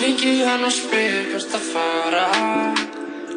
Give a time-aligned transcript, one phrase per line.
[0.00, 2.28] Ringi hann og spyr hvert að fara.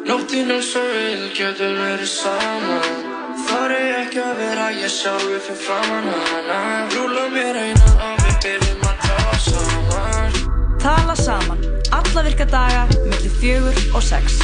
[0.08, 3.12] Nóttinn eins og vil getur verið saman
[3.44, 6.58] Þar er ekki að vera ég sjálfi fyrir framann hana.
[6.94, 10.40] Rúla mér einan og við byrjum að tala saman.
[10.84, 11.64] Tala saman,
[11.98, 14.40] alla virka daga, millir fjögur og sex.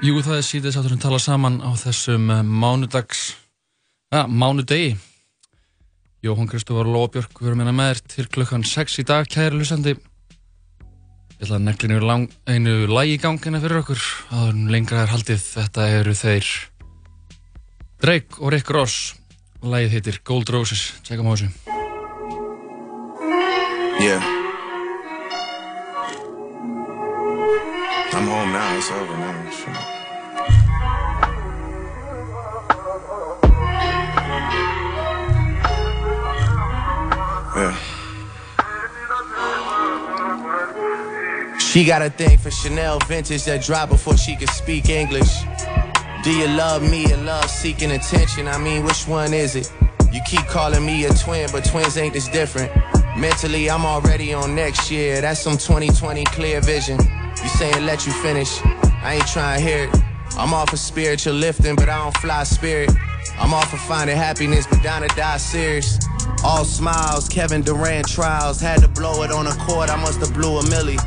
[0.00, 3.34] Jú, það er síðan sáttur að tala saman á þessum eh, mánudags,
[4.08, 4.94] ja, mánudegi.
[6.24, 9.94] Jóhann Kristófar Lóbjörg, við erum hérna með þér til klukkan 6 í dag, kæri lusandi.
[11.36, 14.08] Ég ætla að neklinu lang, einu lagi í gangina fyrir okkur,
[14.40, 15.44] en lengra er haldið.
[15.60, 16.50] Þetta eru þeir
[18.00, 19.14] Drake og Rick Ross.
[19.60, 21.52] Lagið heitir Gold Roses, tjekkum á þessu.
[24.00, 24.39] Yeah.
[28.12, 28.76] I'm home now.
[28.76, 29.40] It's over now.
[37.56, 37.76] Yeah.
[41.58, 45.30] She got a thing for Chanel vintage that dropped before she could speak English.
[46.24, 48.48] Do you love me or love seeking attention?
[48.48, 49.72] I mean, which one is it?
[50.12, 52.72] You keep calling me a twin, but twins ain't this different.
[53.16, 55.20] Mentally, I'm already on next year.
[55.20, 56.98] That's some 2020 clear vision.
[57.42, 58.60] You saying let you finish?
[59.02, 59.96] I ain't trying to hear it.
[60.36, 62.90] I'm off of spiritual lifting, but I don't fly spirit.
[63.38, 65.98] I'm off of finding happiness, but down to die serious.
[66.44, 68.60] All smiles, Kevin Durant trials.
[68.60, 70.98] Had to blow it on a court, I must have blew a millie.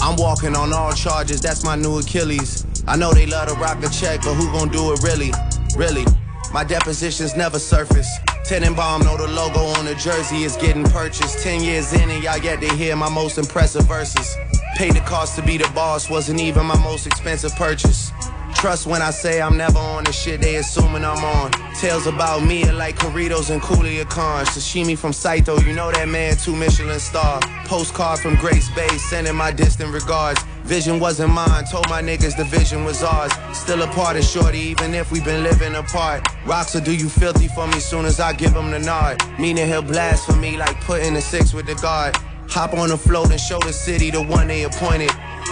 [0.00, 2.66] I'm walking on all charges, that's my new Achilles.
[2.86, 5.32] I know they love to rock the check, but who gon' do it really?
[5.76, 6.04] Really?
[6.52, 8.08] My depositions never surface.
[8.48, 11.42] Tenenbaum know the logo on the jersey is getting purchased.
[11.42, 14.36] Ten years in and y'all yet to hear my most impressive verses.
[14.76, 18.12] Paid the cost to be the boss, wasn't even my most expensive purchase.
[18.54, 21.50] Trust when I say I'm never on the shit they assuming I'm on.
[21.80, 24.44] Tales about me are like Corritos and Coolia Khan.
[24.44, 27.40] Sashimi from Saito, you know that man, two Michelin star.
[27.64, 30.42] Postcard from Grace Bay, sending my distant regards.
[30.64, 33.32] Vision wasn't mine, told my niggas the vision was ours.
[33.54, 36.26] Still a part of Shorty, even if we been living apart.
[36.44, 39.22] Rocks will do you filthy for me soon as I give him the nod.
[39.38, 42.14] Meaning he'll blast for me like putting a six with the guard.
[42.48, 45.10] Hop on the float and show the city the one they appointed.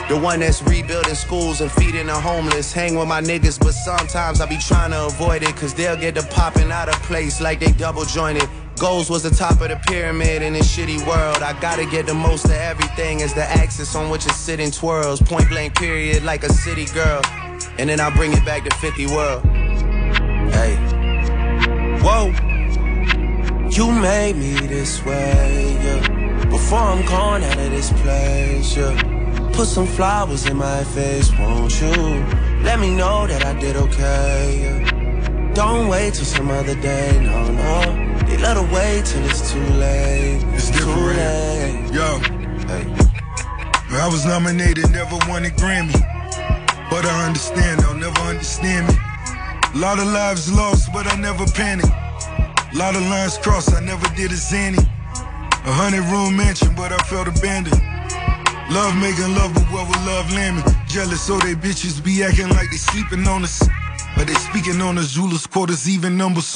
[0.08, 2.72] The one that's rebuilding schools and feeding the homeless.
[2.72, 5.54] Hang with my niggas, but sometimes I be trying to avoid it.
[5.56, 8.48] Cause they'll get to popping out of place like they double jointed.
[8.78, 11.42] Goals was the top of the pyramid in this shitty world.
[11.42, 15.22] I gotta get the most of everything as the axis on which it's sitting twirls.
[15.22, 17.22] Point blank period like a city girl.
[17.78, 19.44] And then I bring it back to 50 world.
[20.52, 20.76] Hey.
[22.02, 22.32] Whoa.
[23.70, 26.33] You made me this way, yeah.
[26.54, 28.94] Before I'm gone out of this place, yeah.
[29.54, 31.90] Put some flowers in my face, won't you?
[32.62, 35.50] Let me know that I did okay, yeah.
[35.52, 37.80] Don't wait till some other day, no, no.
[38.28, 40.42] They let her wait till it's too late.
[40.54, 41.18] It's too different.
[41.18, 41.92] late.
[41.92, 42.18] Yo,
[42.70, 42.84] Hey.
[44.04, 45.92] I was nominated, never won a Grammy.
[46.88, 48.94] But I understand, they'll never understand me.
[49.74, 51.88] A lot of lives lost, but I never panicked.
[51.90, 54.78] A lot of lines crossed, I never did a zany.
[55.66, 57.80] A hundred room mansion, but I felt abandoned.
[58.68, 60.62] Love making love, but what would love land me?
[60.86, 63.66] Jealous, so they bitches be acting like they sleeping on us.
[64.14, 66.54] But they speaking on us, Zulus quarters, even numbers.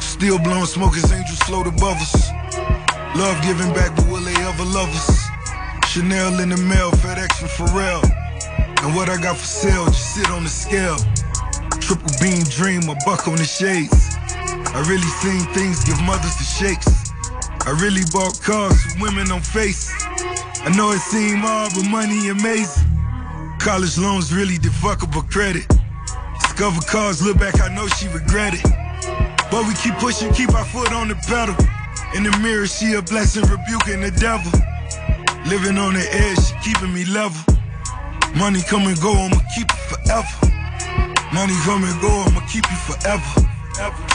[0.00, 2.28] Still blowing smoke as angels float above us.
[3.16, 5.24] Love giving back, but will they ever love us?
[5.88, 8.04] Chanel in the mail, FedEx from Pharrell.
[8.84, 11.00] And what I got for sale, just sit on the scale.
[11.80, 14.12] Triple beam dream, a buck on the shades.
[14.76, 17.07] I really seen things give mothers the shakes.
[17.66, 19.90] I really bought cars for women on face.
[20.64, 22.86] I know it seem hard, but money amazing.
[23.58, 25.66] College loans really defuckable credit.
[26.40, 28.64] Discover cars, look back, I know she regret it.
[29.50, 31.56] But we keep pushing, keep our foot on the pedal.
[32.14, 34.52] In the mirror, she a blessing, rebuking the devil.
[35.46, 37.40] Living on the edge, she keeping me level.
[38.36, 40.36] Money come and go, I'ma keep it forever.
[41.32, 43.48] Money come and go, I'ma keep you forever.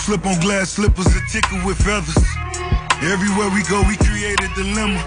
[0.01, 2.18] Slip on glass slippers, a tickle with feathers.
[3.04, 5.04] Everywhere we go, we create a dilemma.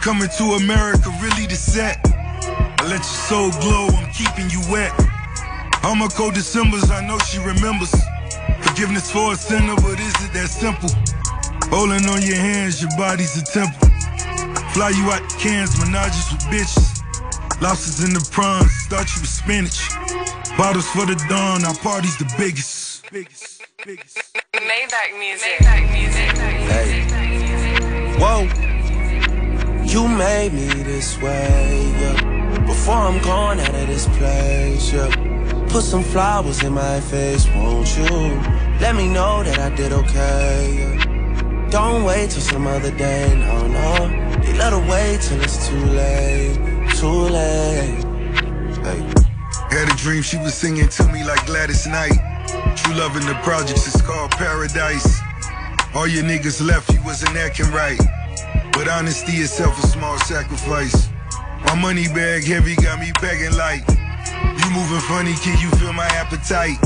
[0.00, 1.98] Coming to America, really the set.
[2.06, 4.94] I let your soul glow, I'm keeping you wet.
[5.82, 7.90] I'm a cold Decembers, I know she remembers.
[8.62, 10.90] Forgiveness for a sinner, but is it that simple?
[11.74, 13.88] Holding on your hands, your body's a temple.
[14.70, 17.02] Fly you out the cans, menages with bitches.
[17.60, 19.90] Lobsters in the prawns, start you with spinach.
[20.56, 23.10] Bottles for the dawn, our party's the biggest.
[23.10, 24.18] biggest, biggest.
[24.54, 25.58] Maybach music.
[25.60, 26.30] Maybach music.
[26.70, 27.04] Hey.
[28.18, 28.48] Whoa.
[29.84, 32.64] You made me this way, yeah.
[32.66, 35.10] Before I'm gone out of this place, yeah.
[35.68, 38.40] Put some flowers in my face, won't you?
[38.80, 41.68] Let me know that I did okay, yeah.
[41.70, 44.42] Don't wait till some other day, no, no.
[44.42, 46.56] They let her wait till it's too late,
[46.96, 48.04] too late.
[48.84, 49.22] Hey.
[49.70, 52.31] Had a dream she was singing to me like Gladys Knight.
[52.76, 55.20] True love in the projects is called paradise.
[55.94, 58.00] All your niggas left, you wasn't acting right.
[58.72, 61.08] But honesty itself a small sacrifice.
[61.66, 63.86] My money bag heavy got me begging like.
[63.88, 66.78] You moving funny, can you feel my appetite?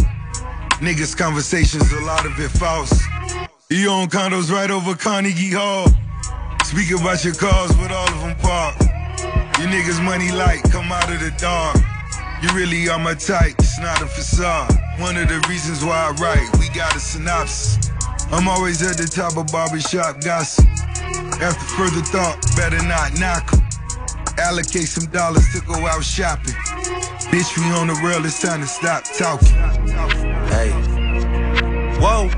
[0.80, 3.02] Niggas conversations, a lot of it false.
[3.70, 5.86] You own condos right over Carnegie Hall.
[6.64, 8.82] Speak about your cars, but all of them parked.
[9.58, 11.76] Your niggas money light, come out of the dark.
[12.46, 14.70] You really are my type, it's not a facade.
[15.00, 17.90] One of the reasons why I write, we got a synopsis.
[18.30, 20.64] I'm always at the top of barbershop gossip.
[21.42, 23.66] After further thought, better not knock 'em.
[24.38, 26.54] Allocate some dollars to go out shopping.
[27.32, 29.48] Bitch, we on the rail, it's time to stop talking.
[30.46, 30.70] Hey.
[31.98, 32.30] Whoa.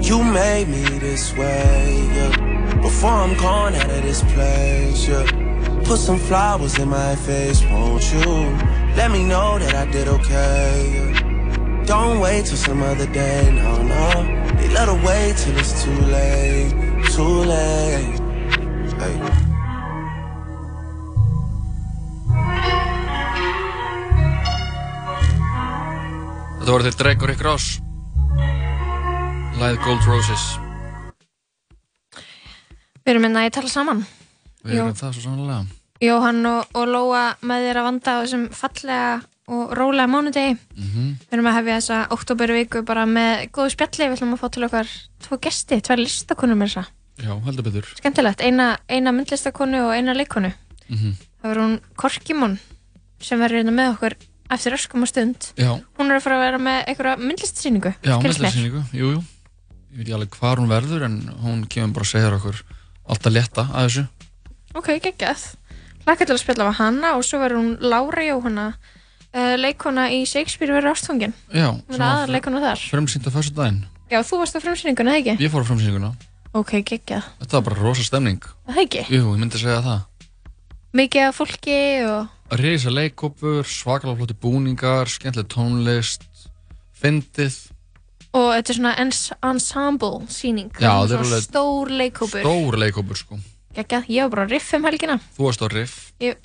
[0.00, 2.80] You made me this way, yeah.
[2.80, 5.49] Before I'm gone out of this place, yeah.
[5.90, 8.30] Put some flowers in my face, won't you?
[8.94, 11.82] Let me know that I did okay, yeah.
[11.84, 14.06] Don't wait till some other day, no, no.
[14.54, 16.70] They let her wait till it's too late,
[17.10, 18.20] too late.
[19.02, 19.16] Hey.
[26.60, 27.66] Þetta voru þeir Drake og Rick Ross
[29.58, 30.46] Læð Gold Roses
[32.14, 34.06] Við erum minna í tala saman
[34.62, 34.86] Við Jú.
[34.86, 39.10] erum það svo sannlega Jóhann og, og Lóa með þér að vanda á þessum fallega
[39.50, 40.54] og rólega mánudegi.
[40.78, 41.06] Mhm.
[41.26, 44.06] Við erum að hefja þessa oktoberviku bara með góðu spjalli.
[44.08, 44.92] Við ætlum að fá til okkar
[45.26, 46.86] tvo gesti, tvær listakonur með þessa
[47.20, 47.88] Já, heldur betur.
[47.98, 50.52] Skemmtilegt, eina, eina myndlistakonu og eina leikonu
[50.90, 51.12] Mhm.
[51.42, 52.58] Það verður hún Korkimon
[53.20, 54.14] sem verður hérna með okkur
[54.50, 55.52] eftir öskum og stund.
[55.56, 59.20] Já, Hún er að fara að vera með einhverja myndlistasýningu já, meðlæsýningu, jú, jú.
[59.92, 62.62] Ég veit ekki alveg hvar hún verður en hún kemur bara að segja okkur
[63.08, 64.08] alltaf létta að þessu.
[64.74, 65.44] Ok, geggjað.
[66.06, 68.66] Laka til að spjalla við hana og svo verður hún Lára Jóhanna,
[69.34, 71.34] uh, leikona í Shakespeare verður ástfangin.
[71.52, 72.84] Já, Hún er aðar leikona þar.
[72.90, 73.80] Fremsýnt á fyrstu daginn
[74.10, 75.34] Já, þú varst á frumsýningunni, eða ekki?
[75.44, 76.12] Ég fór á fremsýninguna
[76.58, 77.26] Ok, geggjað.
[77.38, 79.04] Þetta var bara rosa stemning Það ekki?
[79.06, 80.00] Jú, ég myndi segja það
[80.98, 81.76] Mikið af fólki
[82.10, 82.32] og...
[82.58, 86.24] Rísa leikkópur, svakalega flotti búningar, skemmtileg tónlist,
[86.98, 87.60] fyndið,
[88.34, 90.68] Og þetta er svona ens ensemble síning.
[90.78, 92.42] Já, þetta er alveg Stór leikópur.
[92.44, 93.38] stór leikkópur sko.
[93.76, 94.08] Geggjað.
[94.10, 95.18] Ég var bara á riff um helgina.
[95.36, 96.36] Þú varst á riff, Ég,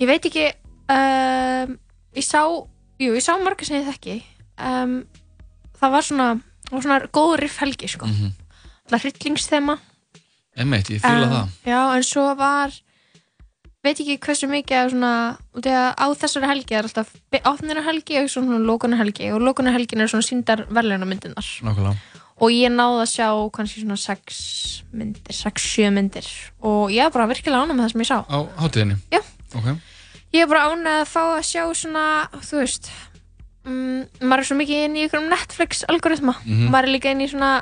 [0.00, 0.46] ég veit ekki,
[0.88, 1.74] um,
[2.16, 2.40] ég sá,
[2.98, 4.16] jú, ég sá marga sem ég þekki.
[4.58, 5.04] Um,
[5.80, 6.28] það var svona,
[6.68, 8.06] það var svona góð riff helgi, sko.
[8.06, 8.32] Mhm.
[8.88, 9.78] Það er hryllingsþema.
[10.56, 11.48] emmeitt, ég fýla Um, það.
[11.66, 12.70] Já, en svo var
[13.84, 15.36] veit ekki hversu mikið svona,
[15.98, 21.44] á þessari helgi er alltaf áþnirarhelgi og svona lókunarhelgi og lókunarhelgin er svona síndar verðlaunamyndinar
[21.60, 21.96] Nákvæmlega.
[22.40, 24.38] Og ég náði að sjá kannski svona 6
[24.92, 26.28] myndir, 6-7 myndir
[26.66, 28.96] og ég var bara virkilega ánægð með það sem ég sá Á hátíðinni?
[29.14, 29.20] Já.
[29.54, 29.68] Ok.
[30.34, 32.04] ég er bara ánægð að fá að sjá svona
[32.42, 32.90] þú veist
[33.66, 36.66] um, maður er svo mikið inn í ykkur Netflix algoritma Mhm.
[36.74, 37.52] maður er líka inn í svona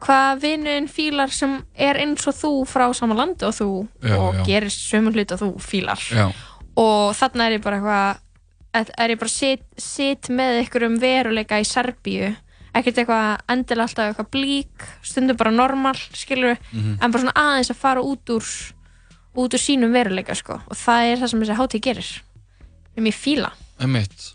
[0.00, 3.66] hvað vinuðin fílar sem er eins og þú frá sama landi og þú
[4.02, 4.44] Já, og já.
[4.46, 6.30] gerir sömu hlut og þú fílar Já,
[6.76, 11.58] og þarna er ég bara eitthvað er ég bara sitt, sitt með ykkur um veruleika
[11.60, 12.30] í Serbíu
[12.74, 16.98] ekkert eitthvað endilega alltaf eitthvað blík stundum bara normal, skilur Mhm.
[17.02, 18.44] en bara svona aðeins að fara út úr
[19.36, 22.08] út úr sínum veruleika sko og það er það sem þessi hátíð gerir
[22.94, 24.34] sem ég fíla emmeitt.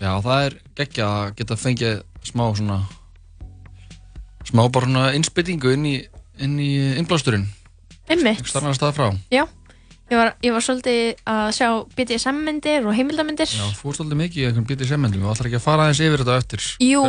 [0.00, 2.80] Já, það er geggja að geta fengið smá svona
[4.48, 5.94] smá bara svona innspytingu inn í,
[6.40, 7.46] í innblásturinn,
[8.08, 9.08] einmitt, ekki starfnara stað frá.
[9.30, 9.44] já
[10.10, 14.18] ég var, ég var svolítið að sjá BDSM myndir og heimildamindir Já, þú ert aldrei
[14.24, 17.02] mikið í einhvern býtið semmendum og ætlar ekki að fara aðeins yfir þetta eftir Jú,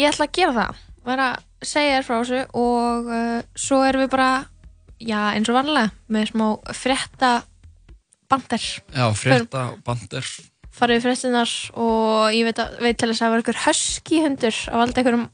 [0.00, 0.80] ég ætla að gera það.
[1.08, 4.30] Vera að segja þér frá þessu og uh, svo erum við bara
[4.98, 6.46] já, eins og vanlega með smá
[6.76, 7.30] frétta
[8.28, 10.26] bandir Já, frétta, bandir.
[10.78, 14.20] farið við fréttinar og ég veit, að, veit til þess að það var einhver husky
[14.26, 15.24] hundur að valda einhverjum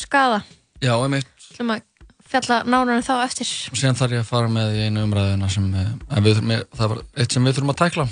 [0.00, 0.40] skada
[0.80, 1.28] Já, emmeitt.
[1.50, 1.82] ætlum að
[2.30, 5.48] fjalla nánar um þá eftir Og síðan þarf ég að fara með í einu umræðina
[5.50, 8.06] sem eh, við, þurfum- það var eitt sem við þurfum að tækla.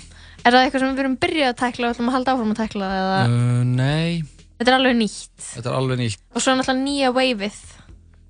[0.45, 2.61] Er það eitthvað sem við erum byrjuð að tækla og ætlum að halda áfram að
[2.63, 4.23] tækla eða Uh, nei,
[4.59, 6.21] þetta er alveg nýtt þetta er alveg nýtt.
[6.35, 7.59] og svo er náttúrulega nýja waveið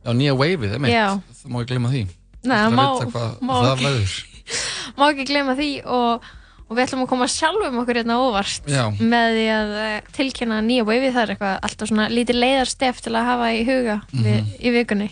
[0.09, 0.95] Já, nýja waveið, emmeitt.
[0.95, 1.07] Já.
[1.43, 2.03] Það má ég gleyma því.
[2.49, 4.13] Nei, Það má, vita hvað má, það ekki, verður.
[4.99, 5.69] má ekki gleyma því
[5.99, 6.29] og,
[6.69, 8.85] og við ætlum að koma sjálfum okkur hérna óvart Já.
[9.01, 13.13] með því að eh, tilkynna nýja waveið það er eitthvað alltaf svona lítið leiðarstef til
[13.19, 14.55] að hafa í huga við, Mhm.
[14.65, 15.11] í vikunni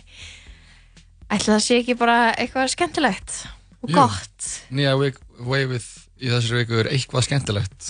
[1.32, 3.36] Ætli það sé ekki bara eitthvað skemmtilegt
[3.82, 3.94] og Jú.
[3.96, 4.50] gott.
[4.70, 5.86] Nýja week, Wavið
[6.22, 7.88] í þessari viku er eitthvað skemmtilegt.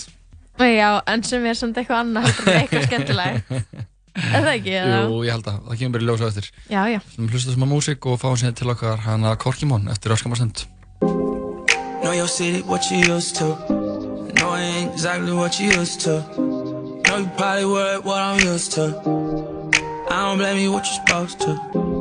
[0.57, 3.53] Já, en sem er samt eitthvað annað heldur en eitthvað skemmtilegt.
[4.17, 4.71] Er það ekki?
[4.73, 6.47] Jú, ég held að það kemur bara í ljósa eftir.
[6.73, 6.97] Já, já.
[7.19, 10.63] Við hlusta sem að músík og fáum síðan til okkar hana Korkimón eftir öskamastund.
[12.01, 13.53] Know your city, what you used to.
[14.41, 16.17] Know I ain't exactly what you used to.
[16.33, 18.89] Know you probably worried what I'm used to.
[20.09, 21.96] I don't blame you, what you supposed to.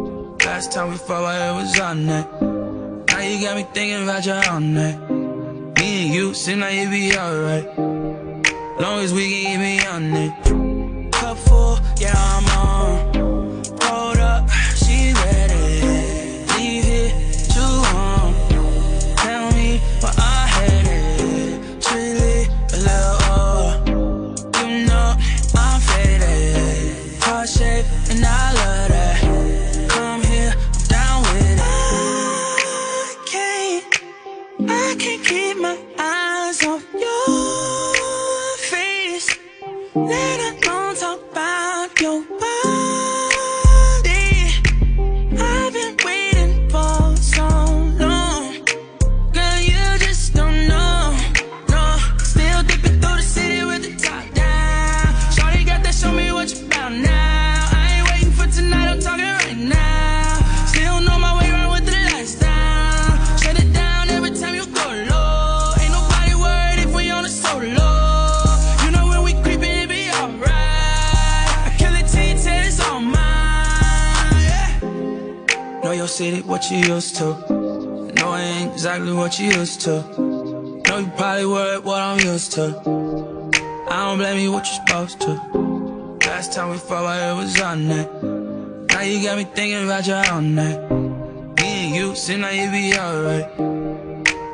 [0.47, 2.41] Last time we fought, it was on that.
[2.41, 4.97] Now you got me thinking about your own that.
[5.81, 7.67] Me and you, seem like you be alright.
[8.79, 11.13] Long as we can keep me on it.
[11.13, 12.45] Cup full, yeah, I'm
[39.97, 40.46] Let
[76.17, 77.35] What you used to.
[78.15, 80.01] Know I ain't exactly what you used to.
[80.01, 82.81] Know you probably worried what I'm used to.
[83.91, 85.33] I don't blame you, what you're supposed to.
[86.27, 88.23] Last time we fought, it was on that.
[88.95, 90.91] Now you got me thinking about your own that.
[91.61, 93.59] Me and you, seem like you be alright.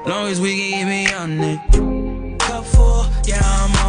[0.04, 2.40] Long as we can me on it.
[2.40, 3.81] Cup full, yeah, I'm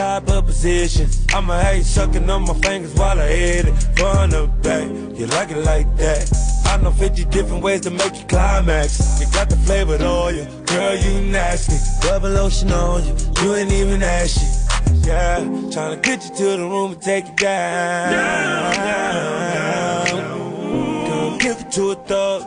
[0.00, 1.26] type of positions.
[1.34, 4.88] I'ma hate sucking on my fingers while I hit it from the back.
[5.18, 6.24] You like it like that?
[6.64, 9.20] I know 50 different ways to make you climax.
[9.20, 11.76] You got the flavored oil, girl, you nasty.
[12.08, 14.46] Rubber lotion on you, you ain't even ashy.
[15.06, 15.40] Yeah,
[15.74, 18.12] tryna get you to the room and take you down.
[21.08, 22.42] Girl, give it to a thug.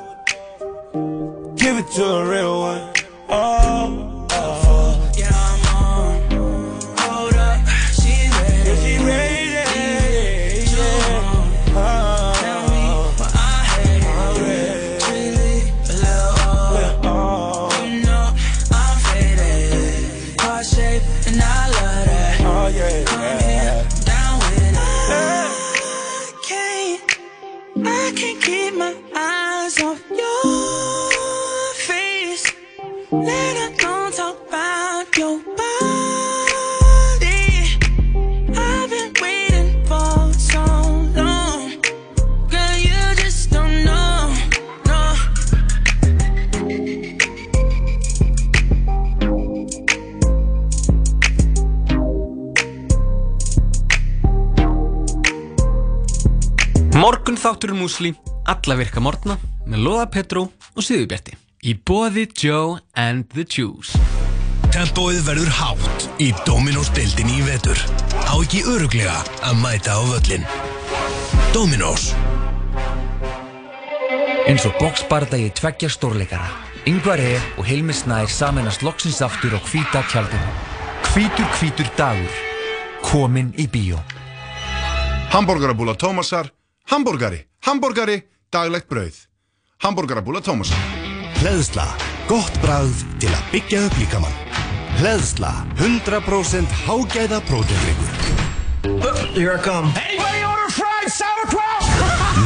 [1.56, 2.94] Give it to a real one.
[3.30, 4.03] Oh.
[57.04, 58.16] Morgun þátturinn músli,
[58.50, 63.98] alla virka morgna með Lóða Petró og Sýðubjarti í bóði Joe and the Juice
[64.74, 67.78] Tempóið verður hátt í Dominos deildinni í vetur.
[68.26, 70.48] Á ekki öruglega að mæta á völlin.
[71.54, 72.08] Dominos.
[74.50, 76.50] Eins og boxbardagi tveggja stórleikara.
[76.90, 77.36] Yngvar E.
[77.62, 80.50] og Hilmi Snær samennast loksins aftur á hvíta tjaldinu.
[81.14, 82.42] Hvítur hvítur dagur.
[83.06, 84.02] Komin í bíó.
[85.38, 86.50] Hamborgarabúla Tómasar,
[86.90, 89.28] hambúrgari, hambúrgari, daglegt brauð.
[89.86, 91.03] Hamborgarabúla Tómasar.
[91.44, 91.84] Hleðsla.
[92.30, 94.36] Gott bragð til að byggja upp líkamann.
[95.02, 95.50] Hleðsla.
[95.76, 98.14] 100% hágæða prótendryggur.
[99.36, 99.92] Here I come.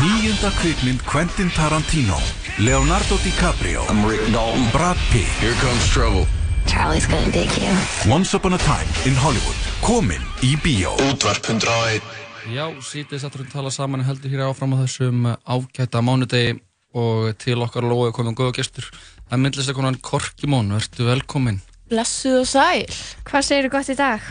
[0.02, 2.18] Níunda kvikmynd Quentin Tarantino
[2.58, 6.26] Leonardo DiCaprio I'm Rick Dalton Brad Pitt Here comes trouble
[6.66, 7.70] Charlie's gonna dig you.
[8.10, 12.02] Once upon a time in Hollywood Komin í bíó Útvarp 101
[12.50, 16.58] Já, sítið satturinn tala saman heldur hér áfram á þessum uh, ágæta mánudegi
[16.96, 18.88] og til okkar lói komum góða gestur.
[19.28, 21.62] Að konan Korkimón, verður velkomin.
[21.90, 22.86] Blessuð og sæl.
[23.28, 24.22] Hvað segir þú gott í dag?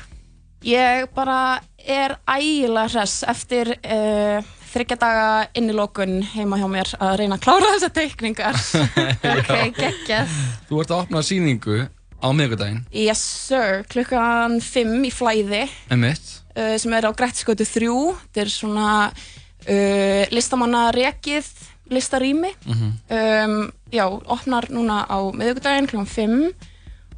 [0.67, 4.41] Ég bara er ægilega hress eftir uh,
[4.73, 8.59] þryggja daga innilókun heima hjá mér að reyna að klára þessar teikningar.
[9.37, 10.35] ok, geggjað.
[10.69, 12.83] Þú ert að opna síningu á miðugudaginn.
[12.93, 16.41] Yes sir, klukkan 5 í flæði Emitt.
[16.57, 17.93] uh, sem er á Grettisgötu 3.
[18.27, 21.53] Þetta er svona uh, listamanna rekið
[21.91, 22.51] listarými.
[22.67, 22.93] Mhm.
[23.11, 26.53] Um, já, opnar núna á miðugudaginn klukkan 5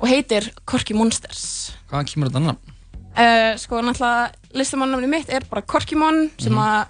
[0.01, 1.73] og heitir Korki Monsters.
[1.91, 2.75] Hvaðan kemur þetta nafn?
[3.19, 6.61] Uh, sko náttúrulega listamannamni mitt er bara Korkimon sem Mhm.
[6.63, 6.87] að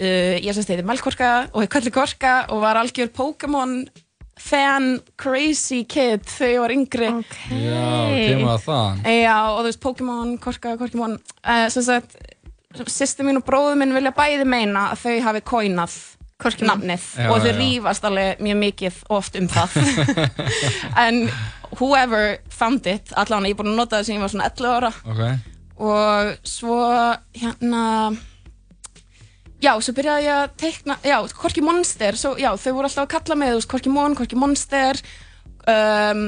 [0.00, 3.86] uh, ég semst heiti Melkorka og ég kalli Korka og var algjör Pokémon
[4.40, 7.60] fan crazy kid þegar ég var yngri okay.
[7.60, 9.02] Já, kemur það þaðan.
[9.20, 12.16] Já, og þú veist Pokémon, Korka, Korkimon uh, sem sagt,
[12.88, 15.98] sýstu mín og bróðu minn vilja bæði meina að þau hafi kóinað
[16.66, 17.06] nafnið.
[17.16, 17.56] Já, og þau já.
[17.58, 19.78] rífast alveg mjög mikið oft um það.
[21.06, 21.22] En
[21.78, 24.74] whoever found it allan ég er búin að nota það sem ég var svona 11
[24.76, 24.92] ára.
[25.06, 25.22] Ok.
[25.80, 26.76] og svo
[27.40, 27.84] hérna
[29.60, 33.12] já, svo byrjaði ég að teikna já, Korki Monster, svo, já, þau voru alltaf að
[33.14, 35.00] kalla mig, þú veist, Korki Mon, Korki Monster
[35.68, 36.22] um,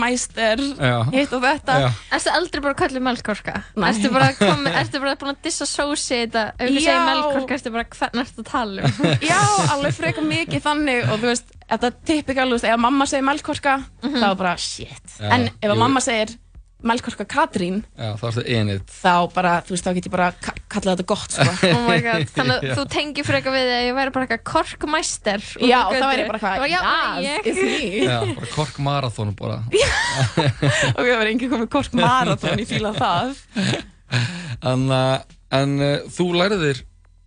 [0.00, 0.96] Meister, Já.
[1.12, 1.76] hitt og þetta.
[2.14, 3.56] Erstu aldrei bara kallið melkorka?
[3.76, 3.88] Nei.
[3.90, 8.24] Erstu bara, komi, ertu bara búin að disassociata ef þú segir melkorka, ertu bara hvern
[8.24, 9.10] ertu að tala um?
[9.30, 9.40] já,
[9.74, 13.28] alveg freka mikið þannig og þú veist, þetta er typikal, þú veist, ef mamma segir
[13.30, 15.74] melkorka, þá er bara shit Já, en ef jú.
[15.74, 16.34] að mamma segir
[16.84, 18.80] melkorka Katrín Já, það ertu einið.
[18.92, 21.98] þá bara, þú veist, þá get ég bara ka kalla þetta gott, sko Oh my
[22.04, 25.78] god, þannig að þú tengir freka við því að ég væri bara eitthvað korkmæster Já,
[25.90, 26.80] þá væri ég bara eitthvað, Já,
[27.24, 27.48] ég.
[28.10, 29.60] Já, bara Kork Marathon bara.
[30.94, 33.34] og við verðum ekki komið kork marathon, ég fíla það
[34.64, 35.16] En, uh,
[35.54, 36.82] en uh, þú lærið þér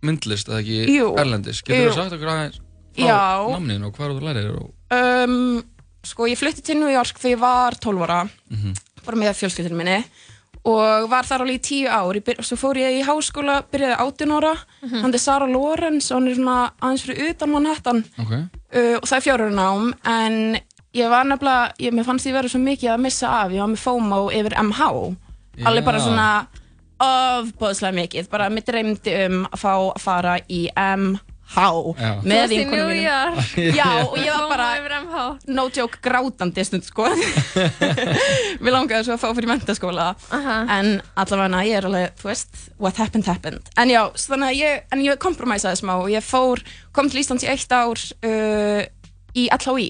[0.08, 1.08] myndlist, eða ekki, Jú.
[1.18, 1.58] erlendis.
[1.66, 2.60] Getur þú sagt okkur aðeins
[2.94, 3.18] frá Já.
[3.52, 4.60] namninu og hvað þú lærið þér?
[4.62, 4.70] Og...
[4.94, 5.58] um,
[6.08, 8.76] Sko, ég flutti til New York þegar ég var 12 ára Mhm.
[9.08, 9.98] Bara með fjölskyldunum minni.
[10.68, 12.18] Og var þar alveg í tíu ár.
[12.26, 14.54] Byr, svo fór ég í háskóla, byrjaði 18 ára.
[14.90, 18.02] Hann er Sara Lorenz og hann er svona aðeins fyrir utan Manhattan.
[18.20, 18.32] Ok.
[18.34, 20.58] uh, og það er fjárur nám en
[20.96, 23.70] ég var nefnilega, ég, mér fannst ég verið svo mikið að missa af, ég var
[23.72, 24.88] með FOMO yfir MH
[25.68, 26.28] alveg bara svona
[26.98, 31.94] ofbóðslega mikið, bara mér dreymdi um að fá að fara í MH Þú
[32.28, 33.38] með New mínum.
[33.78, 37.08] Já, og ég var bara no joke grátandi stund sko.
[38.62, 43.00] Mér langaði svo að fá fyrir mentaskóla en allavega ég er alveg, þú veist what
[43.00, 43.72] happened happened.
[43.80, 46.62] En já, þannig að ég, en ég kompromæsaði smá og ég fór,
[46.96, 48.84] kom til Íslands í eitt ár uh,
[49.38, 49.88] í LHI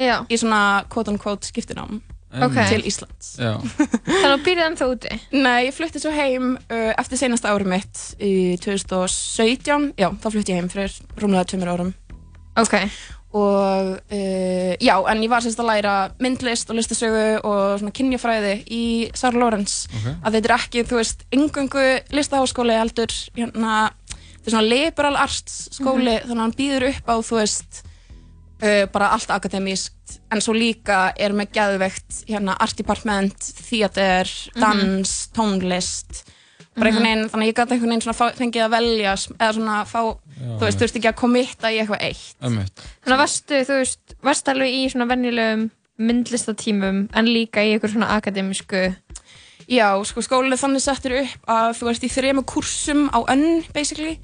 [0.00, 0.18] já.
[0.28, 2.00] í svona quote on quote skiptinám
[2.42, 2.56] Ok.
[2.68, 3.52] til Íslands Já.
[4.08, 5.18] Þannig að býrði ennþá úti?
[5.38, 10.54] Nei, ég flutti svo heim uh, eftir seinasta ári mitt í 2017 já, þá flutti
[10.54, 11.92] ég heim fyrir rúmlega tveimur árum
[12.58, 12.74] Ok
[13.34, 18.52] og uh, já, en ég var sérst að læra myndlist og listasögu og svona kynjafræði
[18.70, 18.82] í
[19.18, 20.04] Sara Lorenz Ok.
[20.22, 23.88] að þetta er ekki, þú veist, yngöngu listaháskóli heldur hérna,
[24.36, 27.82] þetta er svona liberal arts skóli þannig að hann býður upp á, þú veist
[28.62, 35.14] uh, bara allt akademískt en svo líka er með geðvegt hérna art department, theater dans,
[35.34, 36.24] tónlist.
[36.74, 40.00] Bara einhvern veginn, þannig að ég gæti einhvern veginn fengið að velja, eða svona fá
[40.34, 42.36] þú veist, þurfti ekki að kommitta í eitthvað eitt.
[42.44, 42.84] Ömmit.
[43.04, 45.68] Þannig að varstu, þú veist, varstu alveg í svona venjulegum
[46.02, 48.88] myndlistatímum en líka í ykkur svona akademísku?
[49.70, 53.62] Já, sko skólinn er þannig settur upp að þú ert í þremu kursum á önn,
[53.76, 54.18] basically.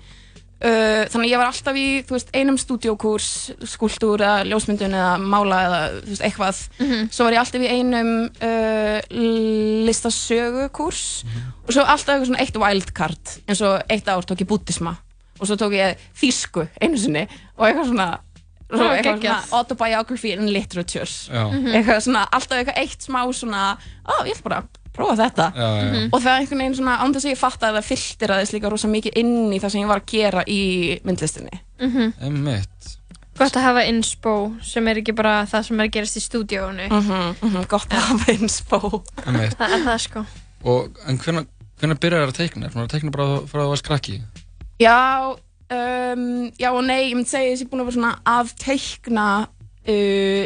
[0.61, 3.29] Uh, þannig að ég var alltaf í, veist, einum stúdíokurs,
[3.65, 6.59] skúltúr eða ljósmyndun eða mála eða, veist, eitthvað.
[7.09, 8.99] Svo var ég alltaf í einum uh,
[9.89, 11.05] listasögukurs
[11.65, 14.97] og svo alltaf eitthvað svona eitt wildcard, eins og eitt ár tók ég búttisma
[15.41, 17.23] og svo tók ég þýsku einu sinni
[17.57, 18.09] og eitthvað svona,
[18.69, 21.09] svo Ó, eitthvað svona autobiography in literature.
[21.09, 21.47] Já.
[21.49, 21.73] Mhm.
[21.73, 23.65] Eitthvað svona, alltaf eitthvað eitt smá svona,
[24.05, 26.09] á, ég ætla bara að prófa þetta Já, já, já.
[26.13, 28.41] og það er einhvern veginn svona án þess að ég fatta að það fylltir að
[28.43, 30.61] þess líka rosa mikið inn í það sem ég var að gera í
[31.05, 32.13] myndlistinni Mhm.
[32.29, 32.97] Ömmit.
[33.41, 36.89] Gott að hafa inspo sem er ekki bara það sem er að gerast í stúdíónu
[36.91, 38.81] Mhm, mhm, Gott að hafa inspo.
[39.25, 40.25] Það er það sko
[40.65, 41.47] Og, en hvernig,
[41.81, 42.67] hvernig byrjar það að teikna?
[42.67, 44.19] Er það að teikna bara frá að það var skrakki?
[44.81, 45.37] Já,
[45.73, 48.53] um, já og nei, ég myndi segja að ég er búin að vera svona að
[48.61, 49.27] teikna
[49.89, 50.45] uh,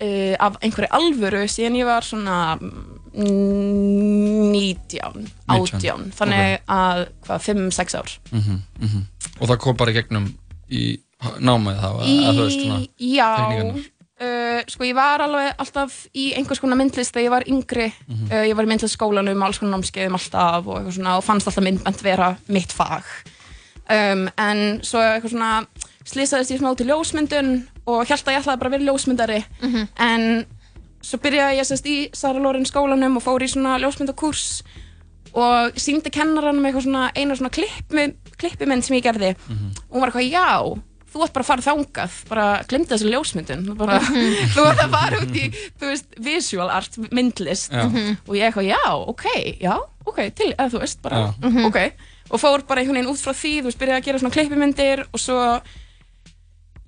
[0.00, 2.36] uh, af einhverju alvöru síðan ég var svona
[3.14, 8.18] mm, 19, 18 þannig að hvað, 5-6 ár.
[8.32, 9.06] Mm -hmm,
[9.40, 10.26] Og það kom bara í gegnum
[10.70, 10.82] í
[11.40, 13.30] námið þá, eða þú veist svona Já,
[14.20, 17.92] uh, sko ég var alveg alltaf í einhvers konar myndlist þegar ég var yngri.
[18.06, 18.30] Mhm.
[18.30, 21.64] uh, ég var í myndlistskólanum, alls konar námskeiðum alltaf og eitthvað svona og fannst alltaf
[21.64, 23.04] myndbænt vera mitt fag.
[23.90, 25.66] Um, en svo eitthvað svona
[26.06, 27.50] slýsaðist ég smá til ljósmyndun
[27.86, 29.44] og held að ég ætlaði bara að vera ljósmyndari.
[29.98, 30.46] En
[31.02, 34.62] svo byrjaði ég sérst í Sara Loren skólanum og fór í svona ljósmyndakurs
[35.30, 38.08] og síndi kennaranum eitthvað svona eina svona klippi,
[38.40, 40.46] klippimynd sem ég gerði og hún var eitthvað, já,
[41.10, 44.00] þú ert bara að fara þangað bara glemdi þessu ljósmyndun bara,
[44.56, 45.46] þú ert að fara út í,
[45.78, 47.84] þú veist, visual art, myndlist Já.
[47.86, 48.16] Mhm.
[48.26, 48.82] og ég eitthvað, já,
[49.14, 49.26] ok,
[49.62, 51.48] já, ok til, eða þú veist, bara, Já.
[51.48, 51.64] Mhm.
[51.70, 51.80] ok
[52.30, 55.00] og fór bara einhvern veginn út frá því, þú veist, byrjaði að gera svona klippimyndir
[55.10, 55.38] og svo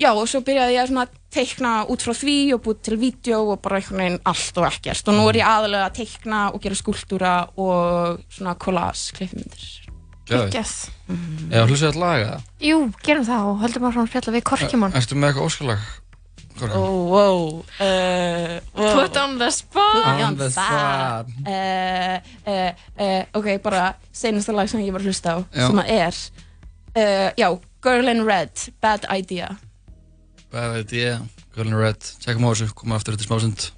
[0.00, 3.62] já, og svo byrjaði ég að teikna út frá því og búið til vídeo og
[3.64, 6.78] bara einhvern veginn allt og ekkert og nú er ég aðalega að teikna og gera
[6.78, 9.70] skúltúra og svona collage klippimyndir
[10.28, 10.84] Geðveikt.
[11.50, 12.44] Eða hlusið að laga það?
[12.62, 15.90] Jú, gerum það og höldum að spjalla við Korkjumon Ertu með eitthvað óskalag?
[16.62, 17.64] Oh, wow.
[17.80, 18.94] Uh, wow.
[18.94, 20.20] Put on the spot.
[20.20, 21.26] On the spot.
[21.48, 25.64] Uh, uh, uh, ok, bara senasta lag sem ég var að hlusta á Já.
[25.66, 26.20] sem að er
[26.92, 27.48] uh, já,
[27.82, 29.56] Girl in Red, Bad Idea
[30.52, 31.22] Bad idea,
[31.54, 31.96] Girl in Red.
[32.20, 33.72] Tjekkum á þessu, koma aftur eftir smásund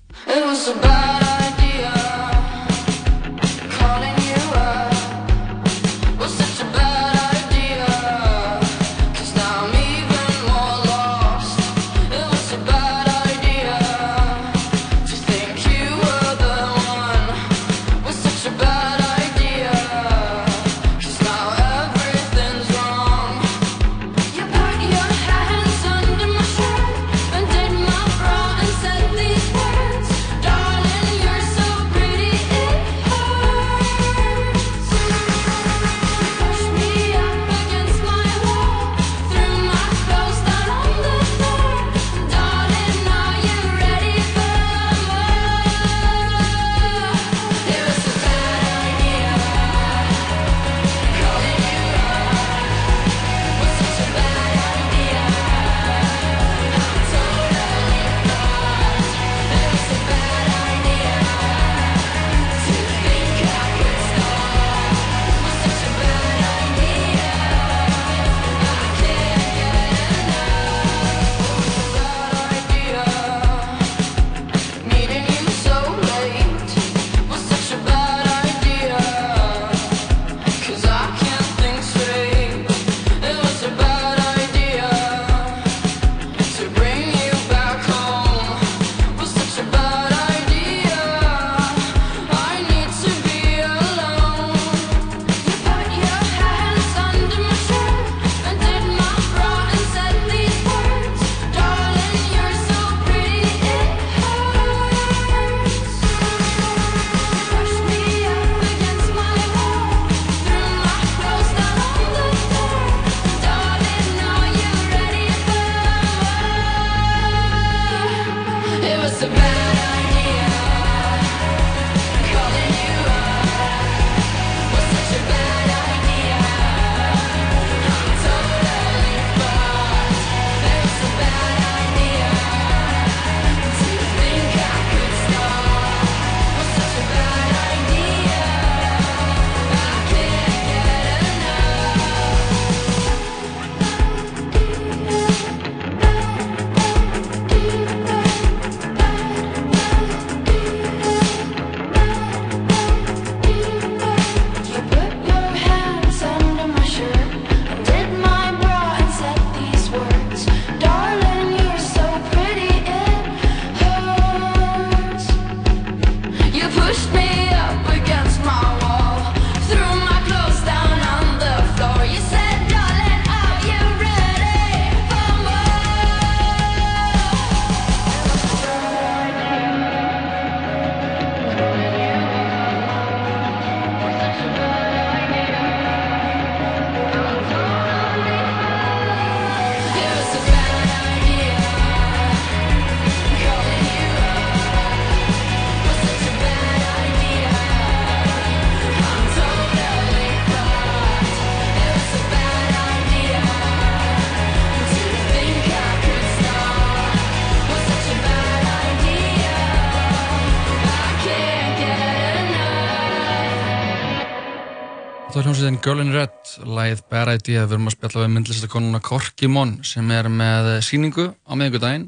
[215.64, 217.62] Var hljómsveitin Girl in Red, lagið Bad Idea.
[217.64, 222.04] Við erum að spjalla við myndlistakonuna Korkimon sem er með síningu á miðvikudaginn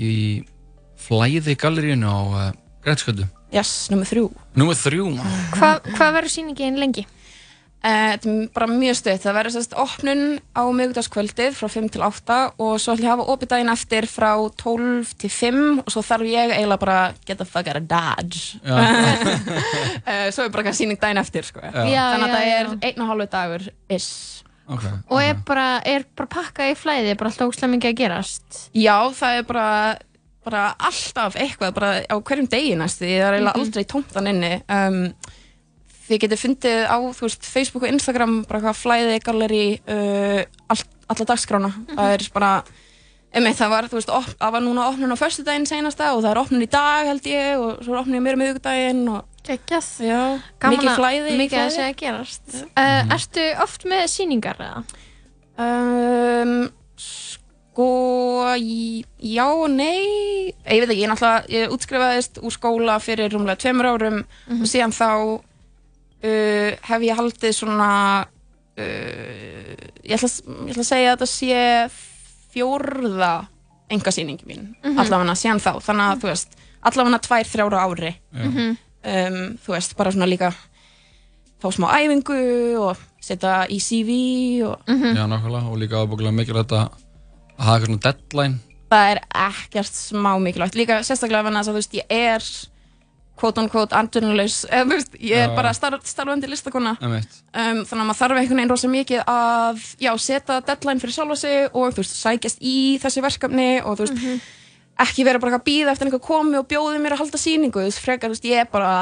[0.00, 0.12] í
[0.96, 2.46] flæði galleríinu á uh,
[2.86, 3.26] Greitsköldu.
[3.52, 4.24] Yes, nummið þrjú.
[4.56, 5.10] Númer þrjú.
[5.58, 7.04] Hva, hvað verður sýningin lengi?
[7.86, 9.20] Uh, þetta er bara mjög stutt.
[9.22, 10.22] Það verður sérst opnun
[10.58, 14.08] á miðgudagskvöldið frá 5 til 8 og svo ætlum ég að hafa opið daginn eftir
[14.10, 17.78] frá 12 til 5 og svo þarf ég eiginlega bara að get the fuck out
[17.78, 18.58] of dodge.
[18.66, 21.62] uh, svo er bara sýning daginn eftir, sko.
[21.62, 21.70] Já.
[21.76, 23.68] Þannig að já, það er einn og hálfu dagur
[24.00, 24.08] is.
[24.66, 24.90] Okay.
[25.14, 28.60] Og er bara, er bara pakkað í flæði, bara alltaf óslega mikið að gerast?
[28.74, 29.68] Já, það er bara,
[30.42, 33.62] bara alltaf eitthvað, bara á hverjum degi næstu, það er eiginlega Mhm.
[33.62, 34.52] aldrei tómtan inni.
[34.66, 34.98] Um,
[36.06, 40.42] þið getið fundið á, veist, Facebook og Instagram, bara hvað flæði, galleri, uh,
[40.72, 41.72] all, alla dagskrána.
[41.92, 42.50] Það er bara,
[43.32, 46.42] einmitt, það var, veist, op, það var núna opnun á föstudaginn senasta og það er
[46.44, 49.24] opnun í dag held ég og svo er opnun í mér.
[49.46, 49.88] Geggjað.
[50.02, 50.22] Já,
[50.58, 51.34] Gaman mikið flæði.
[51.38, 52.56] Mikið að segja gerast.
[52.74, 54.80] Uh, ertu oft með sýningar eða?
[55.56, 56.54] Um,
[56.98, 57.86] sko,
[58.56, 63.88] já og nei, ég veit ekki, ég náttúrulega, ég útskrifaðist úr skóla fyrir rúmlega tveimur
[63.92, 64.18] árum
[64.58, 65.08] og síðan þá
[66.26, 67.90] uh, hef ég haldið svona,
[68.76, 70.30] uh, ég, ætla,
[70.66, 71.60] ég ætla að segja að þetta sé
[72.56, 73.32] fjórða
[73.92, 74.98] engasýningi mín, Mhm.
[74.98, 78.76] allavega síðan þá, þannig að þú veist, allavega tvær, þrjára ári, Mhm.
[79.04, 80.52] um, þú veist, bara svona líka
[81.62, 85.70] fá smá æfingu og setja í CV og Já, nákvæmlega.
[85.70, 86.90] Og líka ábúinlega mikilvægt að
[87.58, 88.58] hafa eitthvað svona deadline.
[88.90, 92.40] það er ekkert smá mikilvægt líka sérstaklega ef að þú veist ég er
[93.36, 95.54] quote on quote andunleus eða þú veist ég er Já.
[95.56, 97.18] bara starf, starfandi listakona um,
[97.52, 101.68] þannig að maður þarf einhvern veginn rosa mikið að já, setja deadline fyrir sjálfa sig
[101.72, 104.46] og þú veist, sækjast í þessi verkefni og þú veist,
[105.06, 107.82] ekki vera bara eitthvað að býða eftir einhver komi og bjóði mér að halda sýningu
[107.82, 108.92] þú veist, frekar, þú veist, ég er bara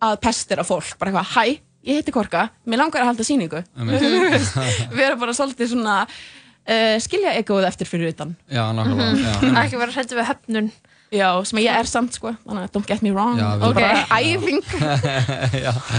[0.00, 3.26] að pestira fólk, bara eitthvað, hæ, ég heiti Korka mér langar að halda
[4.30, 4.60] veist,
[5.00, 9.34] vera bara svolítið svona uh, skilja egoið eftir fyrir utan Já, nákvæmlega.
[9.40, 9.58] Einmitt.
[9.64, 10.70] Ekki vera hrættu við höfnun.
[11.10, 13.34] Já, sem ég er samt sko, þannig að don't get me wrong.
[13.40, 14.60] Já, bara æfing.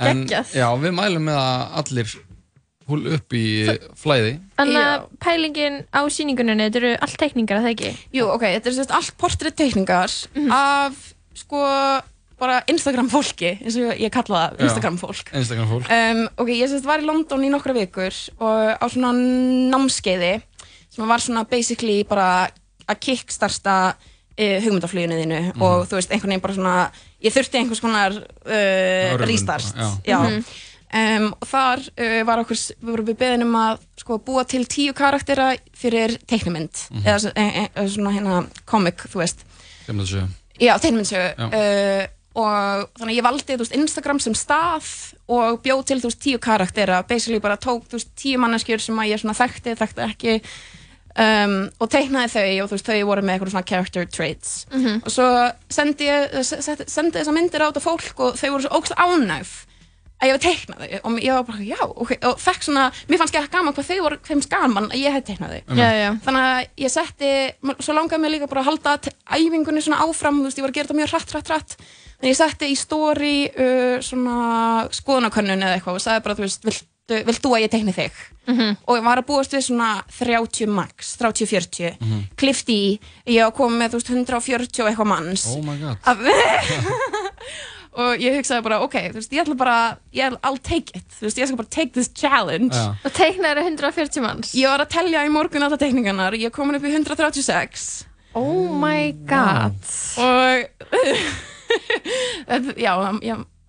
[0.00, 0.50] Geggjað.
[0.56, 2.14] já, við mælum með að allir
[2.90, 3.44] húl upp í
[4.00, 4.32] flæði.
[4.58, 7.92] Þannig að pælingin á sýningunni, þetta eru allt teikningar, er það ekki?
[8.18, 10.16] Jú, ok, þetta er sérst allt portrétteikningar
[10.56, 10.98] af
[11.38, 11.60] sko
[12.40, 15.30] bara Instagram fólki, eins og ég kalla það, Instagram fólk.
[15.36, 15.86] Instagram fólk.
[15.92, 19.12] um, Ok, ég sérst var í London í nokkra vikur og á svona
[19.70, 20.38] námskeiði
[20.90, 22.48] sem var svona basically bara
[22.90, 25.62] að kickstarta uh, hugmyndafluginu þínu Mhm.
[25.62, 26.74] og þú veist, einhvern veginn bara svona
[27.22, 29.88] ég þurfti einhvers konar uh, restart já.
[30.04, 30.18] Já.
[30.18, 30.44] Mhm.
[30.92, 34.64] Um, og þar uh, var okkur, við vorum við beðin um að sko, búa til
[34.66, 37.04] tíu karaktera fyrir teiknumynd Mhm.
[37.06, 39.44] eða, s- e, e, eða svona hérna comic, þú veist
[39.86, 40.24] þessu.
[40.58, 40.74] já,
[41.46, 44.90] uh, og þannig að ég valdi veist, Instagram sem stað
[45.28, 48.96] og bjóð til þú veist, tíu karaktera basically bara tók þú veist, tíu manneskjur sem
[48.98, 50.42] að ég svona þekkti, þekkti ekki
[51.20, 55.00] um, og teiknaði þau og þú veist, þau voru með eitthvað svona character traits Mhm.
[55.04, 55.26] og svo
[55.68, 59.58] sendi ég sendi, sendi þessa myndir á þetta fólk og þau voru svo ógst ánægð
[60.20, 63.18] að ég hef teiknað þau og ég var bara, já, ok, og fekk svona mér
[63.22, 66.10] fannst ekki gaman hvað þau voru, þeim gaman að ég hef teiknað þau já.
[66.26, 67.30] þannig að ég setti,
[67.80, 68.98] svo langaði mér líka bara að halda
[69.32, 71.76] æfingunni svona áfram, þú veist, ég var að gera þetta mjög hratt, hratt, hratt
[72.20, 74.36] þannig ég setti í story uh, svona
[74.92, 76.68] skoðanakönnun eða eitthvað og sagði bara, þú veist,
[77.10, 78.12] viltu, vilt þú að ég teikni þig
[78.50, 78.76] Mhm.
[78.86, 82.22] og ég var að búast við svona 30 max, 30-40 Mhm.
[82.36, 85.98] klifti í, ég var komið með þú veist 140 og eitthvað manns Oh my god.
[86.04, 86.18] Af-
[88.00, 91.26] og ég hugsaði bara, ok, þú veist, ég ætla bara ég, I'll take it, þú
[91.26, 92.94] veist, ég skal bara take this challenge Já.
[93.04, 94.54] Og teiknaður 140 manns?
[94.54, 99.10] ég var að telja í morgun alltaf teikningarnar ég komin upp í 136 Oh my
[99.26, 99.74] god
[100.18, 100.66] og
[102.48, 102.76] þetta-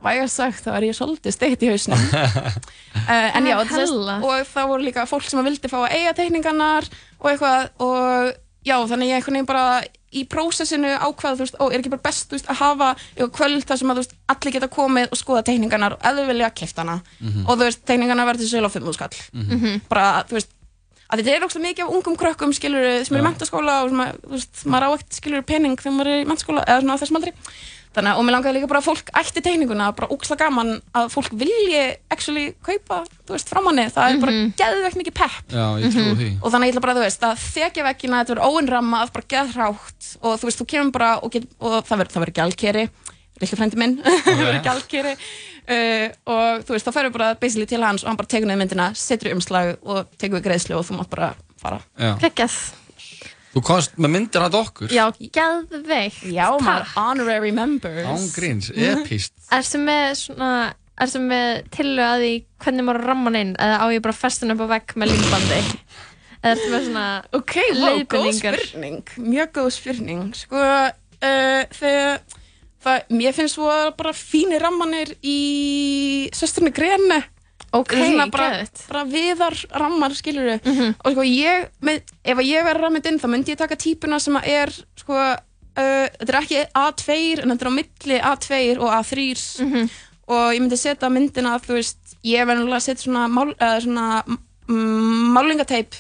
[0.04, 3.66] já, já vægast sagt þá er ég svolítið steikt í hausnum uh, en já, Ah,
[3.70, 4.20] sést, hella.
[4.24, 6.88] og það voru líka fólk sem að vildi fá að eiga teikningarnar
[7.22, 8.32] og eitthvað og
[8.66, 12.04] já, þannig ég einhvern veginn bara í prósessinu ákvað, þú veist, ó, er ekki bara
[12.04, 15.44] best veist, að hafa eitthvað kvöld þar sem að veist, allir geta komið og skoða
[15.48, 17.46] teikningarnar og þau vilja kæft hana Mhm.
[17.48, 19.82] og þú veist, teikningarnar verður sölu á 5 skall Mhm.
[19.88, 20.52] bara, þú veist
[21.12, 23.30] að þetta er ógst mikið af ungum krökkum skilur sem eru í Já.
[23.32, 26.28] mentaskóla og sem að, þú veist, maður á ekkert skilur pening þegar maður er í
[26.28, 27.34] mentaskóla eða svona á þessum aldri
[27.96, 31.10] þannig að, og mér langaði líka bara að fólk ætti teikninguna, bara ógst gaman að
[31.12, 31.82] fólk vilji
[32.14, 35.52] actually kaupa, þú veist, frá manni það er bara geðvegt mikið pepp.
[35.52, 36.30] Já, ég trúi því.
[36.40, 40.12] og þannig ég ætla bara, þú veist, að þekja vekkina þetta verður óinrammað, bara geðhrátt
[40.22, 42.86] og þú veist, þú kemur bara og, get, og það verður það gjaldkeri,
[43.42, 43.96] lillu frendi minn.
[44.26, 45.16] Það verður gjaldkeri.
[45.72, 48.62] Uh, og þú veist, þá ferur bara basically til hans og hann bara tekur niður
[48.64, 51.82] myndina, setur í umslag og tekur við greiðslu og þú mátt bara fara.
[52.22, 52.58] Kekjað
[53.52, 54.92] Þú komst með myndir að okkur?
[54.96, 56.22] Já, gæðveikt.
[56.32, 58.06] Já, maður honorary members.
[58.08, 59.02] Ángríns, mhm.
[59.04, 59.34] epist.
[59.52, 60.52] Erstu með svona,
[61.04, 62.32] erstu með tilöðaði
[62.64, 65.60] hvernig maður ramman inn eða á ég bara festin upp á vegg með límbandi?
[66.40, 68.00] Eða erstu með svona okay, leifinningar?
[68.00, 69.12] Ok, wow, góð spurning.
[69.36, 70.24] Mjög góð spurning.
[70.40, 72.40] Sko, uh, þegar,
[72.88, 75.38] það, mér finnst svo bara fínir rammanir í
[76.40, 77.20] Söstrunni Grene
[77.78, 78.34] ok, gæðið
[78.90, 80.94] bara viðar rammar, skilur þau mm -hmm.
[81.04, 84.38] og sko ég, með, ef ég verði rammit inn þá myndi ég taka típuna sem
[84.44, 89.18] er sko, uh, þetta er ekki A2 en þetta er á milli A2 og A3
[89.62, 89.90] mm -hmm.
[90.28, 93.80] og ég myndi setja myndina þú veist, ég verði náttúrulega að setja svona, mál, uh,
[93.80, 94.24] svona
[94.72, 95.96] málingateip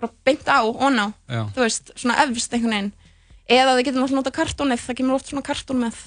[0.00, 1.06] bara beint á, on á
[1.54, 2.92] þú veist, svona efst einhvern veginn.
[3.44, 6.00] Eða þið getum alltaf nota kartónið, það kemur oft svona kartón með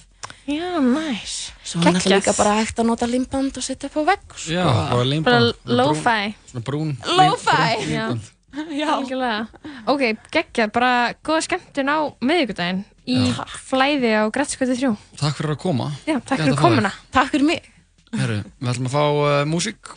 [0.47, 1.35] Já, næs.
[1.67, 4.25] Svo er náttúrulega líka bara hægt að nota limband og setja upp á vegg.
[4.31, 4.51] Sko.
[4.55, 5.53] Já, bara limband.
[5.65, 6.33] Bara lo-fi.
[6.51, 6.95] Svona brún.
[7.03, 8.33] Lo-fi.
[8.73, 9.47] Já, algjörlega.
[9.91, 10.91] Ok, geggjað, bara
[11.25, 13.43] góða skemmtun á miðugudaginn í Já.
[13.69, 14.93] flæði á Grætskvöldi 3.
[15.19, 15.91] Takk fyrir að koma.
[16.07, 16.91] Já, takk fyrir komuna.
[17.13, 17.67] Takk fyrir mig.
[18.15, 19.93] Herru, við ætlum að fá uh, músík.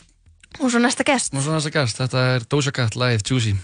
[0.60, 1.32] Og svo næsta gæst.
[1.32, 2.02] Og svo næsta gæst.
[2.02, 3.54] Þetta er Doja Cat live Juicy.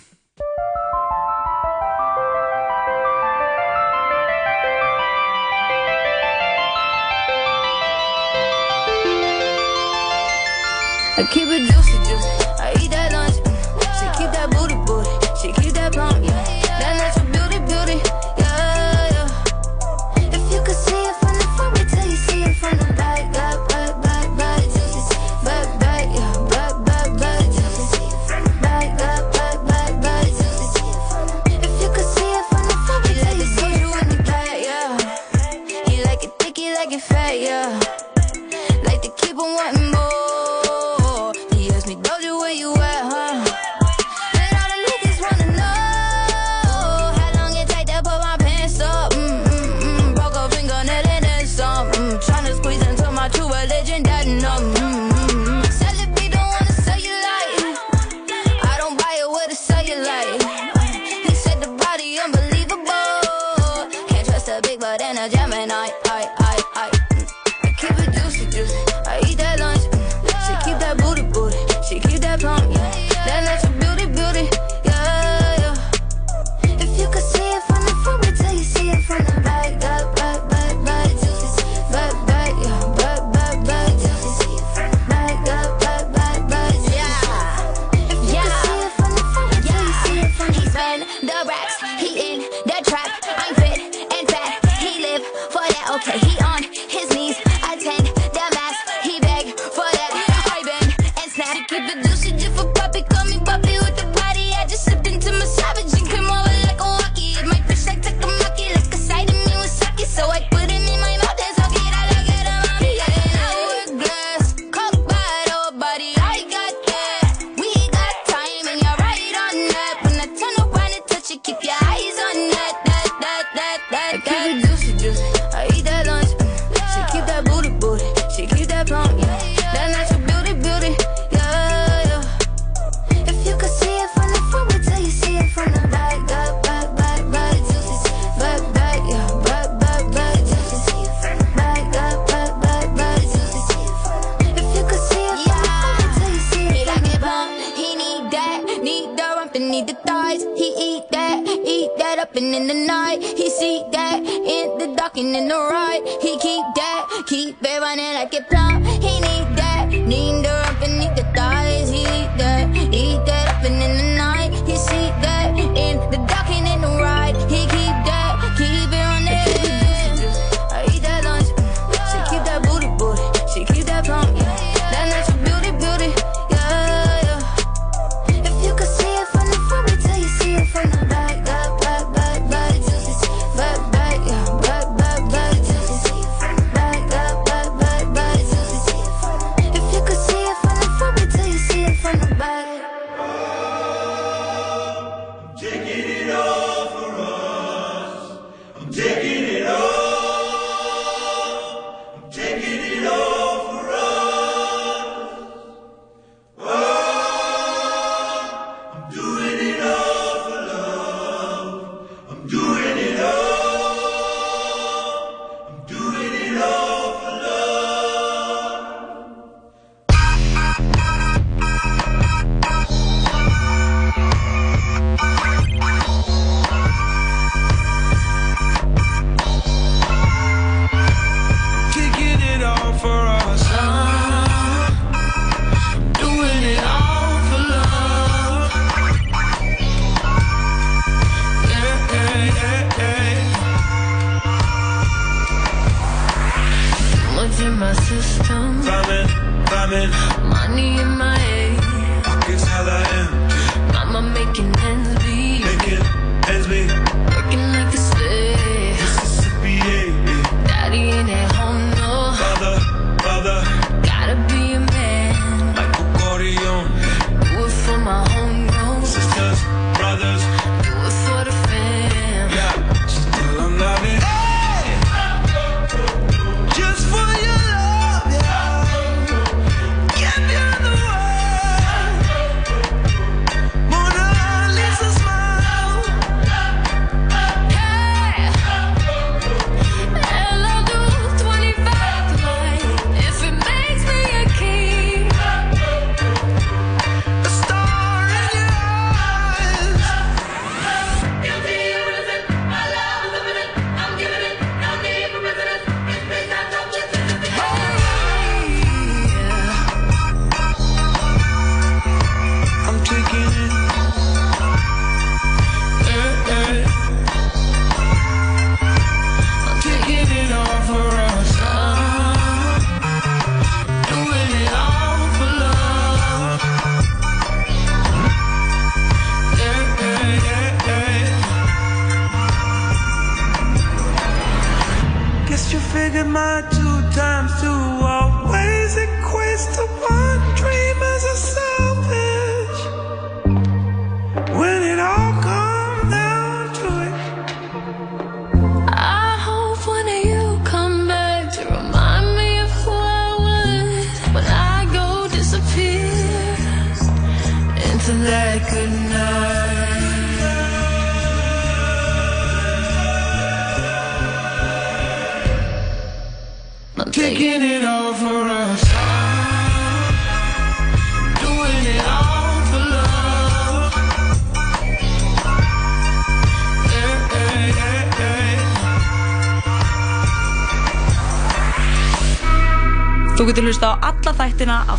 [11.18, 11.85] I keep it just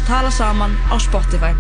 [0.08, 1.52] Tala Saman á Spotify.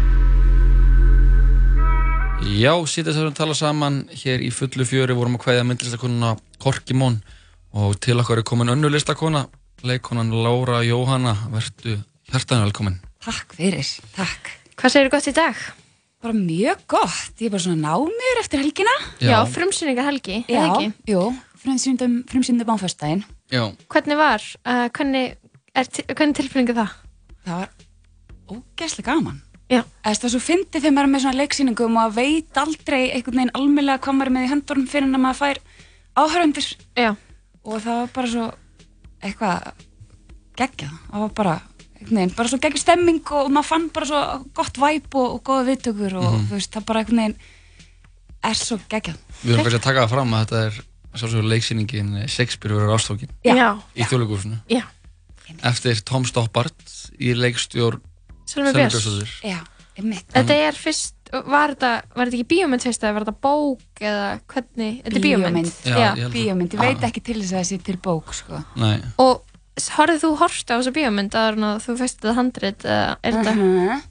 [2.47, 6.29] Já, sítast að við tala saman hér í fullu fjöri vorum að kvæða myndlistakonuna
[6.63, 7.17] Korkimón
[7.75, 9.41] og til okkar er komin önnu listakona
[9.83, 11.97] leikonan Lára Jóhanna verðu
[12.31, 14.53] hjartan velkomin Takk fyrir, takk.
[14.79, 15.57] Hvað segir gott í dag?
[16.23, 17.33] Bara mjög gott.
[17.41, 18.93] Ég er bara svona námiður eftir helgina.
[19.19, 19.33] Já.
[19.33, 20.93] Já, frumsýningar helgi, Já, eða ekki?
[21.11, 21.25] jú,
[21.65, 23.25] frumsýndum, frumsýndum á föstudaginn.
[23.51, 23.65] Já.
[23.91, 25.35] Hvernig var, uh, hvernig,
[25.75, 26.95] er, hvernig tilfinningu það?
[27.43, 27.75] Það var
[28.49, 29.41] ógeðslega gaman.
[29.67, 33.55] Það var svo fyndið þegar maður er með svona leiksýningum og veit aldrei einhvern veginn
[33.59, 35.59] almennlega hvað maður er með í höndunum fyrir en að maður fær
[36.17, 36.69] áhörundur.
[36.95, 37.09] Já.
[37.67, 38.45] Og það var bara svo
[39.27, 39.83] eitthvað
[40.61, 40.95] geggjað.
[41.11, 41.55] Það var bara,
[41.97, 44.23] einhvern veginn, bara svo geggjað stemming og maður fann bara svo
[44.55, 47.39] gott væp og, og góða viðtökur og þú veist, það bara einhvern veginn
[48.47, 49.19] er svo geggjað.
[49.41, 50.83] Við erum kannski að taka það fram að þetta er
[51.17, 53.77] sjálfsögur leiksýningin Shakespeare verður ástókin Já.
[53.97, 54.83] í þjóðleikúsinu Já.
[55.65, 56.77] eftir Tom Stoppard
[57.19, 58.03] í leikstjórn
[58.47, 58.95] Björns.
[58.95, 59.33] Björnsdóttir.
[59.43, 59.59] Já,
[59.97, 60.27] einmitt.
[60.33, 64.27] Þetta er fyrst, var þetta, var þetta ekki bíómynd fyrst eða var þetta bók eða
[64.47, 65.73] hvernig, þetta er bíómynd?
[65.83, 68.63] Já, ég held að- Bíómynd, ég veit ekki til þess að þessi til bók, sko.
[68.75, 69.01] Nei.
[69.19, 69.41] Og
[69.77, 73.53] horfið þú hort á þessa bíómynd að þú fyrst þetta handrit eða er þetta?
[73.55, 74.01] Mhm.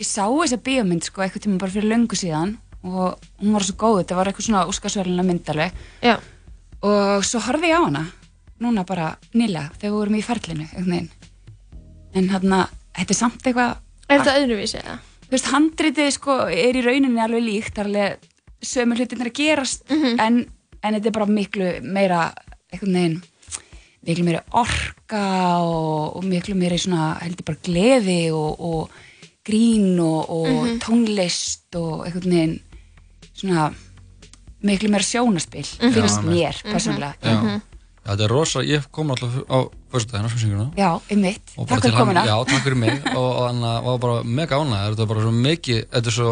[0.00, 3.74] Ég sá þessa bíómynd, sko, eitthvað tíma bara fyrir löngu síðan og hún var svo
[3.76, 5.72] góð, þetta var eitthvað svona úskarsverðina mynd alveg.
[6.02, 6.16] Já.
[6.82, 8.06] Og svo horfði ég á hana,
[8.60, 11.10] núna bara nýlega, þegar við vorum í ferlinu, einhvern veginn.
[12.14, 13.76] En hérna, þetta er samt eitthvað...
[14.10, 14.98] Er þetta öðruvísi eða?
[15.26, 18.30] Þú veist, handritið, sko, er í rauninni alveg líkt, það er alveg
[18.66, 20.40] sömu hlutinir að gerast, en,
[20.82, 22.24] en þetta er bara miklu meira,
[22.72, 23.20] einhvern veginn,
[24.08, 25.22] miklu meira orka
[25.62, 28.98] og, og miklu meira svona, heldur bara gleði og, og
[29.46, 30.80] grín og, og Mhm.
[30.82, 32.58] tónlist og einhvern veginn
[33.32, 33.70] svona
[34.66, 35.94] miklu meira sjónaspil, Mhm.
[35.94, 36.74] finnst Já, mér, einmitt.
[36.74, 37.60] persónulega.
[38.00, 38.10] Já.
[38.10, 39.58] Já, þetta er rosa, ég kom alltaf á
[39.92, 41.52] fyrstudagina frumsýninguna Já, einmitt.
[41.56, 42.22] og bara Takk fyrir hann, komuna.
[42.26, 45.32] já, takk fyrir mig og, og hann var bara mega ánægður þetta er bara svo
[45.36, 46.30] mikið, þetta er svo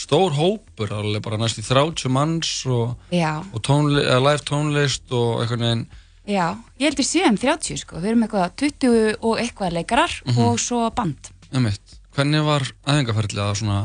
[0.00, 3.42] stór hópur, alveg bara næst í 30 manns og, Já.
[3.52, 5.86] og tónli, live tónlist og einhvern veginn
[6.30, 6.46] Já,
[6.78, 10.38] ég heldur séum 30 sko, við erum eitthvað 20 og eitthvað leikarar Mhm.
[10.38, 11.30] og svo band.
[11.52, 13.78] einmitt, hvernig var æfingarferðlið að svona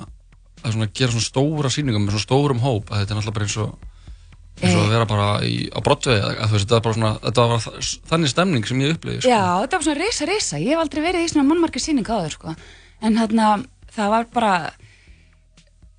[0.65, 3.45] að svona gera svona stóra sýningum með svona stórum hóp að þetta er náttúrulega bara
[3.45, 3.84] eins og
[4.61, 4.85] eins og Eh.
[4.85, 5.79] að vera bara í, á
[6.51, 9.29] veist, þetta var svona þetta var þa- þannig stemning sem ég upplifði sko.
[9.29, 12.31] Já, þetta var svona risa risa, ég hef aldrei verið í svona mannmarkið sýning áður
[12.37, 12.55] sko,
[13.01, 14.53] en hérna það var bara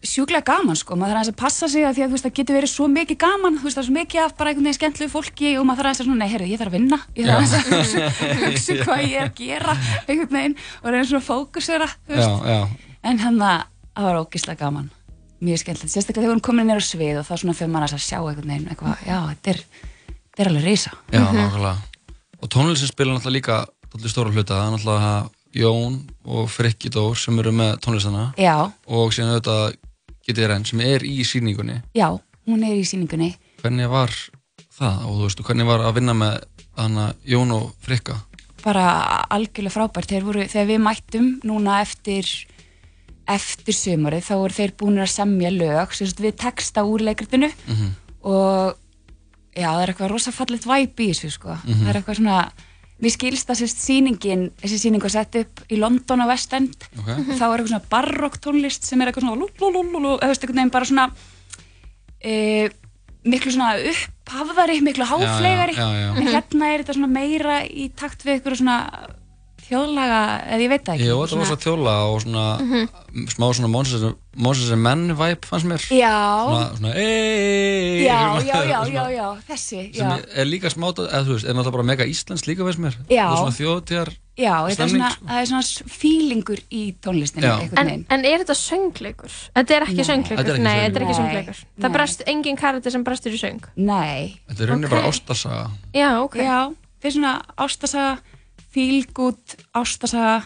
[0.06, 2.34] sjúklega gaman sko, maður þarf aðeins að passa sig að því að þú veist, það
[2.38, 4.78] getur verið svo mikið gaman, þú veist, það er svo mikið af bara einhvern veginn
[4.78, 7.26] skemmtlegu fólki og maður þarf aðeins að svona, nei, heyrðu, ég þarf að vinna, ég
[7.26, 7.98] þarf aðeins að hugsa,
[8.44, 9.74] hugsa hvað ég er að gera,
[10.06, 11.88] einhvern veginn, og reyna svona að fókusera,
[13.02, 14.90] en hann það var ógislega gaman,
[15.44, 18.04] mjög skemmtilegt, sérstaklega þegar erum komin nýra á svið og þá svona fyrir maður að
[18.06, 19.62] sjá einhvern veginn, eitthvað, já, þetta er,
[20.12, 20.92] þetta er alveg risa.
[21.12, 21.74] já, nákvæmlega.
[22.40, 23.58] Og tónlistin spila náttúrulega líka
[23.92, 25.14] dálítið stóra hluta, það er náttúrulega
[25.56, 28.56] Jón og Frikki Dór sem eru með tónlistana Já,
[28.86, 29.76] og síðan auðvitað
[30.26, 32.10] Getið Renn sem er í síningunni já,
[32.44, 33.30] hún er í síningunni,
[33.62, 34.12] hvernig var
[34.76, 35.04] það?
[35.06, 36.34] Og þú veist, hvernig var að vinna með
[36.76, 38.18] hana Jón og Frikka?
[38.66, 38.86] Bara
[39.30, 40.10] algjörlega frábært.
[40.10, 42.26] Þeir voru, þegar við mættum núna eftir
[43.28, 47.88] eftir sömurið þá voru þeir búin að semja lög við texta úr leikritinu Mhm.
[48.22, 48.76] og
[49.56, 51.56] já, það er eitthvað rosa fallet væp í þessu sko.
[51.64, 51.84] Mhm.
[51.84, 52.50] það er eitthvað svona
[53.02, 56.76] mér skilst að sérst sýningin þessi sýning var sett upp í London á West End
[56.98, 57.06] Ok.
[57.06, 60.84] þá er eitthvað svona barokk tónlist sem er eitthvað svona lúlúlúlú, eða einhvern veginn bara
[60.84, 61.10] svona
[62.24, 62.68] e,
[63.26, 68.56] miklu svona upphafðari, miklu háflegari en hérna er þetta svona meira í takt við eitthvað
[68.62, 68.78] svona
[69.66, 72.44] þjóðlaga, eða ég veit það ekki Jú, þetta var svo þjóla og svona
[73.32, 73.70] smá svona
[74.36, 75.80] Moses and Men vibe fannst mér.
[75.96, 76.12] Já,
[76.44, 78.04] svona, svona eeeeey
[98.76, 100.36] fílgút, ástasaga,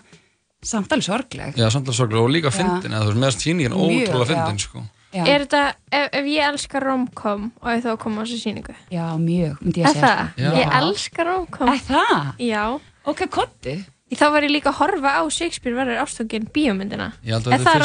[0.63, 1.59] samt alveg sorgleg.
[1.59, 4.83] já, samtala sorglega og líka fyndin eða þú veist, meðast sýningin Mjög, ótrúlega fyndin sko.
[5.11, 5.61] Er þetta,
[5.91, 8.75] ef, ef ég elskar romcom og ég þá koma á þessu síningu?
[8.95, 10.11] Já, mjög, myndi ég að segja.
[10.11, 10.29] það?
[10.37, 10.53] sko.
[10.61, 11.73] Ég elskar romcom.
[11.73, 12.29] Er það?
[12.47, 12.63] Já.
[13.11, 13.75] Ok, kottu.
[14.11, 17.13] Þá var ég líka að horfa á Shakespeare verður ástöngin bíómyndina.
[17.23, 17.83] Ég held að þetta er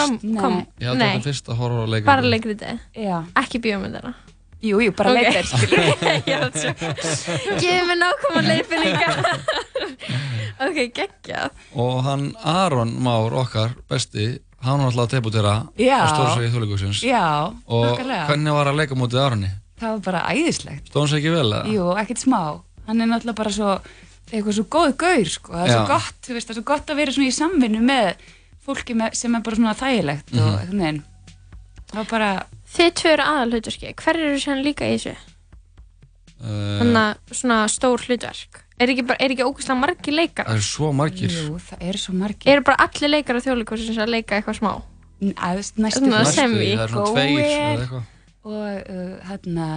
[1.25, 2.79] fyrst- að horfa á leikrit Bara leikritið?
[2.97, 3.17] Já.
[3.41, 4.13] Ekki bíómyndina?
[4.65, 5.17] Jú, jú, bara Ok.
[5.17, 5.31] okay.
[5.31, 5.85] leitir, skilur.
[7.59, 9.09] Gefið mér nákvæma leiðfinninga.
[10.65, 11.49] ok, geggjað.
[11.75, 15.99] og hann Aron Már okkar besti, hann var alltaf að debutera Já.
[16.01, 18.25] á stórsvegi þjóðleikusins Já, og nákvæmlega.
[18.31, 19.51] hvernig var að leika mútið Aroni?
[19.79, 20.87] Það var bara æðislegt.
[20.89, 21.65] Stóð hann sér ekki vel eða?
[21.75, 22.41] Jú, ekkert smá.
[22.87, 23.73] Hann er náttúrulega bara svo,
[24.31, 25.51] eitthvað svo góð gaur, sko.
[25.51, 25.87] Það er svo Já.
[25.89, 28.07] gott, þú veist, það er svo gott að vera svona í samvinnu með
[28.65, 30.79] fólki með, sem er bara svona þægilegt og Mhm.
[30.79, 31.03] veginn.
[32.75, 33.93] Þið tvö eru aðalhauturski.
[34.01, 35.15] Hver eru sér líka í þessu?
[36.35, 38.61] Uh, Þannig að svona stór hlutverk.
[38.75, 40.45] Er ekki, bara- er ekki ógæslega margir leikar?
[40.49, 42.49] það er svo margir jú, það eru svo margir.
[42.51, 44.73] Eru bara allir leikar á þjóðleikursins að leika eitthvað smá?
[45.23, 46.65] Æðst, næstu Svona Næstu, semi.
[46.75, 48.11] það er svona tveir eða Gói eitthvað
[48.45, 49.67] og uh, hérna,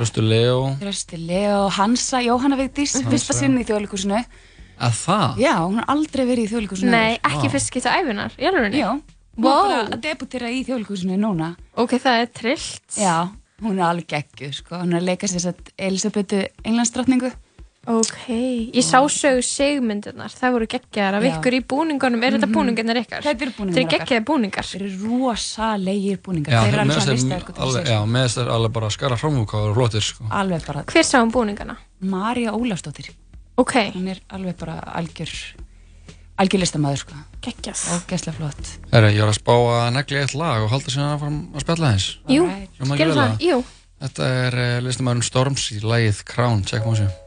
[0.00, 3.10] Röstu Leo Þrösti Leo, Hansa, Jóhanna Vigdís, Hansa.
[3.12, 4.22] fyrsta sinni í þjóðleikusinu.
[4.80, 5.36] að það?
[5.44, 6.90] Já, hún har aldrei verið í þjóðleikusinu.
[6.90, 8.80] Nei, ekki fyrst skipt á æfinar, í alvegni?
[8.80, 8.90] Já,
[9.36, 9.52] hún Vá.
[9.52, 11.54] var bara að debutera í þjóðleikusinu núna.
[11.76, 12.86] Ok, það er trillt.
[12.96, 13.28] Já,
[13.62, 14.76] hún er alveg geggjuð, sko.
[14.82, 17.32] Hún er að leika sér satt Elisabetu Englandsdrottningu.
[17.86, 18.24] Ok,
[18.74, 21.28] ég sá sögu segmyndirnar, það voru geggjaðar af Já.
[21.36, 23.22] ykkur í búningunum, er þetta búningarnir ykkar?
[23.22, 24.00] Þetta eru búningar Þeir eru okkar.
[24.08, 24.66] geggjaði búningar.
[24.66, 26.50] Þeir eru rosalegir búningar.
[26.56, 28.72] Já, Þeir eru alveg svona þess að hvað alveg, það já, með þess að alveg
[28.80, 30.26] bara skara fram úr hvað eru flottir sko.
[30.40, 31.76] Alveg bara, Hver sá um búningana?
[32.00, 33.12] Marja Ólafsdóttir.
[33.56, 35.30] Ok, Hún er alveg bara algjör,
[36.40, 37.20] algjör listamæður, sko.
[37.44, 37.82] geggjað.
[37.94, 38.72] Og gæsla flott.
[38.92, 41.66] Herra, ég var að spá að negli eitt lag og halda síðan að fara að
[41.66, 42.48] spjalla þess Jú,
[42.96, 43.60] gerum það, jú.
[44.06, 47.24] Þetta er uh, listamæðurinn Storms í lagið Crown, tjekkum á þessu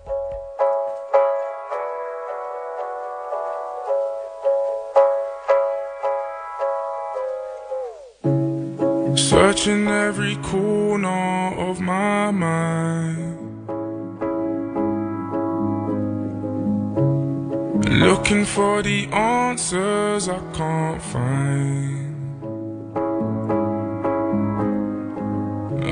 [9.20, 13.39] Searching every corner of my mind.
[17.90, 22.06] Looking for the answers I can't find.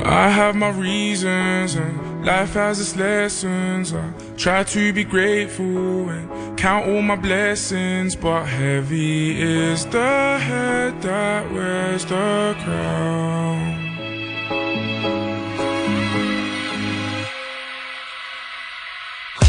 [0.06, 3.92] I have my reasons and life has its lessons.
[3.92, 11.02] I try to be grateful and count all my blessings, but heavy is the head
[11.02, 13.88] that wears the crown.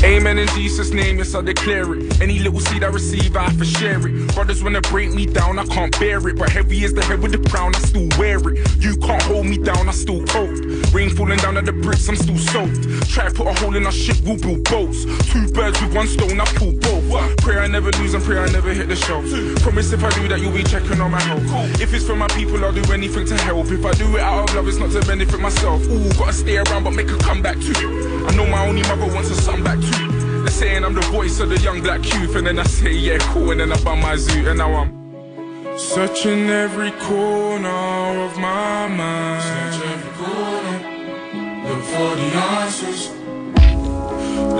[0.02, 2.22] Amen in Jesus' name, yes, I declare it.
[2.22, 4.34] Any little seed I receive, I to share it.
[4.34, 6.38] Brothers wanna break me down, I can't bear it.
[6.38, 8.82] But heavy is the head with the crown, I still wear it.
[8.82, 10.56] You can't hold me down, I still cope.
[10.94, 12.82] Rain falling down at the bricks, I'm still soaked.
[13.10, 15.04] Try to put a hole in our ship, we'll build boats.
[15.32, 17.38] Two birds with one stone, I pull both.
[17.38, 19.26] Pray I never lose and pray I never hit the shelf.
[19.62, 21.44] Promise if I do that, you'll be checking on my health.
[21.82, 23.68] If it's for my people, I'll do anything to help.
[23.68, 25.84] If I do it out of love, it's not to benefit myself.
[25.90, 28.26] Ooh, gotta stay around, but make a comeback too.
[28.28, 29.89] I know my only mother wants a son back too.
[30.50, 33.20] They're saying I'm the voice of the young black youth, and then I say, yeah,
[33.20, 38.88] cool, and then I bum my zoo, and now I'm Searching every corner of my
[38.88, 39.44] mind.
[39.44, 40.78] Search every corner.
[41.70, 43.12] Look for the answers.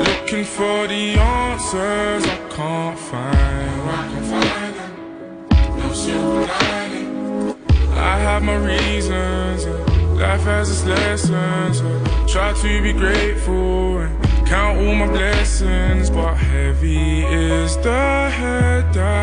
[0.08, 3.82] Looking for the answers I can't find.
[3.90, 5.80] I can find them.
[5.80, 7.56] No silver lining.
[7.98, 9.66] I have my reasons.
[9.66, 9.86] uh,
[10.22, 11.82] Life has its lessons.
[11.82, 16.10] uh, Try to be grateful and count all my blessings.
[16.10, 19.19] But heavy is the head that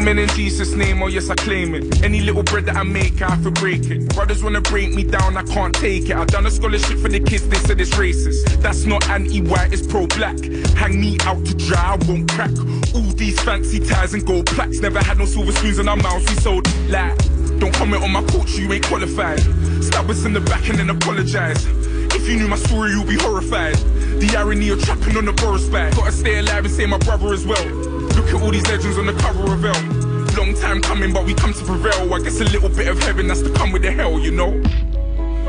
[0.00, 2.02] Amen in Jesus' name, oh yes, I claim it.
[2.02, 4.14] Any little bread that I make, I have to break it.
[4.14, 6.16] Brothers wanna break me down, I can't take it.
[6.16, 8.62] I done a scholarship for the kids, they said it's racist.
[8.62, 10.42] That's not anti-white, it's pro-black.
[10.74, 12.50] Hang me out to dry, I won't crack.
[12.94, 14.80] All these fancy ties and gold plaques.
[14.80, 17.18] Never had no silver spoons in our mouths, we sold like.
[17.58, 19.40] Don't comment on my culture, you ain't qualified.
[19.84, 21.66] Stab us in the back and then apologize.
[22.16, 23.76] If you knew my story, you'd be horrified.
[23.76, 25.94] The irony of trapping on the Boris bag.
[25.94, 27.79] Gotta stay alive and say my brother as well.
[28.20, 30.36] Look at all these legends on the cover of Elle.
[30.36, 32.12] Long time coming, but we come to prevail.
[32.12, 34.62] I guess a little bit of heaven has to come with the hell, you know.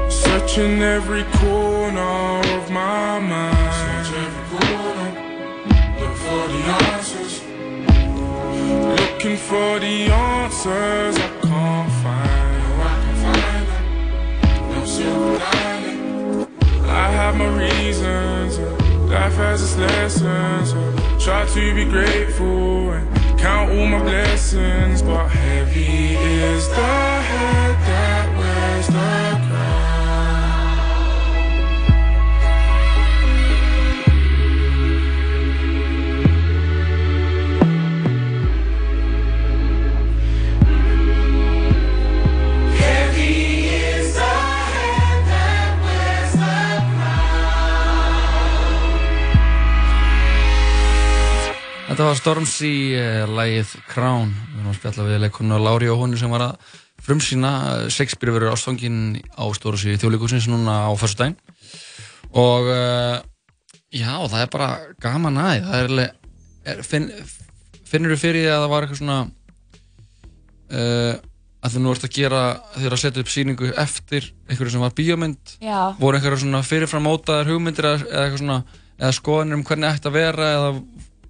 [0.09, 3.73] Searching every corner of my mind.
[3.75, 5.09] Search every corner.
[5.99, 6.61] Look for the
[6.95, 7.41] answers.
[9.01, 12.53] Looking for the answers I can't find.
[12.63, 14.71] No, I can find them.
[14.71, 16.47] No silver lining.
[16.87, 18.59] I have my reasons.
[19.09, 21.00] Life has its lessons.
[21.23, 25.03] Try to be grateful and count all my blessings.
[25.03, 29.30] But heavy is the head that wears the
[51.91, 54.29] Þetta var Stormzy, uh, lægið Crown.
[54.31, 58.31] Við erum að spjalla við leikonu Lári og honu sem var að frumsýna uh, Shakespeare
[58.31, 61.35] verður ástfangin á stóra síði þjóðleikusins núna á fyrstudaginn.
[62.31, 63.17] Og uh,
[63.91, 64.69] já, það er bara
[65.03, 65.67] gaman aðeins.
[65.67, 66.31] Það er alveg,
[66.63, 67.09] er, finn,
[67.91, 69.19] finnur þú fyrir því að það var eitthvað svona
[70.71, 71.13] uh,
[71.59, 72.41] að þú nú ert að gera,
[72.79, 75.91] þegar að setja upp sýningu eftir einhverju sem var bíómynd Já.
[75.99, 78.61] voru einhverju svona fyrirfram mótaðar hugmyndir eða, eða eitthvað svona,
[78.95, 80.75] eða skoðanir um hvernig ætti að vera eða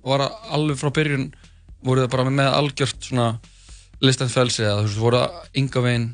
[0.03, 1.33] var alveg frá byrjun
[1.83, 3.39] voru það bara með algjört svona
[4.01, 5.31] listað felsi eða þú veist, voru það
[5.61, 6.07] ynga veginn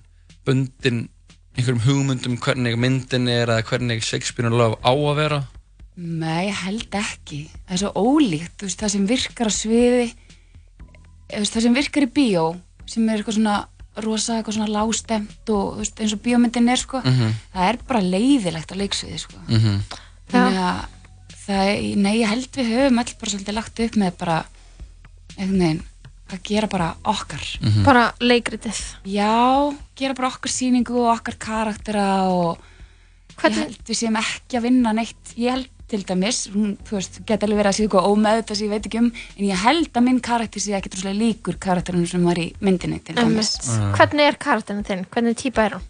[0.47, 1.09] bundin
[1.57, 5.43] einhverjum hugmyndum hvernig myndin er eða hvernig Shakespeare löf á að vera
[5.97, 7.47] Nei, held ekki.
[7.65, 10.03] Það er svo ólíkt, þú veist, það sem virkar á sviði,
[11.33, 12.43] það sem virkar í bíó,
[12.85, 13.55] sem er eitthvað svona
[14.05, 17.33] rosa, eitthvað svona lágstemt og veist, eins og bíómyndin er, sko, Mhm.
[17.55, 19.37] það er bara leiðilegt á leiksviði, sko.
[19.47, 19.79] mm -hmm.
[20.29, 20.85] Þannig að
[21.47, 21.69] það,
[22.03, 24.37] nei, ég held við höfum all bara svolítið lagt upp með bara,
[25.37, 25.83] einhvern veginn,
[26.27, 27.45] að gera bara okkar.
[27.61, 27.83] Mhm.
[27.87, 28.81] Bara leikritið.
[29.07, 32.57] Já, gera bara okkar sýningu og okkar karaktera og
[33.37, 33.57] Hvernig?
[33.57, 37.19] ég held við séum ekki að vinna neitt, ég held til dæmis, hún, þú veist,
[37.23, 39.87] geta alveg verið að sé eitthvað ómeðut sem ég veit ekki um, en ég held
[39.95, 43.53] að minn karakter sé ekki droslega líkur karakterinu sem var í myndinni til dæmis.
[43.55, 43.95] Einmitt.
[43.95, 45.05] Hvernig er karakterinn þinn?
[45.13, 45.85] Hvernig típa er hún?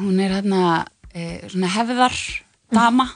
[0.00, 2.16] Hún er hérna e, svona hefðar
[2.72, 3.10] dama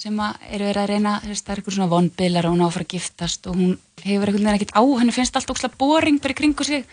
[0.00, 2.74] sem að eru verið að reyna, það er eitthvað svona vonbilar og hún á að
[2.76, 3.72] fara að giftast og hún
[4.02, 6.86] hefur einhvern veginn ekkert á, henni finnst allt ókslega boring bara í kringu sig